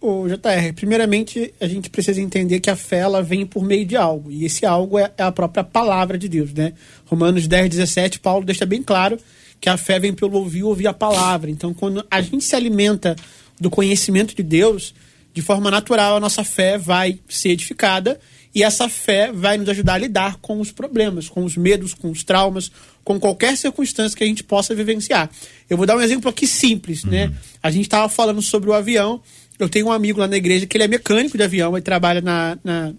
Ô, 0.00 0.28
JR, 0.28 0.72
primeiramente 0.74 1.54
a 1.60 1.66
gente 1.66 1.88
precisa 1.88 2.20
entender 2.20 2.60
que 2.60 2.68
a 2.68 2.76
fé 2.76 2.98
ela 2.98 3.22
vem 3.22 3.46
por 3.46 3.64
meio 3.64 3.84
de 3.86 3.96
algo, 3.96 4.30
e 4.30 4.44
esse 4.44 4.66
algo 4.66 4.98
é, 4.98 5.10
é 5.16 5.22
a 5.22 5.32
própria 5.32 5.64
palavra 5.64 6.18
de 6.18 6.28
Deus, 6.28 6.52
né? 6.52 6.74
Romanos 7.06 7.48
10, 7.48 7.70
17, 7.70 8.20
Paulo 8.20 8.44
deixa 8.44 8.66
bem 8.66 8.82
claro 8.82 9.18
que 9.60 9.68
a 9.68 9.76
fé 9.76 9.98
vem 9.98 10.12
pelo 10.12 10.38
ouvir 10.38 10.62
ouvir 10.64 10.86
a 10.86 10.92
palavra. 10.92 11.50
Então, 11.50 11.72
quando 11.72 12.04
a 12.10 12.20
gente 12.20 12.44
se 12.44 12.54
alimenta 12.54 13.16
do 13.58 13.70
conhecimento 13.70 14.34
de 14.34 14.42
Deus, 14.42 14.94
de 15.32 15.40
forma 15.42 15.70
natural 15.70 16.16
a 16.16 16.20
nossa 16.20 16.44
fé 16.44 16.76
vai 16.76 17.18
ser 17.28 17.50
edificada 17.50 18.20
e 18.54 18.62
essa 18.62 18.88
fé 18.88 19.30
vai 19.30 19.58
nos 19.58 19.68
ajudar 19.68 19.94
a 19.94 19.98
lidar 19.98 20.36
com 20.36 20.60
os 20.60 20.72
problemas, 20.72 21.28
com 21.28 21.44
os 21.44 21.58
medos, 21.58 21.92
com 21.92 22.10
os 22.10 22.24
traumas, 22.24 22.70
com 23.04 23.20
qualquer 23.20 23.54
circunstância 23.54 24.16
que 24.16 24.24
a 24.24 24.26
gente 24.26 24.42
possa 24.42 24.74
vivenciar. 24.74 25.30
Eu 25.68 25.76
vou 25.76 25.84
dar 25.84 25.94
um 25.94 26.00
exemplo 26.00 26.30
aqui 26.30 26.46
simples, 26.46 27.04
né? 27.04 27.30
A 27.62 27.70
gente 27.70 27.84
estava 27.84 28.08
falando 28.08 28.40
sobre 28.40 28.70
o 28.70 28.72
avião. 28.72 29.20
Eu 29.58 29.68
tenho 29.68 29.86
um 29.86 29.92
amigo 29.92 30.20
lá 30.20 30.26
na 30.26 30.36
igreja 30.36 30.66
que 30.66 30.76
ele 30.76 30.84
é 30.84 30.88
mecânico 30.88 31.36
de 31.36 31.42
avião, 31.42 31.76
ele 31.76 31.82
trabalha 31.82 32.20
na, 32.20 32.58
na, 32.62 32.92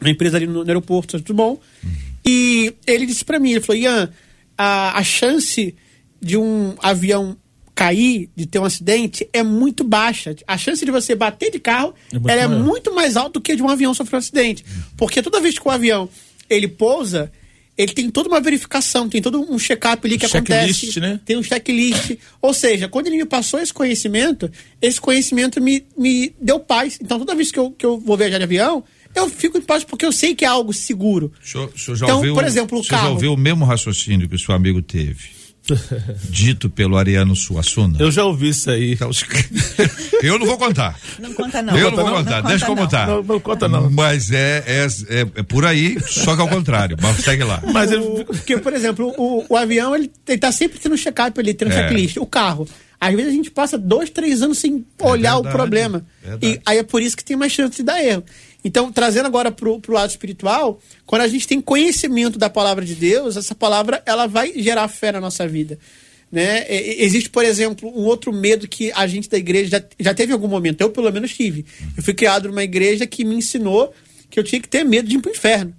na 0.00 0.10
empresa 0.10 0.36
ali 0.36 0.46
no, 0.46 0.64
no 0.64 0.68
aeroporto, 0.68 1.20
tudo 1.20 1.36
bom. 1.36 1.60
E 2.24 2.74
ele 2.86 3.06
disse 3.06 3.24
para 3.24 3.38
mim, 3.38 3.52
ele 3.52 3.60
falou, 3.60 3.80
Ian, 3.80 4.10
a, 4.56 4.98
a 4.98 5.02
chance 5.02 5.74
de 6.20 6.36
um 6.36 6.74
avião 6.80 7.36
cair, 7.74 8.30
de 8.36 8.46
ter 8.46 8.58
um 8.58 8.64
acidente, 8.64 9.28
é 9.32 9.42
muito 9.42 9.82
baixa. 9.82 10.34
A 10.46 10.56
chance 10.56 10.84
de 10.84 10.90
você 10.90 11.14
bater 11.14 11.50
de 11.50 11.58
carro, 11.58 11.94
É 12.12 12.18
muito 12.18 12.30
ela 12.30 12.42
é 12.42 12.48
muito 12.48 12.94
mais 12.94 13.16
alta 13.16 13.34
do 13.34 13.40
que 13.40 13.56
de 13.56 13.62
um 13.62 13.68
avião 13.68 13.94
sofrer 13.94 14.16
um 14.16 14.18
acidente. 14.18 14.64
Porque 14.96 15.22
toda 15.22 15.40
vez 15.40 15.58
que 15.58 15.66
o 15.66 15.70
avião 15.70 16.08
ele 16.48 16.68
pousa, 16.68 17.32
ele 17.76 17.92
tem 17.92 18.10
toda 18.10 18.28
uma 18.28 18.40
verificação, 18.40 19.08
tem 19.08 19.22
todo 19.22 19.40
um 19.50 19.58
check-up 19.58 20.06
ali 20.06 20.18
que 20.18 20.28
Checklist, 20.28 20.82
acontece. 20.84 21.00
né? 21.00 21.20
Tem 21.24 21.36
um 21.36 21.42
checklist. 21.42 22.16
Ou 22.40 22.52
seja, 22.52 22.88
quando 22.88 23.06
ele 23.06 23.16
me 23.16 23.24
passou 23.24 23.58
esse 23.60 23.72
conhecimento, 23.72 24.50
esse 24.80 25.00
conhecimento 25.00 25.60
me, 25.60 25.84
me 25.96 26.34
deu 26.40 26.60
paz. 26.60 26.98
Então, 27.00 27.18
toda 27.18 27.34
vez 27.34 27.50
que 27.50 27.58
eu, 27.58 27.70
que 27.70 27.86
eu 27.86 27.98
vou 27.98 28.16
viajar 28.16 28.38
de 28.38 28.44
avião, 28.44 28.84
eu 29.14 29.28
fico 29.28 29.56
em 29.58 29.62
paz 29.62 29.84
porque 29.84 30.04
eu 30.06 30.12
sei 30.12 30.34
que 30.34 30.44
é 30.44 30.48
algo 30.48 30.72
seguro. 30.72 31.32
O 31.42 31.46
senhor, 31.46 31.72
o 31.74 31.78
senhor 31.78 31.96
já 31.96 32.06
Então, 32.06 32.16
ouviu, 32.16 32.34
por 32.34 32.44
exemplo, 32.44 32.78
o 32.78 32.84
senhor 32.84 32.96
já 32.98 33.02
carro. 33.04 33.14
ouviu 33.14 33.32
o 33.32 33.36
mesmo 33.38 33.64
raciocínio 33.64 34.28
que 34.28 34.34
o 34.34 34.38
seu 34.38 34.54
amigo 34.54 34.80
teve? 34.82 35.41
dito 36.28 36.68
pelo 36.70 36.96
Ariano 36.96 37.34
Suassuna? 37.36 37.96
Eu 38.00 38.10
já 38.10 38.24
ouvi 38.24 38.48
isso 38.48 38.70
aí. 38.70 38.96
Eu 40.22 40.38
não 40.38 40.46
vou 40.46 40.56
contar. 40.58 40.98
Não 41.18 41.32
conta 41.34 41.60
não. 41.62 41.76
eu 41.76 41.90
Conta 41.90 41.96
não 41.96 42.04
vou 42.10 42.12
não? 42.18 42.24
contar, 42.24 42.42
Não 42.42 42.48
deixa 42.50 42.66
conta 42.66 42.80
como 42.80 42.80
não. 42.82 42.88
tá. 42.88 43.06
Não, 43.06 43.22
não 43.22 43.40
conta 43.40 43.68
não. 43.68 43.90
Mas 43.90 44.30
é, 44.30 44.62
é, 44.66 44.86
é, 45.08 45.20
é 45.36 45.42
por 45.42 45.64
aí, 45.64 45.96
só 46.06 46.34
que 46.36 46.40
ao 46.42 46.48
contrário. 46.48 46.96
Mas 47.00 47.16
segue 47.18 47.42
lá. 47.44 47.62
Mas 47.72 47.90
O- 47.92 48.24
Porque, 48.24 48.56
por 48.58 48.72
exemplo, 48.72 49.12
o, 49.18 49.44
o 49.48 49.56
avião, 49.56 49.94
ele, 49.94 50.10
ele 50.28 50.38
tá 50.38 50.52
sempre 50.52 50.78
tendo 50.78 50.94
um 50.94 50.96
check-up 50.98 51.38
ali, 51.40 51.54
tendo 51.54 51.68
um 51.68 51.72
É. 51.72 51.76
checklist. 51.82 52.16
O 52.18 52.26
carro. 52.26 52.68
Às 53.00 53.12
vezes 53.16 53.32
a 53.32 53.34
gente 53.34 53.50
passa 53.50 53.76
dois, 53.76 54.10
três 54.10 54.42
anos 54.42 54.58
sem 54.58 54.84
olhar 55.00 55.32
o 55.36 55.42
verdade, 55.42 55.56
problema. 55.56 56.06
verdade. 56.22 56.46
E 56.46 56.60
aí 56.64 56.78
é 56.78 56.82
por 56.84 57.02
isso 57.02 57.16
que 57.16 57.24
tem 57.24 57.36
mais 57.36 57.50
chance 57.50 57.76
de 57.78 57.82
dar 57.82 58.00
erro. 58.00 58.22
Então, 58.64 58.92
trazendo 58.92 59.26
agora 59.26 59.50
pro, 59.50 59.80
pro 59.80 59.92
lado 59.94 60.10
espiritual, 60.10 60.80
quando 61.04 61.22
a 61.22 61.28
gente 61.28 61.48
tem 61.48 61.60
conhecimento 61.60 62.38
da 62.38 62.48
palavra 62.48 62.84
de 62.84 62.94
Deus, 62.94 63.36
essa 63.36 63.54
palavra 63.54 64.02
ela 64.06 64.26
vai 64.26 64.52
gerar 64.56 64.86
fé 64.88 65.10
na 65.10 65.20
nossa 65.20 65.46
vida. 65.48 65.78
Né? 66.30 66.64
Existe, 66.68 67.28
por 67.28 67.44
exemplo, 67.44 67.88
um 67.90 68.04
outro 68.04 68.32
medo 68.32 68.66
que 68.66 68.90
a 68.92 69.06
gente 69.06 69.28
da 69.28 69.36
igreja 69.36 69.68
já, 69.68 69.84
já 70.00 70.14
teve 70.14 70.30
em 70.30 70.34
algum 70.34 70.48
momento. 70.48 70.80
Eu, 70.80 70.90
pelo 70.90 71.10
menos, 71.12 71.34
tive. 71.34 71.66
Eu 71.96 72.02
fui 72.02 72.14
criado 72.14 72.48
numa 72.48 72.62
igreja 72.62 73.06
que 73.06 73.24
me 73.24 73.34
ensinou 73.34 73.92
que 74.30 74.38
eu 74.40 74.44
tinha 74.44 74.60
que 74.60 74.68
ter 74.68 74.84
medo 74.84 75.08
de 75.08 75.16
ir 75.16 75.20
pro 75.20 75.30
inferno. 75.30 75.74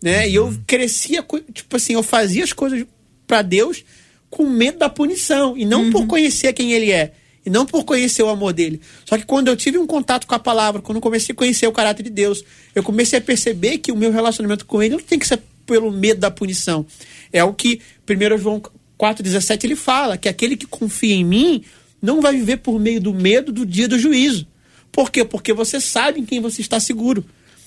Né? 0.00 0.28
E 0.28 0.34
eu 0.34 0.54
crescia, 0.66 1.22
co- 1.22 1.40
tipo 1.40 1.74
assim, 1.76 1.94
eu 1.94 2.02
fazia 2.02 2.44
as 2.44 2.52
coisas 2.52 2.84
para 3.26 3.42
Deus 3.42 3.84
com 4.30 4.48
medo 4.48 4.78
da 4.78 4.88
punição. 4.88 5.56
E 5.56 5.64
não 5.64 5.90
por 5.90 6.06
conhecer 6.06 6.52
quem 6.52 6.72
ele 6.72 6.92
é. 6.92 7.12
E 7.44 7.50
não 7.50 7.66
por 7.66 7.84
conhecer 7.84 8.22
o 8.22 8.28
amor 8.28 8.52
dele. 8.52 8.80
Só 9.04 9.18
que 9.18 9.26
quando 9.26 9.48
eu 9.48 9.56
tive 9.56 9.78
um 9.78 9.86
contato 9.86 10.26
com 10.26 10.34
a 10.34 10.38
palavra, 10.38 10.80
quando 10.80 10.96
eu 10.96 11.02
comecei 11.02 11.32
a 11.32 11.36
conhecer 11.36 11.66
o 11.66 11.72
caráter 11.72 12.04
de 12.04 12.10
Deus, 12.10 12.44
eu 12.74 12.82
comecei 12.82 13.18
a 13.18 13.22
perceber 13.22 13.78
que 13.78 13.90
o 13.90 13.96
meu 13.96 14.12
relacionamento 14.12 14.64
com 14.64 14.82
ele 14.82 14.94
não 14.94 15.02
tem 15.02 15.18
que 15.18 15.26
ser 15.26 15.40
pelo 15.66 15.90
medo 15.90 16.20
da 16.20 16.30
punição. 16.30 16.86
É 17.32 17.42
o 17.42 17.52
que 17.52 17.80
1 18.08 18.38
João 18.38 18.62
4,17 18.98 19.64
ele 19.64 19.76
fala, 19.76 20.16
que 20.16 20.28
aquele 20.28 20.56
que 20.56 20.66
confia 20.66 21.14
em 21.14 21.24
mim 21.24 21.64
não 22.00 22.20
vai 22.20 22.34
viver 22.34 22.58
por 22.58 22.78
meio 22.78 23.00
do 23.00 23.12
medo 23.12 23.52
do 23.52 23.66
dia 23.66 23.88
do 23.88 23.98
juízo. 23.98 24.46
Por 24.90 25.10
quê? 25.10 25.24
Porque 25.24 25.52
você 25.52 25.80
sabe 25.80 26.20
em 26.20 26.24
quem 26.24 26.40
você 26.40 26.60
está 26.60 26.78
seguro. 26.78 27.24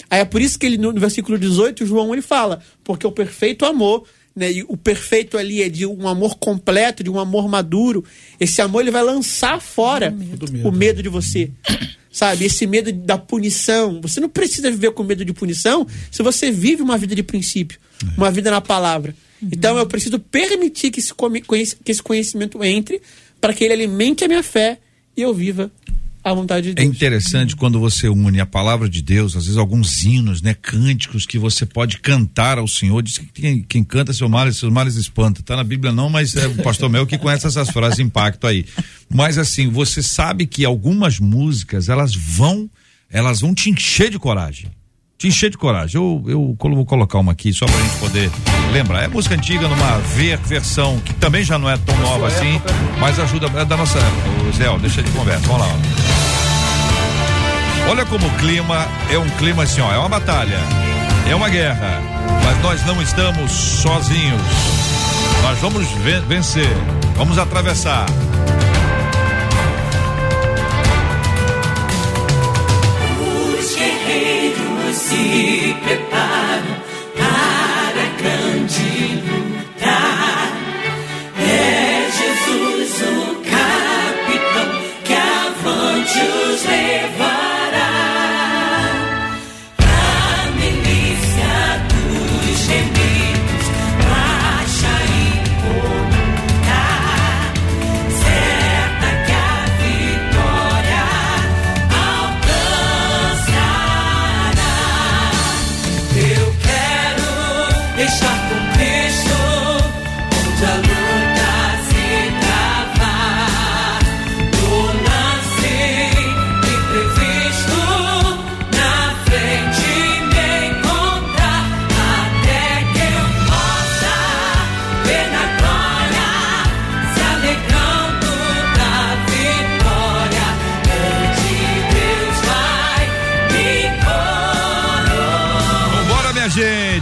Aí 0.10 0.20
é 0.20 0.26
por 0.26 0.42
isso 0.42 0.60
que 0.60 0.66
ele, 0.66 0.78
no, 0.78 0.94
versículo 0.94 1.38
18, 1.38 1.86
João 1.86 2.14
ele 2.14 2.22
fala, 2.22 2.62
porque 2.84 3.08
o 3.08 3.12
perfeito 3.12 3.66
amor, 3.66 4.08
né, 4.36 4.52
e 4.52 4.64
o 4.68 4.76
perfeito 4.76 5.38
ali 5.38 5.64
é 5.64 5.70
de 5.70 5.86
um 5.86 6.08
amor 6.08 6.36
completo, 6.36 7.04
de 7.04 7.10
um 7.10 7.18
amor 7.18 7.48
maduro. 7.48 8.04
Esse 8.40 8.62
amor 8.62 8.82
ele 8.82 8.92
vai 8.92 9.04
lançar 9.04 9.62
fora 9.62 10.14
o 10.64 10.72
medo 10.72 11.02
de 11.02 11.10
você. 11.10 11.50
Sabe, 12.12 12.46
esse 12.46 12.66
medo 12.66 12.92
da 12.92 13.18
punição. 13.18 14.00
Você 14.02 14.20
não 14.20 14.30
precisa 14.30 14.70
viver 14.72 14.92
com 14.92 15.04
medo 15.04 15.24
de 15.24 15.34
punição 15.34 15.86
se 16.12 16.24
você 16.24 16.52
vive 16.52 16.82
uma 16.82 16.98
vida 16.98 17.14
de 17.14 17.24
princípio, 17.24 17.80
uma 18.18 18.32
vida 18.32 18.52
na 18.52 18.62
palavra. 18.62 19.16
Então 19.42 19.78
eu 19.78 19.86
preciso 19.86 20.20
permitir 20.20 20.92
que 20.92 21.00
esse, 21.00 21.14
que 21.14 21.92
esse 21.92 22.04
conhecimento 22.04 22.64
entre 22.64 23.02
para 23.40 23.54
que 23.54 23.64
ele 23.64 23.74
alimente 23.74 24.24
a 24.24 24.28
minha 24.28 24.44
fé 24.44 24.80
e 25.16 25.22
eu 25.22 25.34
viva 25.34 25.72
a 26.26 26.34
vontade 26.34 26.74
de 26.74 26.82
É 26.82 26.84
Deus. 26.84 26.96
interessante 26.96 27.56
quando 27.56 27.80
você 27.80 28.10
une 28.10 28.40
a 28.40 28.46
palavra 28.48 28.90
de 28.90 29.00
Deus, 29.02 29.36
às 29.36 29.44
vezes 29.44 29.58
alguns 29.60 30.04
hinos, 30.04 30.42
né, 30.42 30.56
cânticos 30.56 31.26
que 31.26 31.38
você 31.38 31.68
pode 31.68 32.00
cantar 32.00 32.58
ao 32.58 32.68
Senhor. 32.68 33.04
Diz 33.04 33.20
que 33.20 33.28
quem, 33.28 33.62
quem 33.62 33.84
canta 33.84 34.12
seus 34.12 34.30
males, 34.30 34.58
seus 34.58 34.74
males 34.74 34.96
espanta. 34.96 35.44
Tá 35.44 35.56
na 35.56 35.64
Bíblia 35.64 35.92
não, 35.94 36.10
mas 36.10 36.36
é 36.36 36.48
o 36.48 36.56
pastor 36.64 36.90
Mel 36.90 37.06
que 37.06 37.20
conhece 37.20 37.46
essas 37.46 37.70
frases 37.70 37.98
de 37.98 38.04
impacto 38.04 38.48
aí. 38.48 38.66
Mas 39.08 39.38
assim, 39.38 39.70
você 39.70 40.02
sabe 40.02 40.48
que 40.48 40.66
algumas 40.66 41.20
músicas, 41.20 41.90
elas 41.90 42.16
vão, 42.16 42.68
elas 43.10 43.42
vão 43.42 43.54
te 43.54 43.70
encher 43.70 44.10
de 44.10 44.18
coragem. 44.18 44.72
Te 45.18 45.28
encher 45.30 45.50
de 45.50 45.58
coragem. 45.58 45.96
Eu, 46.00 46.24
eu 46.28 46.58
vou 46.60 46.86
colocar 46.86 47.18
uma 47.20 47.32
aqui 47.32 47.54
só 47.54 47.66
pra 47.66 47.78
gente 47.80 47.96
poder 48.00 48.30
lembrar. 48.74 49.04
É 49.04 49.08
música 49.08 49.34
antiga 49.36 49.68
numa 49.68 49.98
ver 50.16 50.38
versão 50.40 51.00
que 51.00 51.14
também 51.14 51.44
já 51.44 51.58
não 51.58 51.70
é 51.70 51.78
tão 51.78 51.96
nova 52.00 52.28
assim, 52.28 52.62
mas 53.00 53.18
ajuda, 53.20 53.48
é 53.60 53.64
da 53.66 53.78
nossa 53.78 53.98
época. 53.98 54.52
Zé, 54.58 54.78
deixa 54.80 55.02
de 55.02 55.10
conversa. 55.12 55.48
Vamos 55.48 55.62
lá. 55.62 55.74
ó. 57.88 57.92
Olha 57.92 58.06
como 58.06 58.28
o 58.28 58.32
clima 58.32 58.86
é 59.12 59.18
um 59.18 59.30
clima 59.38 59.64
assim, 59.64 59.80
ó, 59.80 59.94
é 59.94 59.98
uma 59.98 60.10
batalha, 60.10 60.58
é 61.30 61.36
uma 61.36 61.48
guerra, 61.50 62.02
mas 62.44 62.62
nós 62.64 62.84
não 62.86 63.00
estamos 63.02 63.52
sozinhos. 63.52 64.42
Nós 65.44 65.60
vamos 65.60 65.88
ven- 66.04 66.22
vencer, 66.28 66.68
vamos 67.16 67.38
atravessar. 67.38 68.08
Se 74.96 75.76
preparam 75.84 76.82
para 77.16 78.02
a 78.02 78.16
grande 78.18 79.22
luta. 79.28 79.98
É 81.38 82.08
Jesus 82.12 83.02
o 83.02 83.36
capitão 83.44 84.70
que 85.04 85.14
avante 85.14 86.20
os 86.20 86.64
levará. 86.64 87.35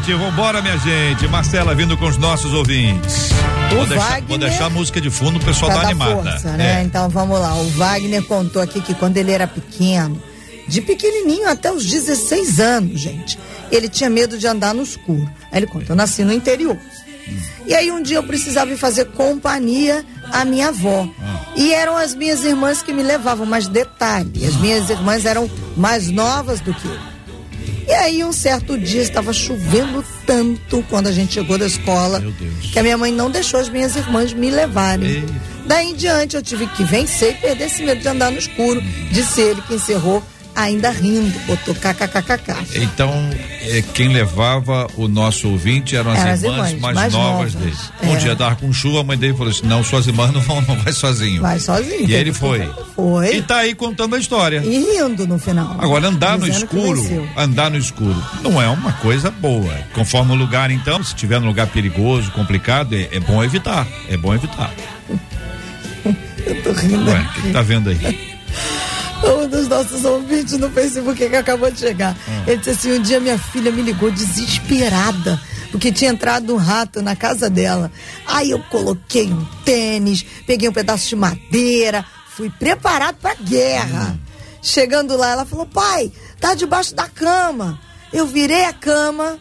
Gente, 0.06 0.14
vambora, 0.14 0.62
minha 0.62 0.78
gente. 0.78 1.28
Marcela 1.28 1.74
vindo 1.76 1.98
com 1.98 2.06
os 2.06 2.18
nossos 2.18 2.54
ouvintes. 2.54 3.30
Vou 3.74 3.86
deixar, 3.86 4.04
Wagner- 4.10 4.28
vou 4.28 4.38
deixar 4.38 4.66
a 4.66 4.70
música 4.70 5.02
de 5.02 5.10
fundo, 5.10 5.38
o 5.38 5.44
pessoal 5.44 5.72
dar 5.72 5.86
animada. 5.86 6.32
força, 6.32 6.52
né? 6.52 6.82
É. 6.82 6.84
Então 6.84 7.10
vamos 7.10 7.40
lá. 7.40 7.54
O 7.56 7.70
Wagner 7.72 8.24
contou 8.24 8.62
aqui 8.62 8.82
que 8.82 8.94
quando 8.94 9.18
ele 9.18 9.32
era 9.32 9.48
pequeno, 9.48 10.22
de 10.68 10.82
pequenininho 10.82 11.50
até 11.50 11.72
os 11.72 11.86
16 11.86 12.60
anos, 12.60 13.00
gente, 13.00 13.38
ele 13.72 13.90
tinha 13.90 14.10
medo 14.10 14.38
de 14.38 14.46
andar 14.48 14.74
no 14.74 14.84
escuro. 14.84 15.30
Aí 15.52 15.60
ele 15.60 15.68
conta: 15.68 15.92
eu 15.92 15.96
nasci 15.96 16.24
no 16.24 16.34
interior. 16.34 16.78
E 17.66 17.74
aí 17.74 17.90
um 17.90 18.02
dia 18.04 18.18
eu 18.18 18.24
precisava 18.24 18.72
ir 18.72 18.78
fazer 18.78 19.06
companhia 19.06 20.04
à 20.32 20.44
minha 20.44 20.68
avó. 20.68 21.08
E 21.56 21.74
eram 21.74 21.96
as 21.96 22.14
minhas 22.14 22.44
irmãs 22.44 22.82
que 22.84 22.92
me 22.92 23.02
levavam, 23.02 23.46
mas 23.46 23.68
detalhe, 23.68 24.46
as 24.46 24.56
minhas 24.58 24.90
irmãs 24.90 25.26
eram 25.26 25.50
mais 25.78 26.10
novas 26.10 26.60
do 26.60 26.74
que 26.74 26.86
eu. 26.86 27.13
E 27.88 27.92
aí, 27.94 28.24
um 28.24 28.32
certo 28.32 28.78
dia, 28.78 29.02
estava 29.02 29.34
chovendo 29.34 30.04
tanto 30.26 30.84
quando 30.90 31.08
a 31.08 31.12
gente 31.12 31.34
chegou 31.34 31.58
da 31.58 31.66
escola 31.66 32.24
que 32.72 32.80
a 32.80 32.84
minha 32.84 32.98
mãe 32.98 33.12
não 33.12 33.30
deixou 33.30 33.60
as 33.60 33.70
minhas 33.70 33.96
irmãs 33.96 34.34
me 34.34 34.50
levarem. 34.50 35.26
Daí 35.66 35.92
em 35.92 35.96
diante, 35.96 36.36
eu 36.36 36.42
tive 36.42 36.68
que 36.68 36.84
vencer 36.84 37.32
e 37.32 37.34
perder 37.36 37.66
esse 37.66 37.84
medo 37.84 38.02
de 38.02 38.08
andar 38.08 38.32
no 38.32 38.38
escuro. 38.38 38.82
Disse 39.12 39.42
ele 39.42 39.62
que 39.62 39.76
encerrou 39.76 40.24
ainda 40.56 40.90
rindo, 40.92 41.38
botou 41.48 41.74
kkkk. 41.76 42.82
Então, 42.82 43.12
é, 43.62 43.82
quem 43.94 44.10
levava 44.10 44.88
o 44.96 45.08
nosso 45.08 45.50
ouvinte 45.50 45.96
eram 45.96 46.12
as 46.12 46.20
Eram 46.20 46.32
as 46.32 46.44
irmãs, 46.44 46.72
irmãs, 46.72 46.82
mais, 46.82 46.96
mais 46.96 47.14
novas, 47.14 47.54
novas. 47.54 47.56
dele. 47.56 47.78
É. 48.02 48.08
Um 48.08 48.18
dia 48.18 48.36
tava 48.36 48.56
com 48.56 48.72
chuva, 48.74 49.02
a 49.02 49.04
mãe 49.04 49.18
dele 49.18 49.34
falou 49.34 49.50
assim: 49.52 49.66
não, 49.66 49.84
suas 49.84 50.08
irmãs 50.08 50.32
não 50.32 50.42
vão, 50.42 50.62
não 50.62 50.76
vai 50.78 50.94
sozinho. 50.94 51.42
Vai 51.42 51.60
sozinho. 51.60 52.08
E 52.10 52.14
ele 52.14 52.34
foi. 52.34 52.70
Foi. 52.96 53.36
E 53.36 53.42
tá 53.42 53.58
aí 53.58 53.74
contando 53.74 54.16
a 54.16 54.20
história. 54.20 54.62
E 54.64 54.80
rindo 54.80 55.28
no 55.28 55.40
final. 55.40 55.76
Agora, 55.80 56.08
andar 56.08 56.38
no 56.38 56.48
escuro, 56.48 57.30
andar 57.38 57.72
no 57.72 57.78
escuro, 57.78 58.22
não 58.42 58.62
é 58.62 58.68
uma 58.68 58.94
coisa 58.94 59.32
boa. 59.32 59.74
Conforme 59.94 60.34
o 60.34 60.36
lugar, 60.36 60.72
então, 60.72 61.04
se 61.04 61.16
tiver 61.16 61.40
num 61.40 61.48
lugar 61.48 61.68
perigoso, 61.68 62.32
complicado, 62.32 62.94
é, 62.96 63.10
é 63.12 63.20
bom 63.20 63.44
evitar. 63.44 63.88
É 64.10 64.18
bom 64.18 64.34
evitar. 64.34 64.72
Eu 66.46 66.62
tô 66.62 66.72
rindo. 66.74 67.10
Ué, 67.10 67.20
o 67.22 67.42
que 67.42 67.52
tá 67.54 67.62
vendo 67.62 67.90
aí? 67.90 68.34
um 69.44 69.48
dos 69.48 69.68
nossos 69.68 70.04
ouvintes 70.04 70.58
no 70.58 70.70
Facebook 70.70 71.30
que 71.30 71.36
acabou 71.36 71.72
de 71.72 71.80
chegar. 71.80 72.16
Ele 72.46 72.58
disse 72.58 72.70
assim: 72.72 72.94
um 72.94 73.02
dia 73.02 73.20
minha 73.20 73.38
filha 73.38 73.72
me 73.72 73.82
ligou 73.82 74.12
desesperada. 74.12 75.40
Porque 75.72 75.92
tinha 75.92 76.12
entrado 76.12 76.54
um 76.54 76.58
rato 76.58 77.02
na 77.02 77.16
casa 77.16 77.50
dela. 77.50 77.92
Aí 78.28 78.52
eu 78.52 78.60
coloquei 78.70 79.34
um 79.34 79.44
tênis, 79.66 80.24
peguei 80.46 80.70
um 80.70 80.74
pedaço 80.74 81.10
de 81.10 81.16
madeira, 81.16 82.06
fui 82.36 82.48
preparado 82.50 83.16
pra 83.16 83.34
guerra. 83.34 84.16
Chegando 84.62 85.18
lá, 85.18 85.32
ela 85.32 85.46
falou: 85.46 85.66
pai, 85.66 86.12
tá 86.40 86.54
debaixo 86.54 86.94
da 86.94 87.08
cama. 87.08 87.80
Eu 88.12 88.28
virei 88.28 88.66
a 88.66 88.74
cama 88.74 89.40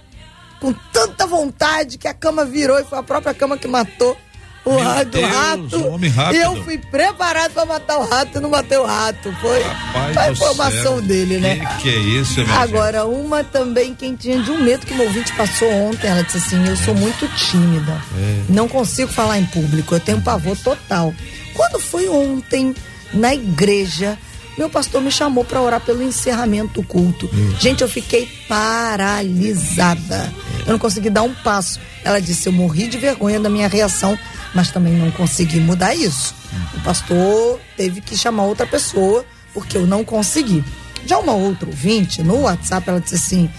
com 0.58 0.72
tanta 0.92 1.26
vontade 1.26 1.98
que 1.98 2.08
a 2.08 2.14
cama 2.14 2.44
virou 2.44 2.78
e 2.78 2.84
foi 2.84 2.98
a 2.98 3.02
própria 3.02 3.34
cama 3.34 3.58
que 3.58 3.68
matou 3.68 4.16
o 4.64 4.70
Meu 4.74 4.84
rato. 4.84 5.10
Deus, 5.10 5.32
rato. 5.32 5.76
um 5.76 5.94
homem 5.94 6.10
rápido. 6.10 6.36
E 6.36 6.42
eu 6.42 6.64
fui 6.64 6.78
preparado 6.78 7.52
pra 7.52 7.64
matar 7.66 7.98
o 7.98 8.04
rato 8.06 8.38
e 8.38 8.40
não 8.40 8.50
matei 8.50 8.78
o 8.78 8.84
rato. 8.86 9.32
Foi 9.40 9.60
Rapaz 9.62 10.16
a 10.16 10.30
informação 10.32 10.96
céu. 10.98 11.02
dele, 11.02 11.38
né? 11.38 11.56
Que, 11.56 11.82
que 11.82 11.88
é 11.88 11.98
isso, 11.98 12.34
gente? 12.34 12.50
Agora, 12.52 13.04
uma 13.04 13.42
também, 13.42 13.94
quem 13.94 14.14
tinha 14.14 14.40
de 14.40 14.50
um 14.50 14.58
medo 14.62 14.86
que 14.86 14.94
meu 14.94 15.06
ouvinte 15.06 15.32
passou 15.34 15.68
ontem, 15.72 16.06
ela 16.06 16.22
disse 16.22 16.38
assim: 16.38 16.64
Eu 16.66 16.76
sou 16.76 16.94
muito 16.94 17.26
tímida. 17.36 18.00
É. 18.16 18.42
Não 18.48 18.68
consigo 18.68 19.10
falar 19.10 19.38
em 19.38 19.46
público, 19.46 19.94
eu 19.94 20.00
tenho 20.00 20.20
pavor 20.22 20.56
total. 20.58 21.12
Quando 21.54 21.80
foi 21.80 22.08
ontem, 22.08 22.74
na 23.12 23.34
igreja, 23.34 24.16
meu 24.56 24.70
pastor 24.70 25.02
me 25.02 25.10
chamou 25.10 25.44
para 25.44 25.60
orar 25.60 25.80
pelo 25.80 26.02
encerramento 26.02 26.80
do 26.80 26.86
culto. 26.86 27.28
Gente, 27.58 27.82
eu 27.82 27.88
fiquei 27.88 28.28
paralisada. 28.48 30.32
Eu 30.66 30.72
não 30.72 30.78
consegui 30.78 31.10
dar 31.10 31.22
um 31.22 31.34
passo. 31.34 31.80
Ela 32.04 32.20
disse: 32.20 32.48
Eu 32.48 32.52
morri 32.52 32.86
de 32.86 32.98
vergonha 32.98 33.38
da 33.40 33.48
minha 33.50 33.68
reação, 33.68 34.18
mas 34.54 34.70
também 34.70 34.94
não 34.94 35.10
consegui 35.10 35.60
mudar 35.60 35.94
isso. 35.94 36.34
O 36.74 36.80
pastor 36.80 37.60
teve 37.76 38.00
que 38.00 38.16
chamar 38.16 38.44
outra 38.44 38.66
pessoa, 38.66 39.24
porque 39.54 39.76
eu 39.76 39.86
não 39.86 40.04
consegui. 40.04 40.64
Já 41.06 41.18
uma 41.18 41.32
outra 41.32 41.68
ouvinte, 41.68 42.22
no 42.22 42.42
WhatsApp, 42.42 42.88
ela 42.88 43.00
disse 43.00 43.16
assim: 43.16 43.50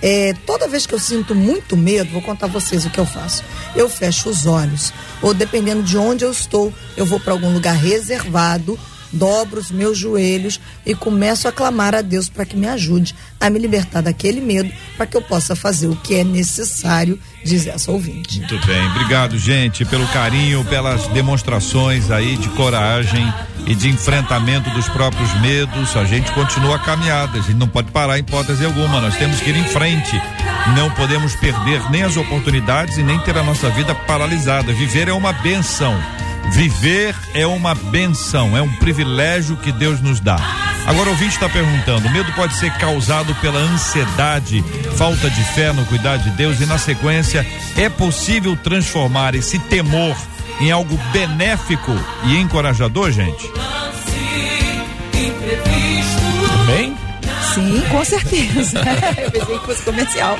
É, 0.00 0.34
toda 0.46 0.68
vez 0.68 0.86
que 0.86 0.94
eu 0.94 0.98
sinto 0.98 1.34
muito 1.34 1.76
medo, 1.76 2.12
vou 2.12 2.22
contar 2.22 2.46
a 2.46 2.48
vocês 2.48 2.84
o 2.84 2.90
que 2.90 3.00
eu 3.00 3.06
faço. 3.06 3.42
Eu 3.74 3.88
fecho 3.88 4.28
os 4.28 4.46
olhos, 4.46 4.92
ou 5.20 5.34
dependendo 5.34 5.82
de 5.82 5.96
onde 5.96 6.24
eu 6.24 6.30
estou, 6.30 6.72
eu 6.96 7.06
vou 7.06 7.18
para 7.18 7.32
algum 7.32 7.52
lugar 7.52 7.74
reservado, 7.74 8.78
dobro 9.12 9.60
os 9.60 9.70
meus 9.70 9.98
joelhos 9.98 10.60
e 10.86 10.94
começo 10.94 11.46
a 11.46 11.52
clamar 11.52 11.94
a 11.94 12.00
Deus 12.00 12.28
para 12.28 12.44
que 12.44 12.56
me 12.56 12.66
ajude 12.66 13.14
a 13.40 13.50
me 13.50 13.58
libertar 13.58 14.00
daquele 14.00 14.40
medo, 14.40 14.72
para 14.96 15.06
que 15.06 15.16
eu 15.16 15.22
possa 15.22 15.54
fazer 15.54 15.88
o 15.88 15.96
que 15.96 16.14
é 16.14 16.24
necessário, 16.24 17.18
diz 17.44 17.66
essa 17.66 17.90
ouvinte. 17.90 18.38
Muito 18.38 18.66
bem, 18.66 18.86
obrigado, 18.88 19.36
gente, 19.38 19.84
pelo 19.84 20.06
carinho, 20.08 20.64
pelas 20.64 21.06
demonstrações 21.08 22.10
aí 22.10 22.36
de 22.36 22.48
coragem 22.50 23.32
e 23.66 23.74
de 23.74 23.88
enfrentamento 23.88 24.70
dos 24.70 24.88
próprios 24.88 25.32
medos. 25.40 25.96
A 25.96 26.04
gente 26.04 26.30
continua 26.32 26.76
a 26.76 26.78
caminhada, 26.78 27.38
a 27.38 27.42
gente 27.42 27.54
não 27.54 27.68
pode 27.68 27.90
parar 27.90 28.16
em 28.16 28.20
hipótese 28.20 28.64
alguma, 28.64 29.00
nós 29.00 29.16
temos 29.16 29.40
que 29.40 29.50
ir 29.50 29.56
em 29.56 29.64
frente. 29.64 30.20
Não 30.76 30.90
podemos 30.92 31.34
perder 31.36 31.90
nem 31.90 32.02
as 32.02 32.16
oportunidades 32.16 32.96
e 32.96 33.02
nem 33.02 33.18
ter 33.20 33.36
a 33.36 33.42
nossa 33.42 33.68
vida 33.70 33.94
paralisada. 33.94 34.72
Viver 34.72 35.08
é 35.08 35.12
uma 35.12 35.32
benção. 35.32 35.94
Viver 36.50 37.14
é 37.34 37.46
uma 37.46 37.74
benção, 37.74 38.56
é 38.56 38.62
um 38.62 38.72
privilégio 38.76 39.56
que 39.56 39.72
Deus 39.72 40.00
nos 40.00 40.20
dá. 40.20 40.36
Agora 40.86 41.08
o 41.08 41.12
ouvinte 41.12 41.34
está 41.34 41.48
perguntando: 41.48 42.08
o 42.08 42.10
medo 42.10 42.32
pode 42.32 42.54
ser 42.56 42.72
causado 42.78 43.34
pela 43.36 43.58
ansiedade, 43.58 44.62
falta 44.96 45.30
de 45.30 45.44
fé 45.54 45.72
no 45.72 45.84
cuidado 45.86 46.24
de 46.24 46.30
Deus 46.30 46.60
e, 46.60 46.66
na 46.66 46.78
sequência, 46.78 47.46
é 47.76 47.88
possível 47.88 48.56
transformar 48.56 49.34
esse 49.34 49.58
temor 49.58 50.16
em 50.60 50.70
algo 50.70 50.98
benéfico 51.12 51.92
e 52.24 52.36
encorajador, 52.36 53.10
gente? 53.10 53.50
Bem? 56.66 56.96
Sim, 57.54 57.82
com 57.90 58.04
certeza. 58.04 58.80
Eu 59.18 59.30
pensei 59.30 59.58
que 59.58 59.66
fosse 59.66 59.82
comercial. 59.82 60.38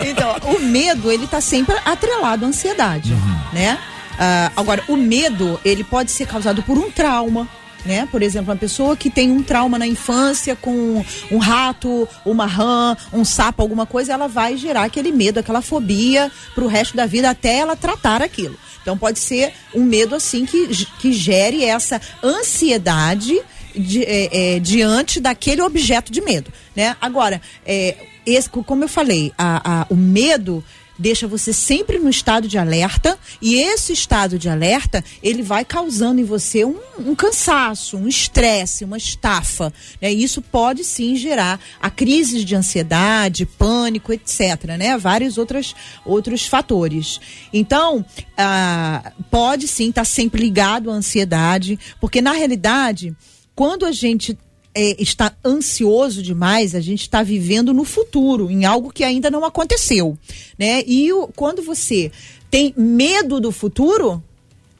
Então, 0.00 0.36
o 0.44 0.58
medo, 0.60 1.10
ele 1.10 1.26
tá 1.26 1.40
sempre 1.40 1.76
atrelado 1.84 2.44
à 2.44 2.48
ansiedade, 2.48 3.14
né? 3.52 3.78
Ah, 4.22 4.52
agora, 4.54 4.84
o 4.86 4.96
medo, 4.98 5.58
ele 5.64 5.82
pode 5.82 6.10
ser 6.10 6.26
causado 6.26 6.62
por 6.62 6.76
um 6.76 6.90
trauma, 6.90 7.48
né? 7.86 8.06
Por 8.12 8.22
exemplo, 8.22 8.50
uma 8.52 8.58
pessoa 8.58 8.94
que 8.94 9.08
tem 9.08 9.30
um 9.30 9.42
trauma 9.42 9.78
na 9.78 9.86
infância 9.86 10.54
com 10.54 11.02
um 11.32 11.38
rato, 11.38 12.06
uma 12.26 12.44
rã, 12.44 12.94
um 13.10 13.24
sapo, 13.24 13.62
alguma 13.62 13.86
coisa, 13.86 14.12
ela 14.12 14.28
vai 14.28 14.58
gerar 14.58 14.84
aquele 14.84 15.10
medo, 15.10 15.40
aquela 15.40 15.62
fobia 15.62 16.30
pro 16.54 16.66
resto 16.66 16.94
da 16.94 17.06
vida 17.06 17.30
até 17.30 17.56
ela 17.56 17.74
tratar 17.74 18.20
aquilo. 18.20 18.56
Então 18.82 18.98
pode 18.98 19.18
ser 19.18 19.54
um 19.74 19.82
medo 19.82 20.14
assim 20.14 20.44
que, 20.44 20.68
que 20.98 21.12
gere 21.14 21.64
essa 21.64 21.98
ansiedade 22.22 23.40
de- 23.74 24.04
é, 24.04 24.56
é, 24.56 24.58
diante 24.60 25.18
daquele 25.20 25.62
objeto 25.62 26.12
de 26.12 26.20
medo, 26.20 26.52
né? 26.76 26.94
Agora, 27.00 27.40
é, 27.64 27.96
esse, 28.26 28.48
como 28.50 28.84
eu 28.84 28.88
falei, 28.88 29.32
a- 29.38 29.80
a- 29.82 29.86
o 29.88 29.96
medo 29.96 30.62
deixa 31.00 31.26
você 31.26 31.52
sempre 31.52 31.98
no 31.98 32.10
estado 32.10 32.46
de 32.46 32.58
alerta 32.58 33.18
e 33.40 33.56
esse 33.56 33.92
estado 33.92 34.38
de 34.38 34.48
alerta 34.50 35.02
ele 35.22 35.42
vai 35.42 35.64
causando 35.64 36.20
em 36.20 36.24
você 36.24 36.64
um, 36.64 36.78
um 36.98 37.14
cansaço, 37.14 37.96
um 37.96 38.06
estresse, 38.06 38.84
uma 38.84 38.98
estafa. 38.98 39.72
Né? 40.00 40.12
Isso 40.12 40.42
pode 40.42 40.84
sim 40.84 41.16
gerar 41.16 41.58
a 41.80 41.90
crises 41.90 42.44
de 42.44 42.54
ansiedade, 42.54 43.46
pânico, 43.46 44.12
etc. 44.12 44.76
Né? 44.78 44.98
Vários 44.98 45.38
outros, 45.38 45.74
outros 46.04 46.46
fatores. 46.46 47.18
Então, 47.52 48.04
ah, 48.36 49.12
pode 49.30 49.66
sim 49.66 49.88
estar 49.88 50.04
sempre 50.04 50.42
ligado 50.42 50.90
à 50.90 50.94
ansiedade, 50.94 51.78
porque 51.98 52.20
na 52.20 52.32
realidade, 52.32 53.16
quando 53.54 53.86
a 53.86 53.92
gente 53.92 54.36
é, 54.74 55.02
está 55.02 55.32
ansioso 55.44 56.22
demais, 56.22 56.74
a 56.74 56.80
gente 56.80 57.02
está 57.02 57.22
vivendo 57.22 57.72
no 57.74 57.84
futuro, 57.84 58.50
em 58.50 58.64
algo 58.64 58.92
que 58.92 59.02
ainda 59.04 59.30
não 59.30 59.44
aconteceu, 59.44 60.16
né? 60.58 60.82
E 60.86 61.12
o- 61.12 61.28
quando 61.28 61.62
você 61.62 62.10
tem 62.50 62.72
medo 62.76 63.40
do 63.40 63.50
futuro, 63.52 64.22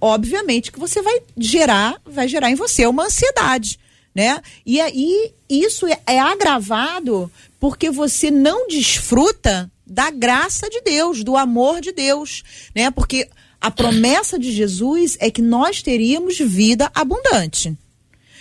obviamente 0.00 0.70
que 0.72 0.78
você 0.78 1.02
vai 1.02 1.20
gerar, 1.36 2.00
vai 2.06 2.28
gerar 2.28 2.50
em 2.50 2.54
você 2.54 2.86
uma 2.86 3.04
ansiedade, 3.06 3.78
né? 4.14 4.40
E 4.64 4.80
aí 4.80 5.32
isso 5.48 5.86
é, 5.86 5.98
é 6.06 6.18
agravado 6.18 7.30
porque 7.58 7.90
você 7.90 8.30
não 8.30 8.66
desfruta 8.68 9.70
da 9.86 10.10
graça 10.10 10.68
de 10.70 10.80
Deus, 10.82 11.24
do 11.24 11.36
amor 11.36 11.80
de 11.80 11.92
Deus, 11.92 12.42
né? 12.74 12.90
Porque 12.90 13.28
a 13.60 13.70
promessa 13.70 14.38
de 14.38 14.52
Jesus 14.52 15.16
é 15.20 15.30
que 15.30 15.42
nós 15.42 15.82
teríamos 15.82 16.38
vida 16.38 16.90
abundante. 16.94 17.76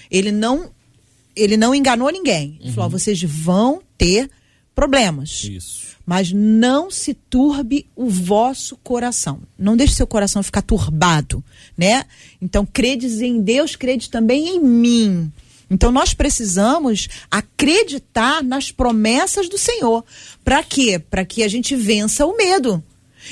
Ele 0.09 0.31
não 0.31 0.71
ele 1.41 1.57
não 1.57 1.73
enganou 1.73 2.09
ninguém. 2.09 2.57
Ele 2.61 2.71
falou: 2.71 2.87
"Ó, 2.87 2.89
vocês 2.89 3.21
vão 3.23 3.81
ter 3.97 4.29
problemas. 4.79 5.43
Isso. 5.43 5.89
Mas 6.05 6.31
não 6.31 6.89
se 6.89 7.13
turbe 7.13 7.85
o 7.97 8.07
vosso 8.07 8.77
coração. 8.77 9.41
Não 9.57 9.75
deixe 9.75 9.93
seu 9.93 10.07
coração 10.07 10.41
ficar 10.41 10.61
turbado, 10.61 11.43
né? 11.77 12.05
Então, 12.41 12.65
credes 12.65 13.19
em 13.19 13.41
Deus, 13.41 13.75
credes 13.75 14.07
também 14.07 14.55
em 14.55 14.59
mim. 14.63 15.29
Então, 15.69 15.91
nós 15.91 16.13
precisamos 16.13 17.09
acreditar 17.29 18.41
nas 18.41 18.71
promessas 18.71 19.49
do 19.49 19.57
Senhor. 19.57 20.03
Para 20.45 20.63
quê? 20.63 20.97
Para 20.97 21.25
que 21.25 21.43
a 21.43 21.47
gente 21.49 21.75
vença 21.75 22.25
o 22.25 22.37
medo. 22.37 22.81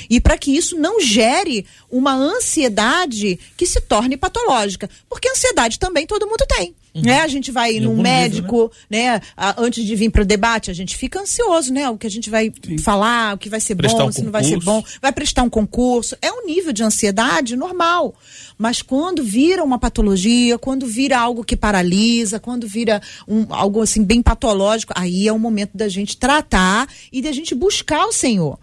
E 0.08 0.20
para 0.20 0.36
que 0.38 0.50
isso 0.56 0.76
não 0.78 1.00
gere 1.00 1.64
uma 1.90 2.14
ansiedade 2.14 3.38
que 3.56 3.66
se 3.66 3.80
torne 3.80 4.16
patológica. 4.16 4.88
Porque 5.08 5.28
ansiedade 5.28 5.78
também 5.78 6.06
todo 6.06 6.26
mundo 6.26 6.44
tem. 6.48 6.74
Né? 6.94 7.20
A 7.20 7.28
gente 7.28 7.52
vai 7.52 7.74
num 7.74 7.90
nível, 7.90 8.02
médico, 8.02 8.72
né? 8.90 9.20
a- 9.36 9.54
antes 9.62 9.84
de 9.84 9.94
vir 9.94 10.10
para 10.10 10.22
o 10.22 10.24
debate, 10.24 10.68
a 10.68 10.74
gente 10.74 10.96
fica 10.96 11.20
ansioso, 11.20 11.72
né? 11.72 11.88
O 11.88 11.96
que 11.96 12.08
a 12.08 12.10
gente 12.10 12.28
vai 12.28 12.52
falar, 12.82 13.34
o 13.36 13.38
que 13.38 13.48
vai 13.48 13.60
ser 13.60 13.76
Prestar 13.76 13.98
bom, 14.02 14.08
um 14.08 14.12
se 14.12 14.22
não 14.22 14.32
vai 14.32 14.42
ser 14.42 14.58
bom. 14.58 14.82
Vai 15.00 15.12
prestar 15.12 15.44
um 15.44 15.50
concurso. 15.50 16.16
É 16.20 16.32
um 16.32 16.44
nível 16.44 16.72
de 16.72 16.82
ansiedade 16.82 17.54
normal. 17.54 18.16
Mas 18.56 18.82
quando 18.82 19.22
vira 19.22 19.62
uma 19.62 19.78
patologia, 19.78 20.58
quando 20.58 20.86
vira 20.88 21.16
algo 21.20 21.44
que 21.44 21.56
paralisa, 21.56 22.40
quando 22.40 22.66
vira 22.66 23.00
um, 23.28 23.46
algo 23.50 23.80
assim 23.80 24.02
bem 24.02 24.20
patológico, 24.20 24.92
aí 24.96 25.28
é 25.28 25.32
o 25.32 25.38
momento 25.38 25.76
da 25.76 25.88
gente 25.88 26.16
tratar 26.16 26.88
e 27.12 27.22
da 27.22 27.30
gente 27.30 27.54
buscar 27.54 28.06
o 28.06 28.12
Senhor. 28.12 28.58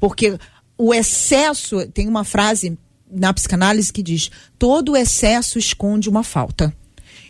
Porque 0.00 0.36
o 0.78 0.92
excesso, 0.92 1.86
tem 1.88 2.08
uma 2.08 2.24
frase 2.24 2.78
na 3.10 3.32
psicanálise 3.32 3.92
que 3.92 4.02
diz: 4.02 4.30
todo 4.58 4.96
excesso 4.96 5.58
esconde 5.58 6.08
uma 6.08 6.22
falta. 6.22 6.74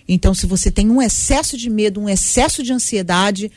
Então, 0.09 0.35
se 0.35 0.47
você 0.47 0.71
tem 0.71 0.89
um 0.91 1.03
excesso 1.03 1.57
de 1.57 1.69
medo, 1.69 2.01
um 2.01 2.09
excesso 2.09 2.63
de 2.63 2.73
ansiedade, 2.73 3.51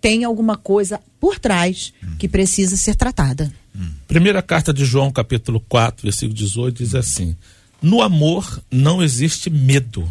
tem 0.00 0.24
alguma 0.24 0.56
coisa 0.56 1.00
por 1.20 1.38
trás 1.38 1.92
que 2.18 2.28
precisa 2.28 2.76
ser 2.76 2.96
tratada. 2.96 3.52
Primeira 4.08 4.42
carta 4.42 4.72
de 4.72 4.84
João, 4.84 5.10
capítulo 5.10 5.60
4, 5.60 6.02
versículo 6.02 6.34
18, 6.34 6.78
diz 6.78 6.94
assim: 6.94 7.36
No 7.80 8.02
amor 8.02 8.62
não 8.70 9.02
existe 9.02 9.48
medo. 9.48 10.08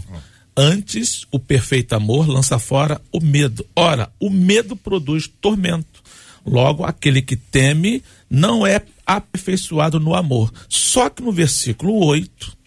Antes, 0.55 1.25
o 1.31 1.39
perfeito 1.39 1.93
amor 1.93 2.27
lança 2.27 2.59
fora 2.59 3.01
o 3.11 3.21
medo. 3.21 3.65
Ora, 3.75 4.11
o 4.19 4.29
medo 4.29 4.75
produz 4.75 5.29
tormento. 5.39 6.01
Logo, 6.45 6.83
aquele 6.83 7.21
que 7.21 7.35
teme 7.35 8.03
não 8.29 8.65
é 8.65 8.81
aperfeiçoado 9.17 9.99
no 9.99 10.15
amor. 10.15 10.51
Só 10.67 11.09
que 11.09 11.21
no 11.21 11.31
versículo 11.31 12.05
8, 12.05 12.57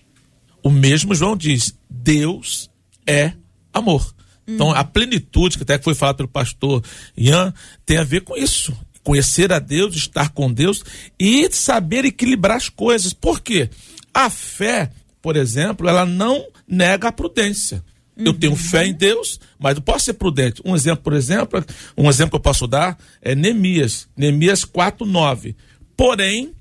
o 0.63 0.71
mesmo 0.71 1.15
João 1.15 1.37
diz: 1.37 1.75
Deus 1.89 2.71
é 3.07 3.33
amor. 3.73 4.15
Então, 4.47 4.71
a 4.71 4.85
plenitude, 4.85 5.57
que 5.57 5.63
até 5.63 5.79
foi 5.79 5.95
falado 5.95 6.17
pelo 6.17 6.29
pastor 6.29 6.83
Ian, 7.17 7.53
tem 7.87 7.97
a 7.97 8.05
ver 8.05 8.21
com 8.21 8.37
isso. 8.37 8.77
Conhecer 9.03 9.53
a 9.53 9.59
Deus, 9.59 9.97
estar 9.97 10.31
com 10.31 10.53
Deus 10.53 10.83
e 11.19 11.51
saber 11.51 12.05
equilibrar 12.05 12.57
as 12.57 12.69
coisas. 12.69 13.13
Por 13.13 13.41
quê? 13.41 13.71
A 14.13 14.31
fé, 14.31 14.91
por 15.21 15.37
exemplo, 15.37 15.89
ela 15.89 16.07
não 16.07 16.47
nega 16.67 17.09
a 17.09 17.13
prudência. 17.13 17.83
Eu 18.17 18.33
tenho 18.33 18.55
fé 18.55 18.87
em 18.87 18.93
Deus, 18.93 19.41
mas 19.59 19.77
eu 19.77 19.83
posso 19.83 20.05
ser 20.05 20.13
prudente. 20.13 20.63
Um 20.65 20.77
exemplo, 20.77 21.03
por 21.03 21.15
exemplo, 21.15 21.65
um 21.97 22.09
exemplo 22.09 22.31
que 22.31 22.37
eu 22.37 22.41
posso 22.41 22.67
dar 22.67 22.97
é 23.21 23.35
Neemias, 23.35 24.07
Neemias 24.17 24.65
4, 24.65 25.05
9. 25.05 25.57
Porém, 25.97 26.53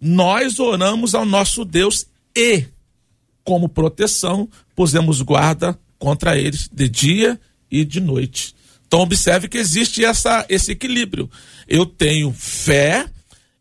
nós 0.00 0.58
oramos 0.58 1.14
ao 1.14 1.24
nosso 1.24 1.64
Deus 1.64 2.06
e 2.36 2.64
como 3.42 3.68
proteção, 3.68 4.48
pusemos 4.74 5.20
guarda 5.22 5.78
contra 5.98 6.38
eles 6.38 6.68
de 6.72 6.88
dia 6.88 7.40
e 7.70 7.84
de 7.84 8.00
noite. 8.00 8.54
Então 8.86 9.00
observe 9.00 9.48
que 9.48 9.58
existe 9.58 10.04
essa, 10.04 10.44
esse 10.48 10.72
equilíbrio. 10.72 11.28
Eu 11.66 11.84
tenho 11.86 12.32
fé, 12.32 13.06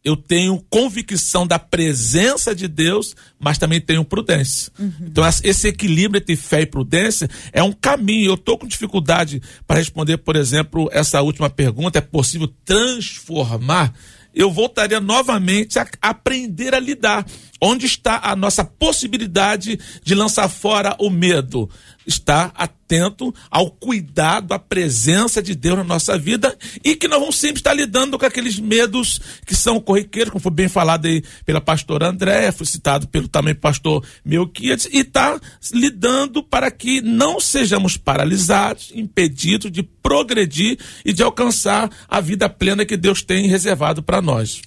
eu 0.03 0.15
tenho 0.17 0.63
convicção 0.69 1.47
da 1.47 1.57
presença 1.57 2.53
de 2.53 2.67
Deus, 2.67 3.15
mas 3.39 3.57
também 3.57 3.79
tenho 3.81 4.03
prudência. 4.05 4.71
Então 5.01 5.25
essa- 5.25 5.45
esse 5.47 5.67
equilíbrio 5.67 6.19
entre 6.21 6.35
fé 6.35 6.61
e 6.61 6.65
prudência 6.65 7.29
é 7.51 7.63
um 7.63 7.71
caminho. 7.71 8.29
Eu 8.31 8.35
estou 8.35 8.57
com 8.57 8.67
dificuldade 8.67 9.41
para 9.65 9.79
responder, 9.79 10.17
por 10.17 10.35
exemplo, 10.35 10.89
essa 10.91 11.21
última 11.21 11.49
pergunta: 11.49 11.97
é 11.99 12.01
possível 12.01 12.47
transformar? 12.65 13.93
Eu 14.33 14.51
voltaria 14.51 14.99
novamente 14.99 15.79
a 15.79 15.87
aprender 16.01 16.73
a 16.73 16.79
lidar. 16.79 17.25
Onde 17.61 17.85
está 17.85 18.19
a 18.23 18.35
nossa 18.35 18.65
possibilidade 18.65 19.79
de 20.03 20.15
lançar 20.15 20.49
fora 20.49 20.95
o 20.99 21.09
medo? 21.09 21.69
Estar 22.05 22.51
atento 22.55 23.33
ao 23.49 23.71
cuidado, 23.71 24.53
à 24.53 24.59
presença 24.59 25.41
de 25.41 25.55
Deus 25.55 25.77
na 25.77 25.83
nossa 25.83 26.17
vida 26.17 26.55
e 26.83 26.95
que 26.95 27.07
nós 27.07 27.19
vamos 27.19 27.37
sempre 27.37 27.59
estar 27.59 27.73
lidando 27.73 28.17
com 28.19 28.25
aqueles 28.25 28.59
medos 28.59 29.19
que 29.45 29.55
são 29.55 29.79
corriqueiros, 29.79 30.31
como 30.31 30.41
foi 30.41 30.51
bem 30.51 30.67
falado 30.67 31.05
aí 31.05 31.23
pela 31.45 31.61
pastora 31.61 32.09
André, 32.09 32.51
foi 32.51 32.65
citado 32.65 33.07
pelo 33.07 33.27
também 33.27 33.55
pastor 33.55 34.05
Melquiades, 34.23 34.87
e 34.91 34.99
está 34.99 35.39
lidando 35.73 36.43
para 36.43 36.69
que 36.69 37.01
não 37.01 37.39
sejamos 37.39 37.97
paralisados, 37.97 38.91
impedidos 38.93 39.71
de 39.71 39.83
progredir 39.83 40.77
e 41.05 41.13
de 41.13 41.23
alcançar 41.23 41.89
a 42.07 42.19
vida 42.19 42.49
plena 42.49 42.85
que 42.85 42.97
Deus 42.97 43.21
tem 43.21 43.47
reservado 43.47 44.03
para 44.03 44.21
nós. 44.21 44.61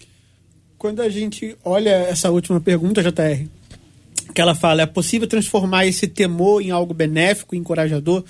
Quando 0.79 1.01
a 1.01 1.09
gente 1.09 1.57
olha 1.65 1.91
essa 1.91 2.31
última 2.31 2.61
pergunta, 2.61 3.03
JR, 3.03 3.47
que 4.37 4.41
ela 4.43 4.55
fala, 4.55 4.83
é 4.83 4.87
possível 4.87 5.27
transformar 5.27 5.87
esse 5.87 6.07
temor 6.07 6.61
em 6.61 6.71
algo 6.71 6.93
benéfico, 6.93 7.57
encorajador? 7.57 8.23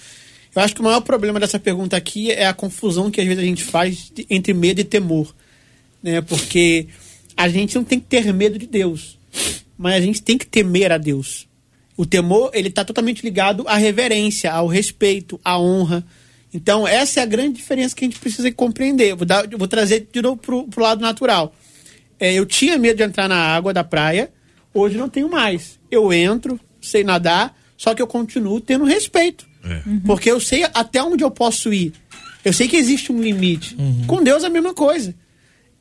Eu 0.54 0.62
acho 0.62 0.72
que 0.72 0.80
o 0.80 0.84
maior 0.84 1.00
problema 1.00 1.40
dessa 1.40 1.58
pergunta 1.58 1.96
aqui 1.96 2.30
é 2.30 2.46
a 2.46 2.54
confusão 2.54 3.10
que 3.10 3.20
às 3.20 3.26
vezes 3.26 3.42
a 3.42 3.46
gente 3.46 3.64
faz 3.64 4.12
entre 4.30 4.54
medo 4.54 4.80
e 4.80 4.84
temor. 4.84 5.34
Né? 6.00 6.20
Porque 6.20 6.86
a 7.36 7.48
gente 7.48 7.74
não 7.74 7.82
tem 7.82 7.98
que 7.98 8.06
ter 8.06 8.32
medo 8.32 8.56
de 8.56 8.68
Deus, 8.68 9.18
mas 9.76 9.96
a 9.96 10.00
gente 10.00 10.22
tem 10.22 10.38
que 10.38 10.46
temer 10.46 10.92
a 10.92 10.96
Deus. 10.96 11.48
O 11.96 12.06
temor, 12.06 12.52
ele 12.54 12.68
está 12.68 12.84
totalmente 12.84 13.24
ligado 13.24 13.64
à 13.66 13.76
reverência, 13.76 14.52
ao 14.52 14.68
respeito, 14.68 15.40
à 15.44 15.58
honra. 15.58 16.06
Então, 16.54 16.86
essa 16.86 17.18
é 17.18 17.22
a 17.24 17.26
grande 17.26 17.56
diferença 17.56 17.96
que 17.96 18.04
a 18.04 18.08
gente 18.08 18.20
precisa 18.20 18.50
compreender. 18.52 19.16
Vou, 19.16 19.26
dar- 19.26 19.48
vou 19.58 19.66
trazer 19.66 20.06
de 20.12 20.22
novo 20.22 20.36
para 20.36 20.54
o 20.54 20.82
lado 20.84 21.00
natural. 21.00 21.52
É, 22.20 22.32
eu 22.32 22.46
tinha 22.46 22.78
medo 22.78 22.96
de 22.96 23.02
entrar 23.02 23.28
na 23.28 23.36
água 23.36 23.74
da 23.74 23.82
praia, 23.82 24.30
hoje 24.78 24.96
não 24.96 25.08
tenho 25.08 25.30
mais. 25.30 25.78
Eu 25.90 26.12
entro, 26.12 26.58
sei 26.80 27.02
nadar, 27.02 27.56
só 27.76 27.94
que 27.94 28.02
eu 28.02 28.06
continuo 28.06 28.60
tendo 28.60 28.84
respeito. 28.84 29.46
Porque 30.06 30.30
eu 30.30 30.40
sei 30.40 30.64
até 30.74 31.02
onde 31.02 31.24
eu 31.24 31.30
posso 31.30 31.72
ir. 31.72 31.92
Eu 32.44 32.52
sei 32.52 32.68
que 32.68 32.76
existe 32.76 33.10
um 33.10 33.20
limite. 33.20 33.76
Com 34.06 34.22
Deus 34.22 34.44
é 34.44 34.46
a 34.46 34.50
mesma 34.50 34.72
coisa. 34.72 35.14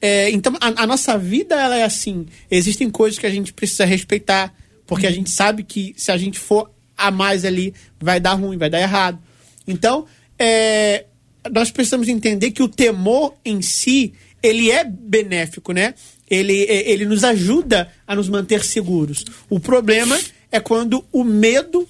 É, 0.01 0.29
então, 0.31 0.53
a, 0.59 0.83
a 0.83 0.87
nossa 0.87 1.17
vida 1.17 1.55
ela 1.55 1.75
é 1.75 1.83
assim. 1.83 2.25
Existem 2.49 2.89
coisas 2.89 3.19
que 3.19 3.25
a 3.25 3.29
gente 3.29 3.53
precisa 3.53 3.85
respeitar, 3.85 4.53
porque 4.85 5.07
a 5.07 5.11
gente 5.11 5.29
sabe 5.29 5.63
que 5.63 5.93
se 5.95 6.11
a 6.11 6.17
gente 6.17 6.39
for 6.39 6.71
a 6.97 7.11
mais 7.11 7.45
ali, 7.45 7.73
vai 7.99 8.19
dar 8.19 8.33
ruim, 8.33 8.57
vai 8.57 8.69
dar 8.69 8.81
errado. 8.81 9.19
Então, 9.67 10.05
é, 10.39 11.05
nós 11.51 11.71
precisamos 11.71 12.07
entender 12.07 12.51
que 12.51 12.63
o 12.63 12.67
temor 12.67 13.35
em 13.43 13.61
si, 13.61 14.13
ele 14.41 14.71
é 14.71 14.83
benéfico, 14.83 15.71
né? 15.71 15.93
Ele, 16.29 16.63
é- 16.63 16.89
ele 16.91 17.05
nos 17.05 17.23
ajuda 17.23 17.91
a 18.07 18.15
nos 18.15 18.29
manter 18.29 18.63
seguros. 18.63 19.25
O 19.49 19.59
problema 19.59 20.19
é 20.51 20.59
quando 20.59 21.05
o 21.11 21.23
medo 21.23 21.87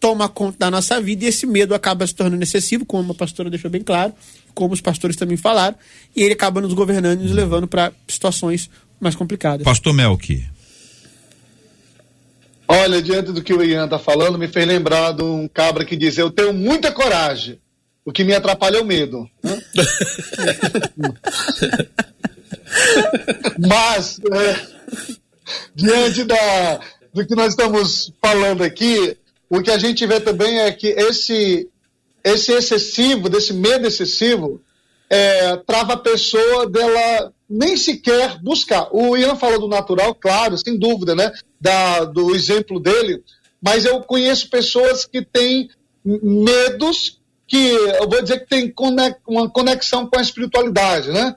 toma 0.00 0.28
conta 0.28 0.58
da 0.58 0.70
nossa 0.70 1.00
vida 1.00 1.24
e 1.24 1.28
esse 1.28 1.46
medo 1.46 1.74
acaba 1.74 2.06
se 2.06 2.14
tornando 2.14 2.42
excessivo, 2.42 2.84
como 2.84 3.12
a 3.12 3.14
pastora 3.14 3.48
deixou 3.48 3.70
bem 3.70 3.82
claro, 3.82 4.12
como 4.54 4.74
os 4.74 4.80
pastores 4.80 5.16
também 5.16 5.36
falaram, 5.36 5.76
e 6.14 6.22
ele 6.22 6.34
acaba 6.34 6.60
nos 6.60 6.74
governando 6.74 7.20
e 7.20 7.24
nos 7.24 7.32
levando 7.32 7.66
para 7.66 7.92
situações 8.06 8.68
mais 9.00 9.14
complicadas. 9.14 9.64
Pastor 9.64 9.94
Melk. 9.94 10.44
Olha, 12.66 13.02
diante 13.02 13.32
do 13.32 13.42
que 13.42 13.52
o 13.52 13.62
Ian 13.62 13.88
tá 13.88 13.98
falando, 13.98 14.38
me 14.38 14.48
fez 14.48 14.66
lembrar 14.66 15.12
de 15.12 15.22
um 15.22 15.46
cabra 15.48 15.84
que 15.84 15.96
diz: 15.96 16.16
Eu 16.16 16.30
tenho 16.30 16.52
muita 16.52 16.90
coragem. 16.92 17.58
O 18.06 18.12
que 18.12 18.24
me 18.24 18.34
atrapalha 18.34 18.78
é 18.78 18.80
o 18.80 18.84
medo. 18.84 19.28
Mas, 23.58 24.18
é, 24.20 24.66
diante 25.74 26.24
da, 26.24 26.80
do 27.12 27.26
que 27.26 27.34
nós 27.34 27.48
estamos 27.48 28.12
falando 28.20 28.62
aqui, 28.62 29.16
o 29.48 29.60
que 29.60 29.70
a 29.70 29.78
gente 29.78 30.04
vê 30.06 30.20
também 30.20 30.60
é 30.60 30.72
que 30.72 30.88
esse, 30.88 31.68
esse 32.22 32.52
excessivo, 32.52 33.28
desse 33.28 33.52
medo 33.52 33.86
excessivo, 33.86 34.60
é, 35.08 35.56
trava 35.58 35.92
a 35.94 35.98
pessoa 35.98 36.68
dela 36.68 37.32
nem 37.48 37.76
sequer 37.76 38.40
buscar. 38.42 38.88
O 38.90 39.16
Ian 39.16 39.36
falou 39.36 39.60
do 39.60 39.68
natural, 39.68 40.14
claro, 40.14 40.58
sem 40.58 40.78
dúvida, 40.78 41.14
né? 41.14 41.30
Da, 41.60 42.04
do 42.04 42.34
exemplo 42.34 42.80
dele, 42.80 43.22
mas 43.62 43.84
eu 43.84 44.00
conheço 44.00 44.50
pessoas 44.50 45.06
que 45.06 45.22
têm 45.22 45.70
medos 46.04 47.20
que 47.46 47.56
eu 47.56 48.08
vou 48.08 48.22
dizer 48.22 48.40
que 48.40 48.48
tem 48.48 48.72
uma 49.26 49.48
conexão 49.48 50.06
com 50.06 50.18
a 50.18 50.22
espiritualidade, 50.22 51.10
né? 51.10 51.34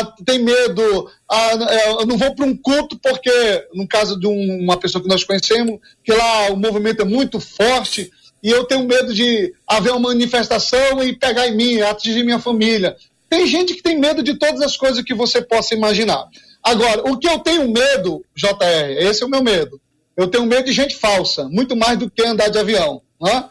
Ah, 0.00 0.14
tem 0.24 0.38
medo, 0.38 1.10
ah, 1.30 1.50
é, 1.70 1.88
eu 1.90 2.06
não 2.06 2.16
vou 2.16 2.34
para 2.34 2.46
um 2.46 2.56
culto 2.56 2.98
porque, 3.02 3.30
no 3.74 3.86
caso 3.86 4.18
de 4.18 4.26
um- 4.26 4.60
uma 4.62 4.76
pessoa 4.76 5.02
que 5.02 5.08
nós 5.08 5.24
conhecemos, 5.24 5.78
que 6.04 6.12
lá 6.12 6.50
o 6.50 6.56
movimento 6.56 7.02
é 7.02 7.04
muito 7.04 7.38
forte 7.40 8.10
e 8.42 8.50
eu 8.50 8.64
tenho 8.64 8.84
medo 8.86 9.12
de 9.12 9.52
haver 9.66 9.92
uma 9.92 10.08
manifestação 10.10 11.02
e 11.02 11.16
pegar 11.16 11.46
em 11.48 11.56
mim, 11.56 11.80
atingir 11.80 12.24
minha 12.24 12.38
família. 12.38 12.96
Tem 13.28 13.46
gente 13.46 13.74
que 13.74 13.82
tem 13.82 13.98
medo 13.98 14.22
de 14.22 14.38
todas 14.38 14.60
as 14.60 14.76
coisas 14.76 15.02
que 15.02 15.14
você 15.14 15.40
possa 15.40 15.74
imaginar. 15.74 16.26
Agora, 16.62 17.02
o 17.10 17.18
que 17.18 17.28
eu 17.28 17.38
tenho 17.40 17.68
medo, 17.70 18.24
JR, 18.36 18.92
esse 18.98 19.22
é 19.22 19.26
o 19.26 19.30
meu 19.30 19.42
medo. 19.42 19.80
Eu 20.16 20.28
tenho 20.28 20.44
medo 20.46 20.66
de 20.66 20.72
gente 20.72 20.94
falsa, 20.94 21.48
muito 21.48 21.74
mais 21.74 21.98
do 21.98 22.10
que 22.10 22.22
andar 22.24 22.48
de 22.48 22.58
avião. 22.58 23.00
Né? 23.20 23.44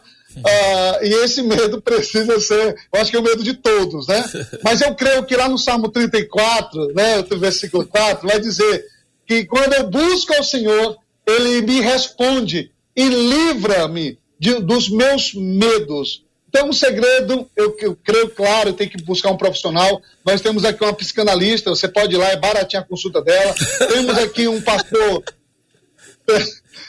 Ah, 0.44 0.98
e 1.02 1.24
esse 1.24 1.42
medo 1.42 1.80
precisa 1.82 2.38
ser, 2.40 2.76
eu 2.92 3.00
acho 3.00 3.10
que 3.10 3.16
é 3.16 3.20
o 3.20 3.22
medo 3.22 3.42
de 3.42 3.54
todos, 3.54 4.06
né? 4.06 4.24
Mas 4.62 4.80
eu 4.80 4.94
creio 4.94 5.24
que 5.24 5.36
lá 5.36 5.48
no 5.48 5.58
Salmo 5.58 5.88
34, 5.88 6.94
né, 6.94 7.24
o 7.30 7.38
versículo 7.38 7.86
4, 7.86 8.26
vai 8.26 8.40
dizer 8.40 8.86
que 9.26 9.44
quando 9.44 9.74
eu 9.74 9.88
busco 9.88 10.34
ao 10.34 10.44
Senhor, 10.44 10.96
Ele 11.26 11.62
me 11.62 11.80
responde 11.80 12.70
e 12.94 13.08
livra-me 13.08 14.18
dos 14.62 14.88
meus 14.88 15.34
medos. 15.34 16.24
Então, 16.48 16.68
um 16.68 16.72
segredo, 16.72 17.48
eu, 17.56 17.74
eu 17.80 17.96
creio, 17.96 18.28
claro, 18.28 18.74
tem 18.74 18.86
que 18.86 19.02
buscar 19.02 19.30
um 19.30 19.38
profissional. 19.38 20.02
Nós 20.22 20.42
temos 20.42 20.66
aqui 20.66 20.84
uma 20.84 20.92
psicanalista, 20.92 21.70
você 21.70 21.88
pode 21.88 22.14
ir 22.14 22.18
lá, 22.18 22.28
é 22.28 22.36
baratinha 22.36 22.82
a 22.82 22.84
consulta 22.84 23.22
dela. 23.22 23.54
Temos 23.88 24.18
aqui 24.18 24.46
um 24.46 24.60
pastor 24.60 25.24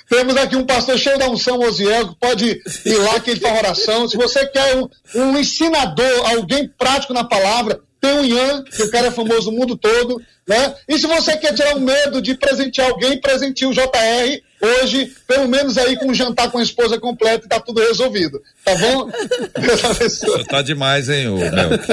temos 0.10 0.36
aqui 0.38 0.56
um 0.56 0.66
pastor 0.66 0.97
cheio 0.97 1.18
da 1.18 1.30
unção, 1.30 1.60
Osiel, 1.60 2.10
que 2.10 2.16
pode 2.16 2.62
ir 2.86 2.97
lá 2.97 3.20
que 3.20 3.32
ele 3.32 3.39
faz 3.39 3.58
oração. 3.58 4.08
Se 4.08 4.18
você 4.18 4.45
quer 4.47 4.76
um, 4.76 4.89
um 5.16 5.38
ensinador, 5.38 6.32
alguém 6.32 6.68
prático 6.68 7.14
na 7.14 7.24
palavra, 7.24 7.80
tem 8.04 8.20
o 8.20 8.26
Ian, 8.26 8.64
que 8.64 8.84
o 8.84 8.91
cara 8.91 9.08
é 9.08 9.12
famoso 9.12 9.49
no 9.49 9.58
mundo 9.58 9.78
todo, 9.78 10.22
né? 10.45 10.76
E 10.89 10.99
se 10.99 11.08
você 11.08 11.38
quer 11.38 11.54
tirar 11.54 11.78
o 11.78 11.80
medo 11.80 12.22
de 12.22 12.36
presentear 12.36 12.89
alguém, 12.89 13.20
presenteie 13.20 13.70
o 13.70 13.74
JR 13.74 14.41
hoje, 14.62 15.14
pelo 15.26 15.47
menos 15.47 15.78
aí 15.78 15.95
com 15.95 16.08
um 16.08 16.14
jantar 16.14 16.51
com 16.51 16.58
a 16.58 16.64
esposa 16.64 16.99
completa 16.99 17.45
e 17.45 17.49
tá 17.49 17.62
tudo 17.62 17.82
resolvido. 17.82 18.41
Tá 18.64 18.76
bom? 18.76 19.10
Deus 19.60 19.86
abençoe. 19.86 20.30
Você 20.32 20.43
tá 20.43 20.62
demais, 20.62 21.10
hein, 21.10 21.30
ô 21.30 21.38
Melk? 21.38 21.88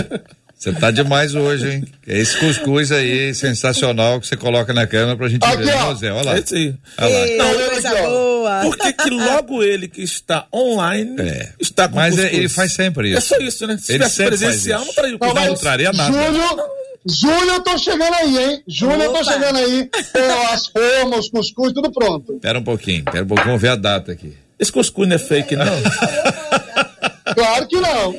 Você 0.60 0.72
tá 0.74 0.90
demais 0.90 1.34
hoje, 1.34 1.70
hein? 1.70 1.84
É 2.06 2.18
esse 2.18 2.38
cuscuz 2.38 2.92
aí, 2.92 3.34
sensacional, 3.34 4.20
que 4.20 4.26
você 4.26 4.36
coloca 4.36 4.74
na 4.74 4.86
câmera 4.86 5.16
pra 5.16 5.26
gente 5.26 5.42
Aqui, 5.42 5.62
ver, 5.64 5.74
ó. 5.74 5.94
Zé? 5.94 6.12
Olha 6.12 6.22
lá. 6.32 6.38
Esse 6.38 6.54
aí. 6.54 6.74
Olha 6.98 7.08
lá. 7.08 7.26
Ei, 7.28 7.36
Não, 7.38 7.54
coisa 7.70 7.88
aqui, 7.88 8.00
ó. 8.02 8.10
boa. 8.10 8.60
Por 8.60 8.76
que, 8.76 8.92
que 8.92 9.10
logo 9.10 9.62
ele 9.62 9.88
que 9.88 10.02
está 10.02 10.46
online 10.54 11.16
É. 11.18 11.52
está 11.58 11.88
com 11.88 11.96
Mas 11.96 12.18
é- 12.18 12.22
cuscuz? 12.24 12.38
ele 12.38 12.48
faz 12.50 12.72
sempre 12.74 13.08
isso. 13.08 13.16
É 13.16 13.20
só 13.22 13.36
isso, 13.38 13.66
né? 13.66 13.78
Se 13.80 13.92
Ele 13.92 13.98
tivesse 14.04 14.22
presencial, 14.24 14.84
não 14.84 14.92
traria 14.92 15.16
o 15.16 15.18
Não, 15.18 15.28
cuscuz. 15.30 15.48
Não 15.48 15.54
traria 15.56 15.92
nada. 15.94 16.12
Júlio, 16.12 16.62
Júlio, 17.08 17.50
eu 17.54 17.60
tô 17.62 17.78
chegando 17.78 18.14
aí, 18.16 18.38
hein? 18.38 18.62
Júlio, 18.68 19.02
eu 19.02 19.12
tô 19.14 19.20
Opa. 19.20 19.32
chegando 19.32 19.56
aí. 19.56 19.88
As 20.52 20.66
formas, 20.66 21.20
os 21.20 21.30
cuscuz, 21.30 21.72
tudo 21.72 21.90
pronto. 21.90 22.34
Pera 22.34 22.58
um 22.58 22.62
pouquinho, 22.62 23.02
pera 23.04 23.24
um 23.24 23.26
pouquinho, 23.28 23.46
vamos 23.46 23.62
ver 23.62 23.68
a 23.68 23.76
data 23.76 24.12
aqui. 24.12 24.34
Esse 24.58 24.70
cuscuz 24.70 25.08
não 25.08 25.16
é 25.16 25.18
fake, 25.18 25.56
não. 25.56 25.64
Claro 27.34 27.66
que 27.66 27.76
não. 27.80 28.14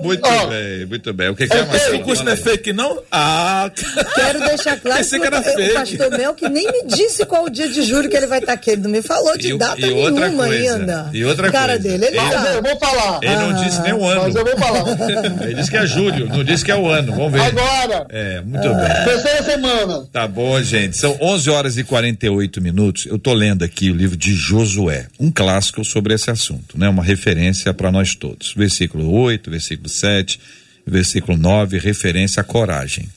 Muito 0.00 0.26
Ó. 0.26 0.46
bem, 0.48 0.86
muito 0.86 1.12
bem. 1.12 1.28
O 1.30 1.34
que, 1.36 1.46
que 1.46 1.54
é, 1.56 1.60
Esse 1.60 1.68
Marcelo? 1.68 1.98
cuscuz 2.00 2.20
não 2.22 2.32
é 2.32 2.36
fake, 2.36 2.72
não? 2.72 3.02
Ah, 3.10 3.70
Quero 4.14 4.40
deixar 4.40 4.78
claro 4.80 5.02
que 5.04 5.18
que 5.18 5.26
era 5.26 5.40
o, 5.40 5.42
fake. 5.42 5.70
o 5.70 5.74
pastor 5.74 6.10
Mel 6.18 6.34
que 6.34 6.48
nem 6.48 6.66
me 6.70 6.84
disse 6.86 7.24
qual 7.24 7.44
o 7.44 7.50
dia 7.50 7.68
de 7.68 7.82
julho 7.82 8.08
que 8.08 8.16
ele 8.16 8.26
vai 8.26 8.38
estar 8.40 8.52
aqui. 8.52 8.70
Ele 8.72 8.82
não 8.82 8.90
me 8.90 9.02
falou 9.02 9.36
de 9.36 9.48
E 9.48 9.52
o- 9.54 9.58
data 9.58 9.80
e 9.80 9.90
outra 9.90 10.26
nenhuma 10.26 10.46
coisa, 10.46 10.76
ainda. 10.76 11.10
e 11.12 11.24
outra 11.24 11.48
o 11.48 11.52
cara 11.52 11.72
coisa. 11.74 11.82
dele, 11.88 12.04
ele, 12.06 12.16
Ele- 12.16 12.26
Mas 12.26 12.42
tá. 12.42 12.52
eu 12.52 12.62
vou 12.62 12.78
falar. 12.78 13.20
Ele 13.22 13.36
não 13.36 13.52
disse 13.64 13.80
nem 13.82 13.92
o 13.92 14.00
Mas 14.00 14.10
ano. 14.12 14.38
eu 14.38 14.44
vou 14.44 14.56
falar. 14.58 15.42
Ele 15.44 15.54
disse 15.54 15.70
que 15.70 15.76
é 15.76 15.86
julho, 15.86 16.26
não 16.28 16.44
disse 16.44 16.64
que 16.64 16.70
é 16.70 16.76
o 16.76 16.88
ano. 16.88 17.12
Vamos 17.14 17.32
ver. 17.32 17.40
Agora, 17.40 18.06
É, 18.10 18.40
muito 18.42 18.68
bem. 18.68 19.04
terceira 19.04 19.42
semana. 19.44 20.06
Tá 20.12 20.26
bom, 20.28 20.60
gente. 20.62 20.96
São 20.96 21.16
11 21.20 21.48
horas 21.50 21.76
e 21.78 21.84
48 21.84 22.60
minutos. 22.60 23.06
Eu 23.06 23.18
tô 23.18 23.32
lendo 23.32 23.64
aqui 23.64 23.90
o 23.90 23.94
livro 23.94 24.16
de 24.16 24.32
Josué, 24.34 25.06
um 25.18 25.30
clássico 25.30 25.84
sobre 25.84 26.14
esse 26.14 26.30
assunto, 26.30 26.78
né? 26.78 26.88
Uma 26.88 27.02
referência 27.02 27.72
para 27.74 27.90
nós 27.90 28.14
todos. 28.14 28.52
Versículo 28.54 29.10
8, 29.12 29.50
versículo 29.50 29.85
7, 29.88 30.40
versículo 30.86 31.36
9, 31.36 31.78
referência 31.78 32.40
à 32.40 32.44
coragem. 32.44 33.08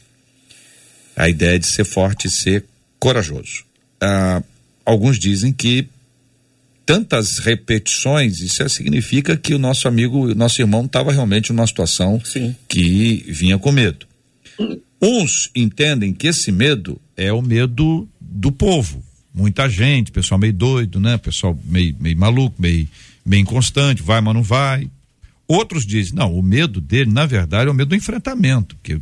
A 1.16 1.28
ideia 1.30 1.60
de 1.60 1.68
ser 1.68 1.86
forte 1.86 2.28
e 2.28 2.32
ser 2.32 2.66
corajoso. 3.00 3.64
Ah, 4.02 4.42
alguns 4.86 5.20
dizem 5.20 5.52
que 5.52 5.88
tantas 6.86 7.38
repetições, 7.38 8.40
isso 8.40 8.68
significa 8.68 9.38
que 9.38 9.54
o 9.54 9.60
nosso 9.60 9.88
amigo, 9.88 10.32
o 10.32 10.34
nosso 10.34 10.60
irmão 10.60 10.86
estava 10.86 11.12
realmente 11.12 11.54
numa 11.54 11.68
situação 11.68 12.20
Sim. 12.26 12.56
que 12.68 13.24
vinha 13.28 13.60
com 13.60 13.72
medo. 13.72 14.08
Uns 15.02 15.52
entendem 15.56 16.12
que 16.12 16.28
esse 16.28 16.52
medo 16.52 17.00
é 17.16 17.32
o 17.32 17.42
medo 17.42 18.10
do 18.20 18.52
povo. 18.52 19.04
Muita 19.34 19.70
gente, 19.70 20.12
pessoal 20.12 20.40
meio 20.40 20.54
doido, 20.54 21.00
né? 21.00 21.18
Pessoal 21.18 21.58
meio, 21.64 21.96
meio 22.00 22.18
maluco, 22.18 22.60
meio, 22.60 22.88
bem 23.24 23.46
constante, 23.46 24.02
vai, 24.02 24.20
mas 24.20 24.34
não 24.34 24.44
vai. 24.44 24.90
Outros 25.52 25.84
dizem, 25.84 26.14
não, 26.14 26.32
o 26.32 26.44
medo 26.44 26.80
dele, 26.80 27.12
na 27.12 27.26
verdade, 27.26 27.68
é 27.68 27.72
o 27.72 27.74
medo 27.74 27.90
do 27.90 27.96
enfrentamento, 27.96 28.76
porque 28.76 29.02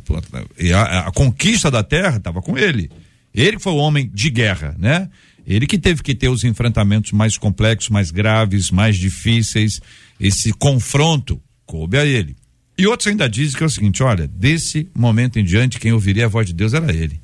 a, 0.74 1.08
a 1.08 1.12
conquista 1.12 1.70
da 1.70 1.84
terra 1.84 2.16
estava 2.16 2.42
com 2.42 2.58
ele. 2.58 2.90
Ele 3.36 3.58
que 3.58 3.64
foi 3.64 3.74
o 3.74 3.78
homem 3.78 4.10
de 4.14 4.30
guerra, 4.30 4.74
né? 4.80 5.10
Ele 5.46 5.68
que 5.68 5.78
teve 5.78 6.02
que 6.02 6.16
ter 6.16 6.30
os 6.30 6.46
enfrentamentos 6.46 7.12
mais 7.12 7.38
complexos, 7.38 7.90
mais 7.90 8.12
graves, 8.12 8.72
mais 8.72 8.96
difíceis, 8.96 9.82
esse 10.18 10.54
confronto 10.54 11.42
coube 11.66 11.98
a 11.98 12.06
ele. 12.06 12.34
E 12.78 12.88
outros 12.88 13.08
ainda 13.08 13.28
dizem 13.28 13.58
que 13.58 13.64
é 13.64 13.66
o 13.66 13.70
seguinte: 13.70 14.02
olha, 14.02 14.26
desse 14.26 14.88
momento 14.98 15.40
em 15.40 15.44
diante, 15.44 15.80
quem 15.80 15.92
ouviria 15.92 16.28
a 16.28 16.30
voz 16.30 16.48
de 16.48 16.54
Deus 16.54 16.74
era 16.74 16.96
ele. 16.96 17.20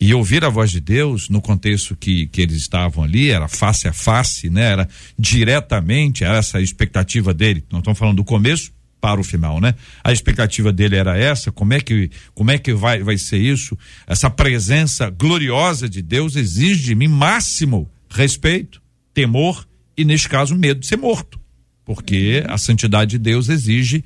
E 0.00 0.14
ouvir 0.14 0.42
a 0.44 0.48
voz 0.48 0.70
de 0.70 0.80
Deus, 0.80 1.28
no 1.28 1.42
contexto 1.42 1.94
que, 1.94 2.26
que 2.28 2.40
eles 2.40 2.56
estavam 2.56 3.04
ali, 3.04 3.30
era 3.30 3.46
face 3.48 3.86
a 3.86 3.92
face, 3.92 4.48
né? 4.48 4.62
Era 4.62 4.88
diretamente 5.18 6.24
essa 6.24 6.56
a 6.56 6.62
expectativa 6.62 7.34
dele. 7.34 7.62
Não 7.70 7.80
estamos 7.80 7.98
falando 7.98 8.16
do 8.16 8.24
começo 8.24 8.72
para 8.98 9.20
o 9.20 9.24
final, 9.24 9.60
né? 9.60 9.74
A 10.02 10.10
expectativa 10.10 10.72
dele 10.72 10.96
era 10.96 11.18
essa, 11.18 11.52
como 11.52 11.74
é 11.74 11.80
que, 11.80 12.10
como 12.34 12.50
é 12.50 12.58
que 12.58 12.72
vai, 12.72 13.02
vai 13.02 13.18
ser 13.18 13.38
isso? 13.38 13.76
Essa 14.06 14.30
presença 14.30 15.10
gloriosa 15.10 15.88
de 15.88 16.00
Deus 16.00 16.34
exige 16.34 16.84
de 16.84 16.94
mim 16.94 17.08
máximo 17.08 17.90
respeito, 18.08 18.82
temor 19.12 19.66
e, 19.96 20.04
neste 20.04 20.28
caso, 20.28 20.56
medo 20.56 20.80
de 20.80 20.86
ser 20.86 20.96
morto. 20.96 21.38
Porque 21.84 22.44
a 22.48 22.56
santidade 22.56 23.12
de 23.12 23.18
Deus 23.18 23.48
exige 23.48 24.02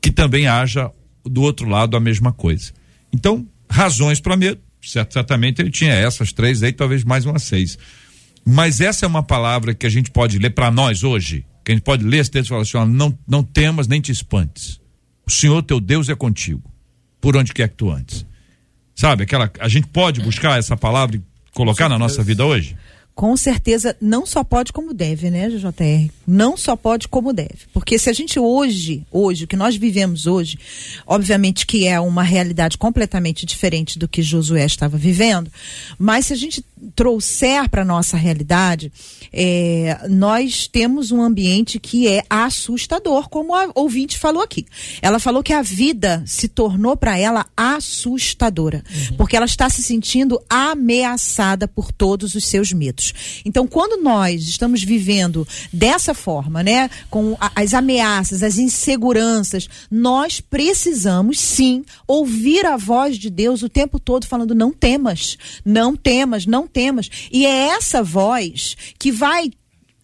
que 0.00 0.10
também 0.10 0.46
haja 0.46 0.90
do 1.24 1.42
outro 1.42 1.68
lado 1.68 1.96
a 1.96 2.00
mesma 2.00 2.32
coisa. 2.32 2.72
Então, 3.12 3.46
razões 3.68 4.20
para 4.20 4.36
medo, 4.36 4.60
certamente 4.90 5.60
ele 5.60 5.70
tinha 5.70 5.92
essas 5.92 6.32
três 6.32 6.62
aí, 6.62 6.72
talvez 6.72 7.04
mais 7.04 7.26
umas 7.26 7.42
seis. 7.42 7.78
Mas 8.44 8.80
essa 8.80 9.06
é 9.06 9.08
uma 9.08 9.22
palavra 9.22 9.74
que 9.74 9.86
a 9.86 9.90
gente 9.90 10.10
pode 10.10 10.38
ler 10.38 10.50
para 10.50 10.70
nós 10.70 11.02
hoje, 11.02 11.46
que 11.64 11.72
a 11.72 11.74
gente 11.74 11.84
pode 11.84 12.04
ler 12.04 12.18
esse 12.18 12.30
texto 12.30 12.46
e 12.46 12.48
falar 12.50 12.62
assim: 12.62 12.76
ó, 12.76 12.84
não, 12.84 13.18
não 13.26 13.42
temas 13.42 13.88
nem 13.88 14.00
te 14.00 14.12
espantes. 14.12 14.80
O 15.26 15.30
Senhor 15.30 15.62
teu 15.62 15.80
Deus 15.80 16.08
é 16.08 16.14
contigo, 16.14 16.62
por 17.20 17.36
onde 17.36 17.54
quer 17.54 17.68
que 17.68 17.76
tu 17.76 17.90
andes. 17.90 18.26
Sabe, 18.94 19.24
aquela. 19.24 19.50
A 19.58 19.68
gente 19.68 19.86
pode 19.88 20.20
buscar 20.20 20.58
essa 20.58 20.76
palavra 20.76 21.16
e 21.16 21.22
colocar 21.52 21.88
na 21.88 21.98
nossa 21.98 22.22
vida 22.22 22.44
hoje? 22.44 22.76
Com 23.14 23.36
certeza 23.36 23.96
não 24.00 24.26
só 24.26 24.42
pode 24.42 24.72
como 24.72 24.92
deve, 24.92 25.30
né, 25.30 25.48
JR? 25.48 26.10
Não 26.26 26.56
só 26.56 26.74
pode 26.74 27.06
como 27.06 27.32
deve. 27.32 27.66
Porque 27.72 27.96
se 27.96 28.10
a 28.10 28.12
gente 28.12 28.40
hoje, 28.40 29.06
hoje, 29.10 29.44
o 29.44 29.46
que 29.46 29.56
nós 29.56 29.76
vivemos 29.76 30.26
hoje, 30.26 30.58
obviamente 31.06 31.64
que 31.64 31.86
é 31.86 32.00
uma 32.00 32.24
realidade 32.24 32.76
completamente 32.76 33.46
diferente 33.46 33.98
do 33.98 34.08
que 34.08 34.20
Josué 34.20 34.64
estava 34.64 34.96
vivendo, 34.96 35.50
mas 35.96 36.26
se 36.26 36.32
a 36.32 36.36
gente 36.36 36.64
trouxer 36.96 37.68
para 37.68 37.84
nossa 37.84 38.16
realidade, 38.16 38.92
é, 39.32 40.06
nós 40.08 40.66
temos 40.66 41.12
um 41.12 41.22
ambiente 41.22 41.78
que 41.78 42.08
é 42.08 42.24
assustador, 42.28 43.28
como 43.28 43.54
a 43.54 43.70
ouvinte 43.74 44.18
falou 44.18 44.42
aqui. 44.42 44.66
Ela 45.00 45.18
falou 45.18 45.42
que 45.42 45.52
a 45.52 45.62
vida 45.62 46.22
se 46.26 46.48
tornou 46.48 46.96
para 46.96 47.16
ela 47.18 47.46
assustadora, 47.56 48.82
uhum. 48.90 49.16
porque 49.16 49.36
ela 49.36 49.46
está 49.46 49.70
se 49.70 49.82
sentindo 49.82 50.40
ameaçada 50.48 51.68
por 51.68 51.92
todos 51.92 52.34
os 52.34 52.44
seus 52.46 52.72
medos. 52.72 53.03
Então, 53.44 53.66
quando 53.66 54.02
nós 54.02 54.42
estamos 54.42 54.82
vivendo 54.82 55.46
dessa 55.72 56.14
forma, 56.14 56.62
né, 56.62 56.88
com 57.10 57.36
a, 57.40 57.50
as 57.56 57.74
ameaças, 57.74 58.42
as 58.42 58.58
inseguranças, 58.58 59.68
nós 59.90 60.40
precisamos 60.40 61.40
sim 61.40 61.84
ouvir 62.06 62.64
a 62.66 62.76
voz 62.76 63.18
de 63.18 63.30
Deus 63.30 63.62
o 63.62 63.68
tempo 63.68 63.98
todo 63.98 64.26
falando: 64.26 64.54
não 64.54 64.72
temas, 64.72 65.36
não 65.64 65.96
temas, 65.96 66.46
não 66.46 66.66
temas. 66.66 67.10
E 67.32 67.46
é 67.46 67.68
essa 67.68 68.02
voz 68.02 68.76
que 68.98 69.10
vai 69.10 69.50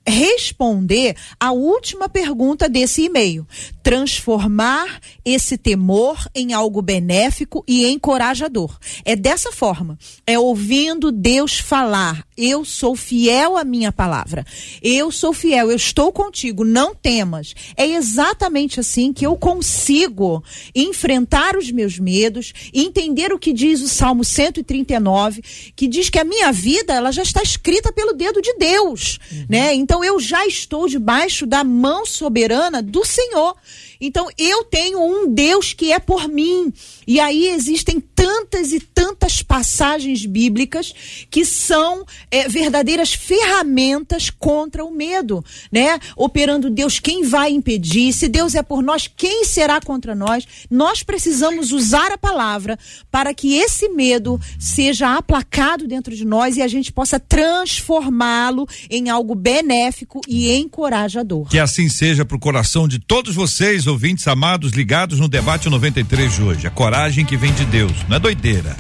responder 0.07 1.15
a 1.39 1.53
última 1.53 2.09
pergunta 2.09 2.69
desse 2.69 3.03
e-mail. 3.03 3.47
Transformar 3.83 5.01
esse 5.25 5.57
temor 5.57 6.19
em 6.35 6.53
algo 6.53 6.83
benéfico 6.83 7.65
e 7.67 7.87
encorajador. 7.87 8.77
É 9.05 9.15
dessa 9.15 9.53
forma. 9.53 9.99
É 10.27 10.39
ouvindo 10.39 11.13
Deus 11.13 11.59
falar. 11.59 12.25
Eu 12.37 12.65
sou 12.65 12.97
fiel 12.97 13.57
à 13.57 13.65
minha 13.65 13.93
palavra. 13.93 14.45
Eu 14.83 15.11
sou 15.11 15.33
fiel. 15.33 15.71
Eu 15.71 15.77
estou 15.77 16.13
contigo. 16.13 16.65
Não 16.65 16.95
temas. 16.95 17.55
É 17.77 17.87
exatamente 17.87 18.81
assim 18.81 19.13
que 19.13 19.27
eu 19.27 19.37
consigo 19.37 20.43
enfrentar 20.75 21.57
os 21.57 21.71
meus 21.71 21.99
medos, 21.99 22.53
entender 22.73 23.33
o 23.33 23.39
que 23.39 23.53
diz 23.53 23.81
o 23.81 23.89
Salmo 23.89 24.25
139, 24.25 25.43
que 25.77 25.87
diz 25.87 26.09
que 26.09 26.19
a 26.19 26.25
minha 26.25 26.51
vida 26.53 26.95
ela 26.95 27.13
já 27.13 27.23
está 27.23 27.43
escrita 27.43 27.93
pelo 27.93 28.13
dedo 28.13 28.41
de 28.41 28.55
Deus, 28.55 29.19
uhum. 29.31 29.47
né? 29.49 29.75
Então 29.91 30.05
eu 30.05 30.21
já 30.21 30.47
estou 30.47 30.87
debaixo 30.87 31.45
da 31.45 31.65
mão 31.65 32.07
soberana 32.07 32.81
do 32.81 33.05
Senhor. 33.05 33.57
Então 34.01 34.29
eu 34.39 34.65
tenho 34.65 35.03
um 35.03 35.33
Deus 35.33 35.73
que 35.73 35.93
é 35.93 35.99
por 35.99 36.29
mim. 36.29 36.73
E 37.07 37.21
aí 37.21 37.49
existem 37.49 38.01
tantas 38.01 38.73
e 38.73 38.81
tantas 38.81 39.43
passagens 39.43 40.25
bíblicas 40.25 40.95
que 41.31 41.45
são 41.45 42.05
é, 42.31 42.49
verdadeiras 42.49 43.13
ferramentas 43.13 44.31
contra 44.31 44.85
o 44.85 44.91
medo, 44.91 45.45
né? 45.73 45.99
Operando 46.17 46.71
Deus, 46.71 46.99
quem 46.99 47.25
vai 47.25 47.51
impedir? 47.51 48.13
Se 48.13 48.29
Deus 48.29 48.55
é 48.55 48.63
por 48.63 48.83
nós, 48.83 49.09
quem 49.09 49.45
será 49.45 49.81
contra 49.81 50.15
nós? 50.15 50.47
Nós 50.71 51.03
precisamos 51.03 51.73
usar 51.73 52.13
a 52.13 52.19
palavra 52.19 52.79
para 53.11 53.35
que 53.35 53.57
esse 53.57 53.89
medo 53.89 54.41
seja 54.59 55.17
aplacado 55.17 55.87
dentro 55.87 56.15
de 56.15 56.25
nós 56.25 56.57
e 56.57 56.63
a 56.63 56.69
gente 56.69 56.93
possa 56.93 57.19
transformá-lo 57.19 58.67
em 58.89 59.09
algo 59.09 59.35
benéfico 59.35 60.21
e 60.29 60.53
encorajador. 60.53 61.49
Que 61.49 61.59
assim 61.59 61.89
seja 61.89 62.25
para 62.25 62.37
o 62.37 62.41
coração 62.41 62.87
de 62.87 62.99
todos 62.99 63.35
vocês, 63.35 63.87
ouvintes 63.91 64.27
amados, 64.27 64.73
ligados 64.73 65.19
no 65.19 65.29
debate 65.29 65.69
93 65.69 66.35
de 66.35 66.43
hoje. 66.43 66.67
A 66.67 66.71
coragem 66.71 67.25
que 67.25 67.37
vem 67.37 67.53
de 67.53 67.65
Deus, 67.65 67.93
não 68.09 68.17
é 68.17 68.21
doideira. 68.21 68.77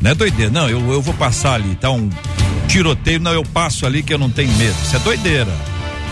Não 0.00 0.10
é 0.10 0.14
doideira, 0.14 0.50
não, 0.50 0.68
eu, 0.68 0.80
eu 0.92 1.02
vou 1.02 1.12
passar 1.14 1.54
ali, 1.54 1.74
tá 1.74 1.90
um 1.90 2.08
tiroteio, 2.68 3.20
não, 3.20 3.32
eu 3.32 3.42
passo 3.42 3.84
ali 3.84 4.02
que 4.02 4.14
eu 4.14 4.18
não 4.18 4.30
tenho 4.30 4.52
medo. 4.52 4.76
Isso 4.82 4.96
é 4.96 4.98
doideira. 5.00 5.52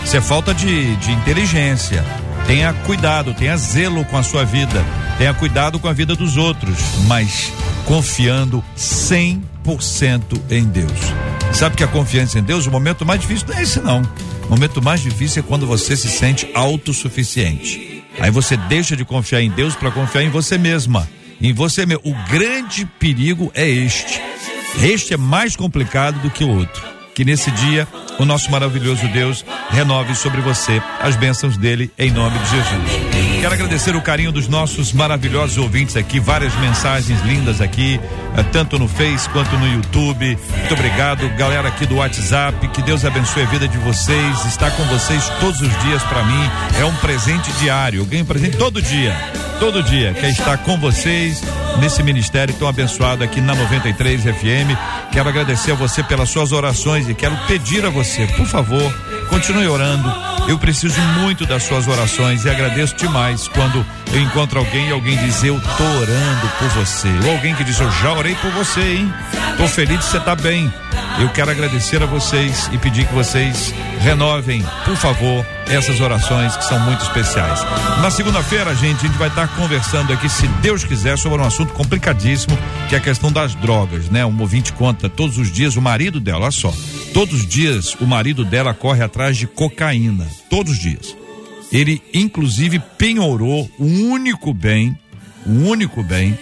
Isso 0.03 0.15
é 0.15 0.21
falta 0.21 0.53
de, 0.53 0.95
de 0.97 1.11
inteligência. 1.11 2.03
Tenha 2.45 2.73
cuidado, 2.73 3.33
tenha 3.33 3.55
zelo 3.57 4.03
com 4.05 4.17
a 4.17 4.23
sua 4.23 4.43
vida, 4.43 4.83
tenha 5.17 5.33
cuidado 5.33 5.79
com 5.79 5.87
a 5.87 5.93
vida 5.93 6.15
dos 6.15 6.35
outros, 6.35 6.77
mas 7.07 7.51
confiando 7.85 8.63
100% 8.77 9.41
em 10.49 10.63
Deus. 10.63 10.91
Sabe 11.53 11.75
que 11.75 11.83
a 11.83 11.87
confiança 11.87 12.39
em 12.39 12.43
Deus, 12.43 12.65
o 12.67 12.71
momento 12.71 13.05
mais 13.05 13.21
difícil 13.21 13.47
não 13.47 13.57
é 13.57 13.63
esse 13.63 13.79
não. 13.79 14.01
O 14.45 14.49
momento 14.49 14.81
mais 14.81 15.01
difícil 15.01 15.41
é 15.41 15.45
quando 15.47 15.67
você 15.67 15.95
se 15.95 16.09
sente 16.09 16.49
autossuficiente. 16.53 17.88
Aí 18.21 18.31
você 18.31 18.57
deixa 18.57 18.95
de 18.95 19.05
confiar 19.05 19.41
em 19.41 19.49
Deus 19.49 19.75
para 19.75 19.91
confiar 19.91 20.23
em 20.23 20.29
você 20.29 20.57
mesma, 20.57 21.07
em 21.41 21.53
você 21.53 21.85
mesmo. 21.85 22.03
O 22.05 22.13
grande 22.29 22.85
perigo 22.99 23.51
é 23.53 23.67
este. 23.67 24.21
Este 24.83 25.13
é 25.13 25.17
mais 25.17 25.55
complicado 25.55 26.19
do 26.21 26.29
que 26.29 26.43
o 26.43 26.49
outro. 26.49 26.98
Que 27.19 27.25
nesse 27.25 27.51
dia 27.51 27.85
o 28.17 28.23
nosso 28.23 28.49
maravilhoso 28.49 29.05
Deus 29.09 29.43
renove 29.71 30.15
sobre 30.15 30.39
você 30.39 30.81
as 31.01 31.17
bênçãos 31.17 31.57
dele 31.57 31.91
em 31.99 32.11
nome 32.11 32.39
de 32.39 32.49
Jesus. 32.49 33.41
Quero 33.41 33.53
agradecer 33.55 33.93
o 33.93 34.01
carinho 34.01 34.31
dos 34.31 34.47
nossos 34.47 34.93
maravilhosos 34.93 35.57
ouvintes 35.57 35.97
aqui, 35.97 36.17
várias 36.17 36.55
mensagens 36.55 37.19
lindas 37.25 37.59
aqui, 37.59 37.99
eh, 38.37 38.43
tanto 38.53 38.79
no 38.79 38.87
Face 38.87 39.27
quanto 39.31 39.57
no 39.57 39.67
YouTube. 39.67 40.37
Muito 40.59 40.73
obrigado, 40.73 41.27
galera 41.35 41.67
aqui 41.67 41.85
do 41.85 41.97
WhatsApp. 41.97 42.65
Que 42.69 42.81
Deus 42.81 43.03
abençoe 43.03 43.43
a 43.43 43.47
vida 43.47 43.67
de 43.67 43.77
vocês. 43.79 44.45
Está 44.45 44.71
com 44.71 44.83
vocês 44.85 45.27
todos 45.41 45.59
os 45.59 45.79
dias 45.83 46.01
para 46.03 46.23
mim 46.23 46.49
é 46.79 46.85
um 46.85 46.95
presente 46.95 47.51
diário. 47.59 47.99
Eu 47.99 48.05
ganho 48.05 48.23
presente 48.23 48.55
todo 48.55 48.81
dia, 48.81 49.13
todo 49.59 49.83
dia. 49.83 50.13
Quer 50.13 50.29
estar 50.29 50.57
com 50.59 50.79
vocês 50.79 51.43
nesse 51.79 52.01
ministério 52.03 52.53
tão 52.53 52.67
abençoado 52.67 53.23
aqui 53.23 53.41
na 53.41 53.55
93 53.55 54.23
FM. 54.23 54.77
Quero 55.11 55.27
agradecer 55.27 55.71
a 55.71 55.75
você 55.75 56.03
pelas 56.03 56.29
suas 56.29 56.51
orações 56.51 57.08
e 57.11 57.15
quero 57.15 57.35
pedir 57.47 57.85
a 57.85 57.89
você, 57.89 58.27
por 58.27 58.45
favor, 58.45 58.93
continue 59.29 59.67
orando. 59.67 60.11
Eu 60.47 60.57
preciso 60.59 60.99
muito 61.19 61.45
das 61.45 61.63
suas 61.63 61.87
orações 61.87 62.45
e 62.45 62.49
agradeço 62.49 62.95
demais 62.95 63.47
quando 63.47 63.85
eu 64.11 64.21
encontro 64.21 64.59
alguém 64.59 64.89
e 64.89 64.91
alguém 64.91 65.17
diz 65.17 65.43
eu 65.43 65.59
tô 65.59 65.83
orando 65.83 66.47
por 66.57 66.67
você. 66.69 67.07
Ou 67.25 67.31
alguém 67.31 67.53
que 67.55 67.63
diz 67.63 67.79
eu 67.79 67.91
já 67.91 68.13
orei 68.13 68.35
por 68.35 68.51
você, 68.51 68.81
hein? 68.81 69.13
Tô 69.57 69.67
feliz 69.67 69.99
de 69.99 70.05
você 70.05 70.17
estar 70.17 70.35
tá 70.35 70.41
bem. 70.41 70.71
Eu 71.19 71.29
quero 71.29 71.51
agradecer 71.51 72.01
a 72.01 72.05
vocês 72.05 72.69
e 72.71 72.77
pedir 72.77 73.05
que 73.05 73.13
vocês 73.13 73.73
renovem, 73.99 74.65
por 74.85 74.95
favor, 74.95 75.45
essas 75.67 75.99
orações 75.99 76.55
que 76.55 76.63
são 76.63 76.79
muito 76.79 77.01
especiais. 77.01 77.61
Na 78.01 78.09
segunda-feira, 78.09 78.73
gente, 78.73 79.05
a 79.05 79.07
gente 79.07 79.17
vai 79.17 79.27
estar 79.27 79.47
conversando 79.49 80.13
aqui, 80.13 80.29
se 80.29 80.47
Deus 80.61 80.83
quiser, 80.83 81.17
sobre 81.17 81.41
um 81.41 81.45
assunto 81.45 81.73
complicadíssimo, 81.73 82.57
que 82.87 82.95
é 82.95 82.97
a 82.97 83.01
questão 83.01 83.31
das 83.31 83.53
drogas, 83.55 84.09
né? 84.09 84.25
Um 84.25 84.39
ouvinte 84.39 84.71
conta 84.73 85.09
todos 85.09 85.37
os 85.37 85.51
dias 85.51 85.75
o 85.75 85.81
marido 85.81 86.19
dela, 86.19 86.43
olha 86.43 86.51
só, 86.51 86.73
todos 87.13 87.41
os 87.41 87.45
dias 87.45 87.95
o 87.95 88.07
marido 88.07 88.45
dela 88.45 88.73
corre 88.73 89.03
atrás 89.03 89.37
de 89.37 89.45
cocaína, 89.45 90.25
todos 90.49 90.73
os 90.73 90.79
dias. 90.79 91.15
Ele 91.71 92.01
inclusive 92.13 92.79
penhorou 92.97 93.69
o 93.77 93.85
único 93.85 94.53
bem, 94.53 94.97
o 95.45 95.51
único 95.51 96.03
bem 96.03 96.37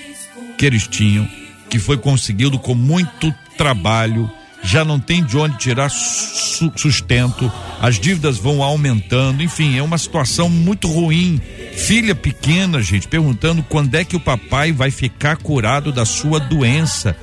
que 0.57 0.65
eles 0.65 0.87
tinham, 0.87 1.27
que 1.69 1.79
foi 1.79 1.97
conseguido 1.97 2.57
com 2.57 2.73
muito 2.73 3.33
trabalho 3.57 4.29
já 4.63 4.83
não 4.83 4.99
tem 4.99 5.23
de 5.23 5.37
onde 5.37 5.57
tirar 5.57 5.89
su 5.89 6.71
sustento, 6.75 7.51
as 7.79 7.99
dívidas 7.99 8.37
vão 8.37 8.61
aumentando, 8.63 9.43
enfim, 9.43 9.77
é 9.77 9.83
uma 9.83 9.97
situação 9.97 10.49
muito 10.49 10.87
ruim. 10.87 11.39
Filha 11.73 12.15
pequena, 12.15 12.81
gente, 12.81 13.07
perguntando 13.07 13.63
quando 13.63 13.95
é 13.95 14.03
que 14.03 14.15
o 14.15 14.19
papai 14.19 14.71
vai 14.71 14.91
ficar 14.91 15.37
curado 15.37 15.91
da 15.91 16.05
sua 16.05 16.39
doença. 16.39 17.15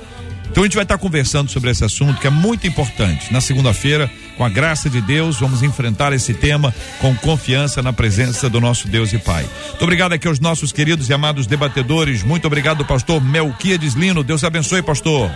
Então 0.55 0.63
a 0.63 0.67
gente 0.67 0.75
vai 0.75 0.85
estar 0.85 0.97
conversando 0.97 1.51
sobre 1.51 1.69
esse 1.69 1.83
assunto 1.83 2.17
que 2.21 2.27
é 2.27 2.29
muito 2.29 2.65
importante. 2.65 3.33
Na 3.33 3.41
segunda-feira, 3.41 4.09
com 4.37 4.45
a 4.45 4.47
graça 4.47 4.89
de 4.89 5.01
Deus, 5.01 5.37
vamos 5.37 5.61
enfrentar 5.61 6.13
esse 6.13 6.33
tema 6.33 6.73
com 7.01 7.13
confiança 7.13 7.83
na 7.83 7.91
presença 7.91 8.49
do 8.49 8.61
nosso 8.61 8.87
Deus 8.87 9.11
e 9.11 9.17
Pai. 9.17 9.45
Muito 9.67 9.83
obrigado 9.83 10.13
aqui 10.13 10.29
aos 10.29 10.39
nossos 10.39 10.71
queridos 10.71 11.09
e 11.09 11.13
amados 11.13 11.45
debatedores. 11.45 12.23
Muito 12.23 12.47
obrigado, 12.47 12.85
pastor 12.85 13.21
Melquiades 13.21 13.95
Lino. 13.95 14.23
Deus 14.23 14.45
abençoe, 14.45 14.81
pastor. 14.81 15.29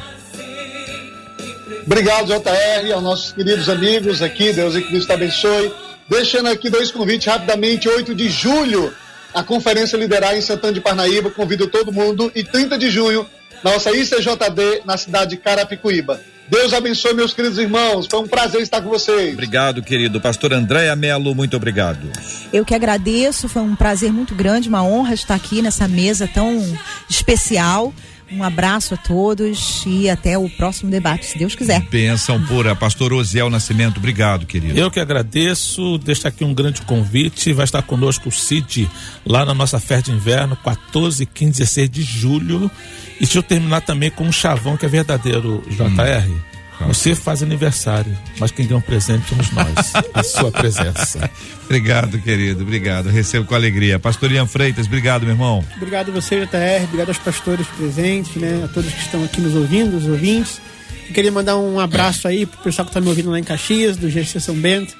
Obrigado, 1.86 2.28
JR, 2.28 2.94
aos 2.94 3.04
nossos 3.04 3.34
queridos 3.34 3.68
amigos 3.68 4.22
aqui, 4.22 4.54
Deus 4.54 4.74
e 4.74 4.82
Cristo 4.84 5.12
abençoe. 5.12 5.70
Deixando 6.08 6.48
aqui 6.48 6.70
dois 6.70 6.92
convites 6.92 7.28
rapidamente, 7.28 7.90
8 7.90 8.16
de 8.16 8.30
julho, 8.30 8.94
a 9.34 9.44
conferência 9.44 9.98
liderar 9.98 10.38
em 10.38 10.42
Santana 10.42 10.72
de 10.72 10.80
Parnaíba, 10.80 11.30
convido 11.30 11.68
todo 11.68 11.92
mundo, 11.92 12.32
e 12.34 12.42
30 12.42 12.78
de 12.78 12.90
junho, 12.90 13.28
nossa 13.64 13.92
ICJD 13.92 14.82
na 14.86 14.98
cidade 14.98 15.32
de 15.32 15.38
Carapicuíba. 15.38 16.20
Deus 16.50 16.74
abençoe 16.74 17.14
meus 17.14 17.32
queridos 17.32 17.60
irmãos, 17.60 18.08
foi 18.10 18.20
um 18.22 18.28
prazer 18.28 18.62
estar 18.62 18.82
com 18.82 18.90
vocês. 18.90 19.34
Obrigado, 19.34 19.84
querido. 19.84 20.20
Pastor 20.20 20.52
Andréa 20.52 20.96
Melo, 20.96 21.36
muito 21.36 21.56
obrigado. 21.56 22.10
Eu 22.52 22.66
que 22.66 22.74
agradeço, 22.74 23.48
foi 23.48 23.62
um 23.62 23.76
prazer 23.76 24.12
muito 24.12 24.34
grande, 24.34 24.68
uma 24.68 24.84
honra 24.84 25.14
estar 25.14 25.36
aqui 25.36 25.62
nessa 25.62 25.88
mesa 25.88 26.28
tão 26.28 26.60
especial. 27.08 27.94
Um 28.32 28.44
abraço 28.44 28.94
a 28.94 28.98
todos 28.98 29.84
e 29.86 30.10
até 30.10 30.38
o 30.38 30.50
próximo 30.50 30.92
debate, 30.92 31.26
se 31.26 31.38
Deus 31.38 31.56
quiser. 31.56 31.82
Benção 31.90 32.42
pura. 32.46 32.76
Pastor 32.76 33.12
Osiel 33.14 33.50
Nascimento, 33.50 33.98
obrigado, 33.98 34.46
querido. 34.46 34.80
Eu 34.80 34.92
que 34.92 35.00
agradeço, 35.00 35.98
deixo 35.98 36.28
aqui 36.28 36.44
um 36.44 36.54
grande 36.54 36.82
convite. 36.82 37.54
Vai 37.54 37.66
estar 37.66 37.82
conosco 37.82 38.30
o 38.30 38.32
Cid 38.32 38.90
lá 39.26 39.46
na 39.46 39.54
nossa 39.54 39.80
festa 39.80 40.12
de 40.12 40.18
inverno, 40.18 40.56
14, 40.56 41.26
15, 41.26 41.52
16 41.52 41.90
de 41.90 42.02
julho. 42.04 42.72
E 43.16 43.20
deixa 43.20 43.40
eu 43.40 43.44
terminar 43.44 43.82
também 43.82 44.12
com 44.12 44.24
um 44.24 44.32
chavão 44.32 44.78
que 44.78 44.86
é 44.86 44.90
verdadeiro, 44.90 45.64
JR. 45.70 46.49
Você 46.88 47.14
faz 47.14 47.44
aniversário, 47.44 48.18
mas 48.40 48.52
quem 48.52 48.66
ganha 48.66 48.78
um 48.78 48.82
presente 48.82 49.28
somos 49.30 49.52
nós, 49.52 49.94
a 50.14 50.24
sua 50.24 50.52
presença. 50.52 51.30
Obrigado, 51.66 52.20
querido. 52.20 52.64
Obrigado. 52.64 53.10
Recebo 53.10 53.46
com 53.46 53.54
alegria. 53.54 54.00
Pastor 54.00 54.32
Ian 54.32 54.48
Freitas, 54.48 54.88
obrigado, 54.88 55.22
meu 55.22 55.32
irmão. 55.32 55.64
Obrigado 55.76 56.10
a 56.10 56.14
você, 56.14 56.40
JR. 56.46 56.84
Obrigado 56.86 57.10
aos 57.10 57.18
pastores 57.18 57.68
presentes, 57.68 58.36
né? 58.38 58.64
A 58.66 58.68
todos 58.68 58.92
que 58.92 59.02
estão 59.02 59.24
aqui 59.24 59.42
nos 59.42 59.56
ouvindo, 59.56 59.98
os 59.98 60.08
ouvintes. 60.08 60.62
Eu 61.08 61.14
queria 61.14 61.32
mandar 61.32 61.58
um 61.58 61.80
abraço 61.80 62.28
aí 62.28 62.46
pro 62.46 62.60
pessoal 62.60 62.86
que 62.86 62.90
está 62.90 63.02
me 63.02 63.08
ouvindo 63.08 63.30
lá 63.30 63.40
em 63.40 63.44
Caxias, 63.44 63.98
do 63.98 64.10
GC 64.10 64.40
São 64.40 64.56
Bento. 64.56 64.96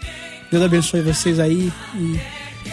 Deus 0.52 0.64
abençoe 0.64 1.02
vocês 1.02 1.40
aí 1.40 1.72
e 1.96 2.20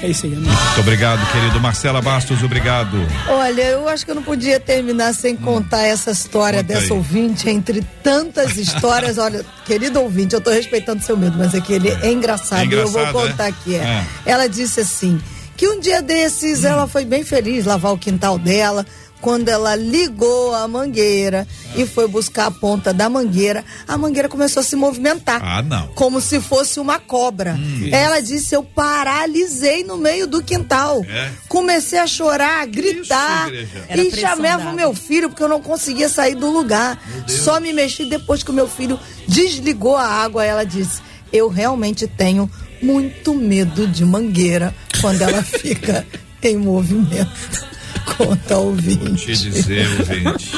é 0.02 0.08
isso 0.08 0.26
aí, 0.26 0.32
amém. 0.34 0.44
Muito 0.50 0.80
obrigado, 0.80 1.32
querido. 1.32 1.58
Marcela 1.60 2.02
Bastos, 2.02 2.42
obrigado. 2.42 2.96
Olha, 3.28 3.62
eu 3.62 3.88
acho 3.88 4.04
que 4.04 4.10
eu 4.10 4.14
não 4.14 4.22
podia 4.22 4.60
terminar 4.60 5.14
sem 5.14 5.34
contar 5.36 5.82
essa 5.86 6.10
história 6.10 6.60
Conta 6.62 6.74
dessa 6.74 6.92
aí. 6.92 6.98
ouvinte, 6.98 7.48
entre 7.48 7.82
tantas 8.02 8.56
histórias. 8.58 9.16
Olha, 9.18 9.44
querido 9.64 10.00
ouvinte, 10.00 10.34
eu 10.34 10.40
tô 10.40 10.50
respeitando 10.50 11.02
seu 11.02 11.16
medo, 11.16 11.36
mas 11.38 11.54
é 11.54 11.60
que 11.60 11.72
ele 11.72 11.88
é 11.88 12.12
engraçado, 12.12 12.60
É 12.62 12.66
e 12.66 12.72
eu 12.72 12.88
vou 12.88 13.00
engraçado, 13.00 13.12
contar 13.30 13.44
é? 13.44 13.48
aqui. 13.48 13.74
É. 13.74 13.78
É. 13.78 14.04
Ela 14.26 14.48
disse 14.48 14.80
assim: 14.80 15.18
que 15.56 15.66
um 15.68 15.80
dia 15.80 16.02
desses 16.02 16.62
Hum. 16.64 16.68
ela 16.68 16.86
foi 16.86 17.04
bem 17.06 17.24
feliz 17.24 17.64
lavar 17.64 17.92
o 17.92 17.98
quintal 17.98 18.38
dela. 18.38 18.84
Quando 19.20 19.48
ela 19.48 19.74
ligou 19.74 20.54
a 20.54 20.68
mangueira 20.68 21.46
e 21.74 21.86
foi 21.86 22.06
buscar 22.06 22.46
a 22.46 22.50
ponta 22.50 22.92
da 22.92 23.08
mangueira, 23.08 23.64
a 23.88 23.96
mangueira 23.96 24.28
começou 24.28 24.60
a 24.60 24.64
se 24.64 24.76
movimentar. 24.76 25.40
Ah, 25.42 25.62
não. 25.62 25.88
Como 25.88 26.20
se 26.20 26.40
fosse 26.40 26.78
uma 26.78 26.98
cobra. 26.98 27.58
ela 27.90 28.20
disse: 28.20 28.54
Eu 28.54 28.62
paralisei 28.62 29.82
no 29.84 29.96
meio 29.96 30.26
do 30.26 30.42
quintal. 30.42 31.04
É? 31.08 31.30
Comecei 31.48 31.98
a 31.98 32.06
chorar, 32.06 32.60
a 32.62 32.66
gritar. 32.66 33.48
Era 33.88 34.02
e 34.02 34.10
chamava 34.10 34.70
o 34.70 34.74
meu 34.74 34.94
filho, 34.94 35.28
porque 35.28 35.42
eu 35.42 35.48
não 35.48 35.60
conseguia 35.62 36.08
sair 36.08 36.34
do 36.34 36.50
lugar. 36.50 37.00
Só 37.26 37.58
me 37.58 37.72
mexi 37.72 38.04
depois 38.04 38.42
que 38.42 38.50
o 38.50 38.54
meu 38.54 38.68
filho 38.68 38.98
desligou 39.26 39.96
a 39.96 40.06
água. 40.06 40.44
Ela 40.44 40.64
disse: 40.64 41.00
Eu 41.32 41.48
realmente 41.48 42.06
tenho 42.06 42.50
muito 42.82 43.34
medo 43.34 43.86
de 43.86 44.04
mangueira 44.04 44.74
quando 45.00 45.22
ela 45.22 45.42
fica 45.42 46.06
em 46.42 46.56
movimento. 46.56 47.75
Conta 48.18 48.54
ao 48.54 48.62
Te 48.76 48.88
ouvinte. 48.90 49.26
dizer, 49.36 49.86
ouvinte. 49.98 50.52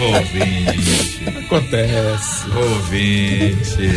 Ouvinte. 0.00 1.28
Acontece. 1.46 2.44
Ouvinte. 2.56 3.90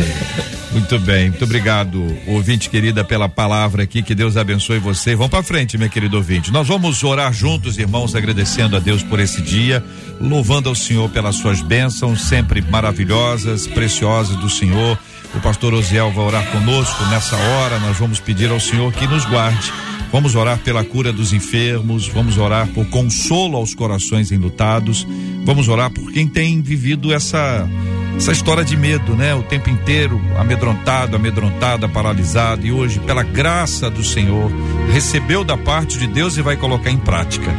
Muito 0.72 0.98
bem, 0.98 1.28
muito 1.30 1.44
obrigado, 1.44 2.04
ouvinte 2.26 2.68
querida, 2.68 3.04
pela 3.04 3.28
palavra 3.28 3.84
aqui. 3.84 4.02
Que 4.02 4.14
Deus 4.14 4.36
abençoe 4.36 4.78
você. 4.80 5.14
Vamos 5.14 5.30
para 5.30 5.42
frente, 5.42 5.78
meu 5.78 5.88
querido 5.88 6.16
ouvinte. 6.16 6.50
Nós 6.50 6.66
vamos 6.66 7.04
orar 7.04 7.32
juntos, 7.32 7.78
irmãos, 7.78 8.14
agradecendo 8.16 8.76
a 8.76 8.80
Deus 8.80 9.02
por 9.02 9.20
esse 9.20 9.40
dia, 9.40 9.84
louvando 10.20 10.68
ao 10.68 10.74
Senhor 10.74 11.08
pelas 11.10 11.36
suas 11.36 11.60
bênçãos, 11.62 12.22
sempre 12.22 12.60
maravilhosas, 12.60 13.68
preciosas 13.68 14.36
do 14.36 14.50
Senhor. 14.50 14.98
O 15.34 15.40
pastor 15.40 15.74
Osiel 15.74 16.10
vai 16.12 16.24
orar 16.24 16.50
conosco 16.50 17.04
nessa 17.06 17.36
hora. 17.36 17.78
Nós 17.78 17.96
vamos 17.96 18.18
pedir 18.18 18.50
ao 18.50 18.58
Senhor 18.60 18.92
que 18.92 19.06
nos 19.06 19.24
guarde. 19.24 19.72
Vamos 20.14 20.36
orar 20.36 20.60
pela 20.60 20.84
cura 20.84 21.12
dos 21.12 21.32
enfermos, 21.32 22.06
vamos 22.06 22.38
orar 22.38 22.68
por 22.68 22.86
consolo 22.86 23.56
aos 23.56 23.74
corações 23.74 24.30
enlutados, 24.30 25.04
vamos 25.44 25.66
orar 25.66 25.90
por 25.90 26.12
quem 26.12 26.28
tem 26.28 26.62
vivido 26.62 27.12
essa 27.12 27.68
essa 28.16 28.30
história 28.30 28.64
de 28.64 28.76
medo, 28.76 29.16
né? 29.16 29.34
O 29.34 29.42
tempo 29.42 29.68
inteiro 29.68 30.22
amedrontado, 30.38 31.16
amedrontada, 31.16 31.88
paralisado 31.88 32.64
e 32.64 32.70
hoje, 32.70 33.00
pela 33.00 33.24
graça 33.24 33.90
do 33.90 34.04
Senhor, 34.04 34.52
recebeu 34.92 35.42
da 35.42 35.56
parte 35.56 35.98
de 35.98 36.06
Deus 36.06 36.36
e 36.36 36.42
vai 36.42 36.56
colocar 36.56 36.92
em 36.92 36.98
prática. 36.98 37.52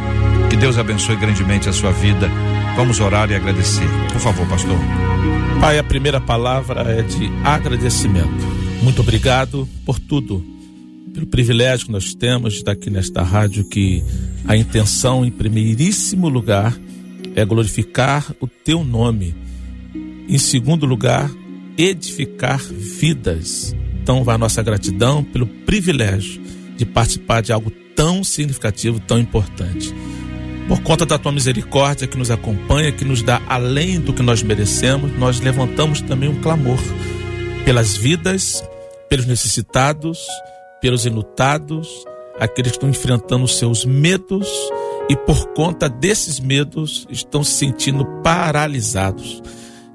Que 0.49 0.55
Deus 0.55 0.77
abençoe 0.77 1.17
grandemente 1.17 1.67
a 1.67 1.73
sua 1.73 1.91
vida. 1.91 2.31
Vamos 2.77 3.01
orar 3.01 3.29
e 3.31 3.35
agradecer. 3.35 3.89
Por 4.13 4.21
favor, 4.21 4.47
pastor. 4.47 4.79
Pai, 5.59 5.77
a 5.77 5.83
primeira 5.83 6.21
palavra 6.21 6.83
é 6.89 7.01
de 7.01 7.29
agradecimento. 7.43 8.47
Muito 8.81 9.01
obrigado 9.01 9.67
por 9.85 9.99
tudo, 9.99 10.54
pelo 11.15 11.25
privilégio 11.27 11.85
que 11.85 11.91
nós 11.93 12.13
temos 12.13 12.53
de 12.53 12.59
estar 12.59 12.73
aqui 12.73 12.89
nesta 12.89 13.23
rádio, 13.23 13.63
que 13.63 14.03
a 14.45 14.57
intenção, 14.57 15.25
em 15.25 15.31
primeiríssimo 15.31 16.27
lugar, 16.27 16.77
é 17.33 17.45
glorificar 17.45 18.35
o 18.41 18.47
teu 18.47 18.83
nome. 18.83 19.33
Em 20.27 20.37
segundo 20.37 20.85
lugar, 20.85 21.31
edificar 21.77 22.59
vidas. 22.59 23.73
Então, 24.03 24.25
vai 24.25 24.35
a 24.35 24.37
nossa 24.37 24.61
gratidão 24.61 25.23
pelo 25.23 25.47
privilégio 25.47 26.41
de 26.75 26.85
participar 26.85 27.41
de 27.41 27.53
algo 27.53 27.71
tão 27.95 28.21
significativo, 28.21 28.99
tão 28.99 29.17
importante. 29.17 29.95
Por 30.67 30.81
conta 30.81 31.05
da 31.05 31.17
tua 31.17 31.31
misericórdia 31.31 32.07
que 32.07 32.17
nos 32.17 32.29
acompanha, 32.29 32.91
que 32.91 33.05
nos 33.05 33.21
dá 33.21 33.41
além 33.47 34.01
do 34.01 34.11
que 34.11 34.21
nós 34.21 34.43
merecemos, 34.43 35.17
nós 35.17 35.39
levantamos 35.39 36.01
também 36.01 36.27
um 36.27 36.41
clamor 36.41 36.79
pelas 37.63 37.95
vidas, 37.95 38.61
pelos 39.07 39.25
necessitados, 39.25 40.19
pelos 40.85 41.07
enlutados, 41.07 42.05
aqueles 42.39 42.73
que 42.73 42.77
estão 42.77 42.89
enfrentando 42.89 43.47
seus 43.47 43.83
medos 43.85 44.47
e 45.09 45.15
por 45.15 45.47
conta 45.47 45.89
desses 45.89 46.39
medos 46.39 47.07
estão 47.09 47.43
se 47.43 47.53
sentindo 47.53 48.05
paralisados. 48.21 49.41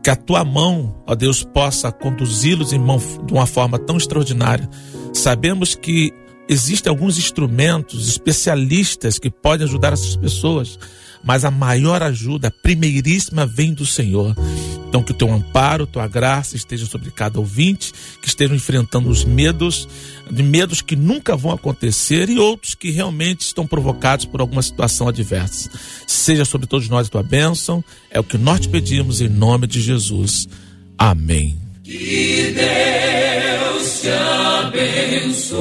Que 0.03 0.11
a 0.11 0.16
tua 0.16 0.45
mão, 0.45 1.01
ó 1.07 1.14
Deus, 1.14 1.45
possa 1.45 1.93
conduzi-los 1.93 2.72
em 2.72 2.78
mão 2.80 2.99
de 3.24 3.32
uma 3.32 3.47
forma 3.47 3.78
tão 3.78 3.99
extraordinária. 3.99 4.68
Sabemos 5.14 5.76
que 5.76 6.12
existem 6.49 6.91
alguns 6.91 7.18
instrumentos 7.18 8.09
especialistas 8.09 9.16
que 9.16 9.30
podem 9.30 9.68
ajudar 9.68 9.93
essas 9.93 10.16
pessoas, 10.16 10.76
mas 11.23 11.45
a 11.45 11.51
maior 11.51 12.03
ajuda, 12.03 12.49
a 12.49 12.51
primeiríssima, 12.51 13.47
vem 13.47 13.73
do 13.73 13.87
Senhor. 13.87 14.35
Então, 14.89 15.05
que 15.05 15.12
o 15.12 15.14
teu 15.14 15.33
amparo, 15.33 15.87
tua 15.87 16.09
graça 16.09 16.57
esteja 16.57 16.85
sobre 16.85 17.12
cada 17.12 17.39
ouvinte, 17.39 17.93
que 18.21 18.27
estejam 18.27 18.57
enfrentando 18.57 19.09
os 19.09 19.25
medos, 19.25 19.89
de 20.29 20.43
medos 20.43 20.83
que 20.83 20.97
nunca 20.97 21.37
vão 21.37 21.53
acontecer 21.53 22.29
e 22.29 22.41
outros 22.41 22.75
que 22.75 22.91
realmente 22.91 23.43
estão 23.43 23.68
provocados 23.68 24.25
por 24.25 24.41
alguma 24.41 24.62
situação 24.62 25.07
adversa. 25.07 25.71
Seja 26.09 26.45
sobre 26.45 26.66
todos 26.66 26.89
nós 26.89 27.07
a 27.07 27.11
tua 27.11 27.23
bênção, 27.23 27.85
é 28.11 28.18
o 28.18 28.25
que 28.25 28.37
nós 28.37 28.59
te 28.61 28.68
pedimos 28.68 29.21
em 29.21 29.29
nome 29.29 29.68
de 29.68 29.81
Jesus. 29.81 30.49
Amém. 30.99 31.57
Que 31.85 32.53
Deus 32.53 34.01
te 34.01 34.09
abençoe. 34.09 35.61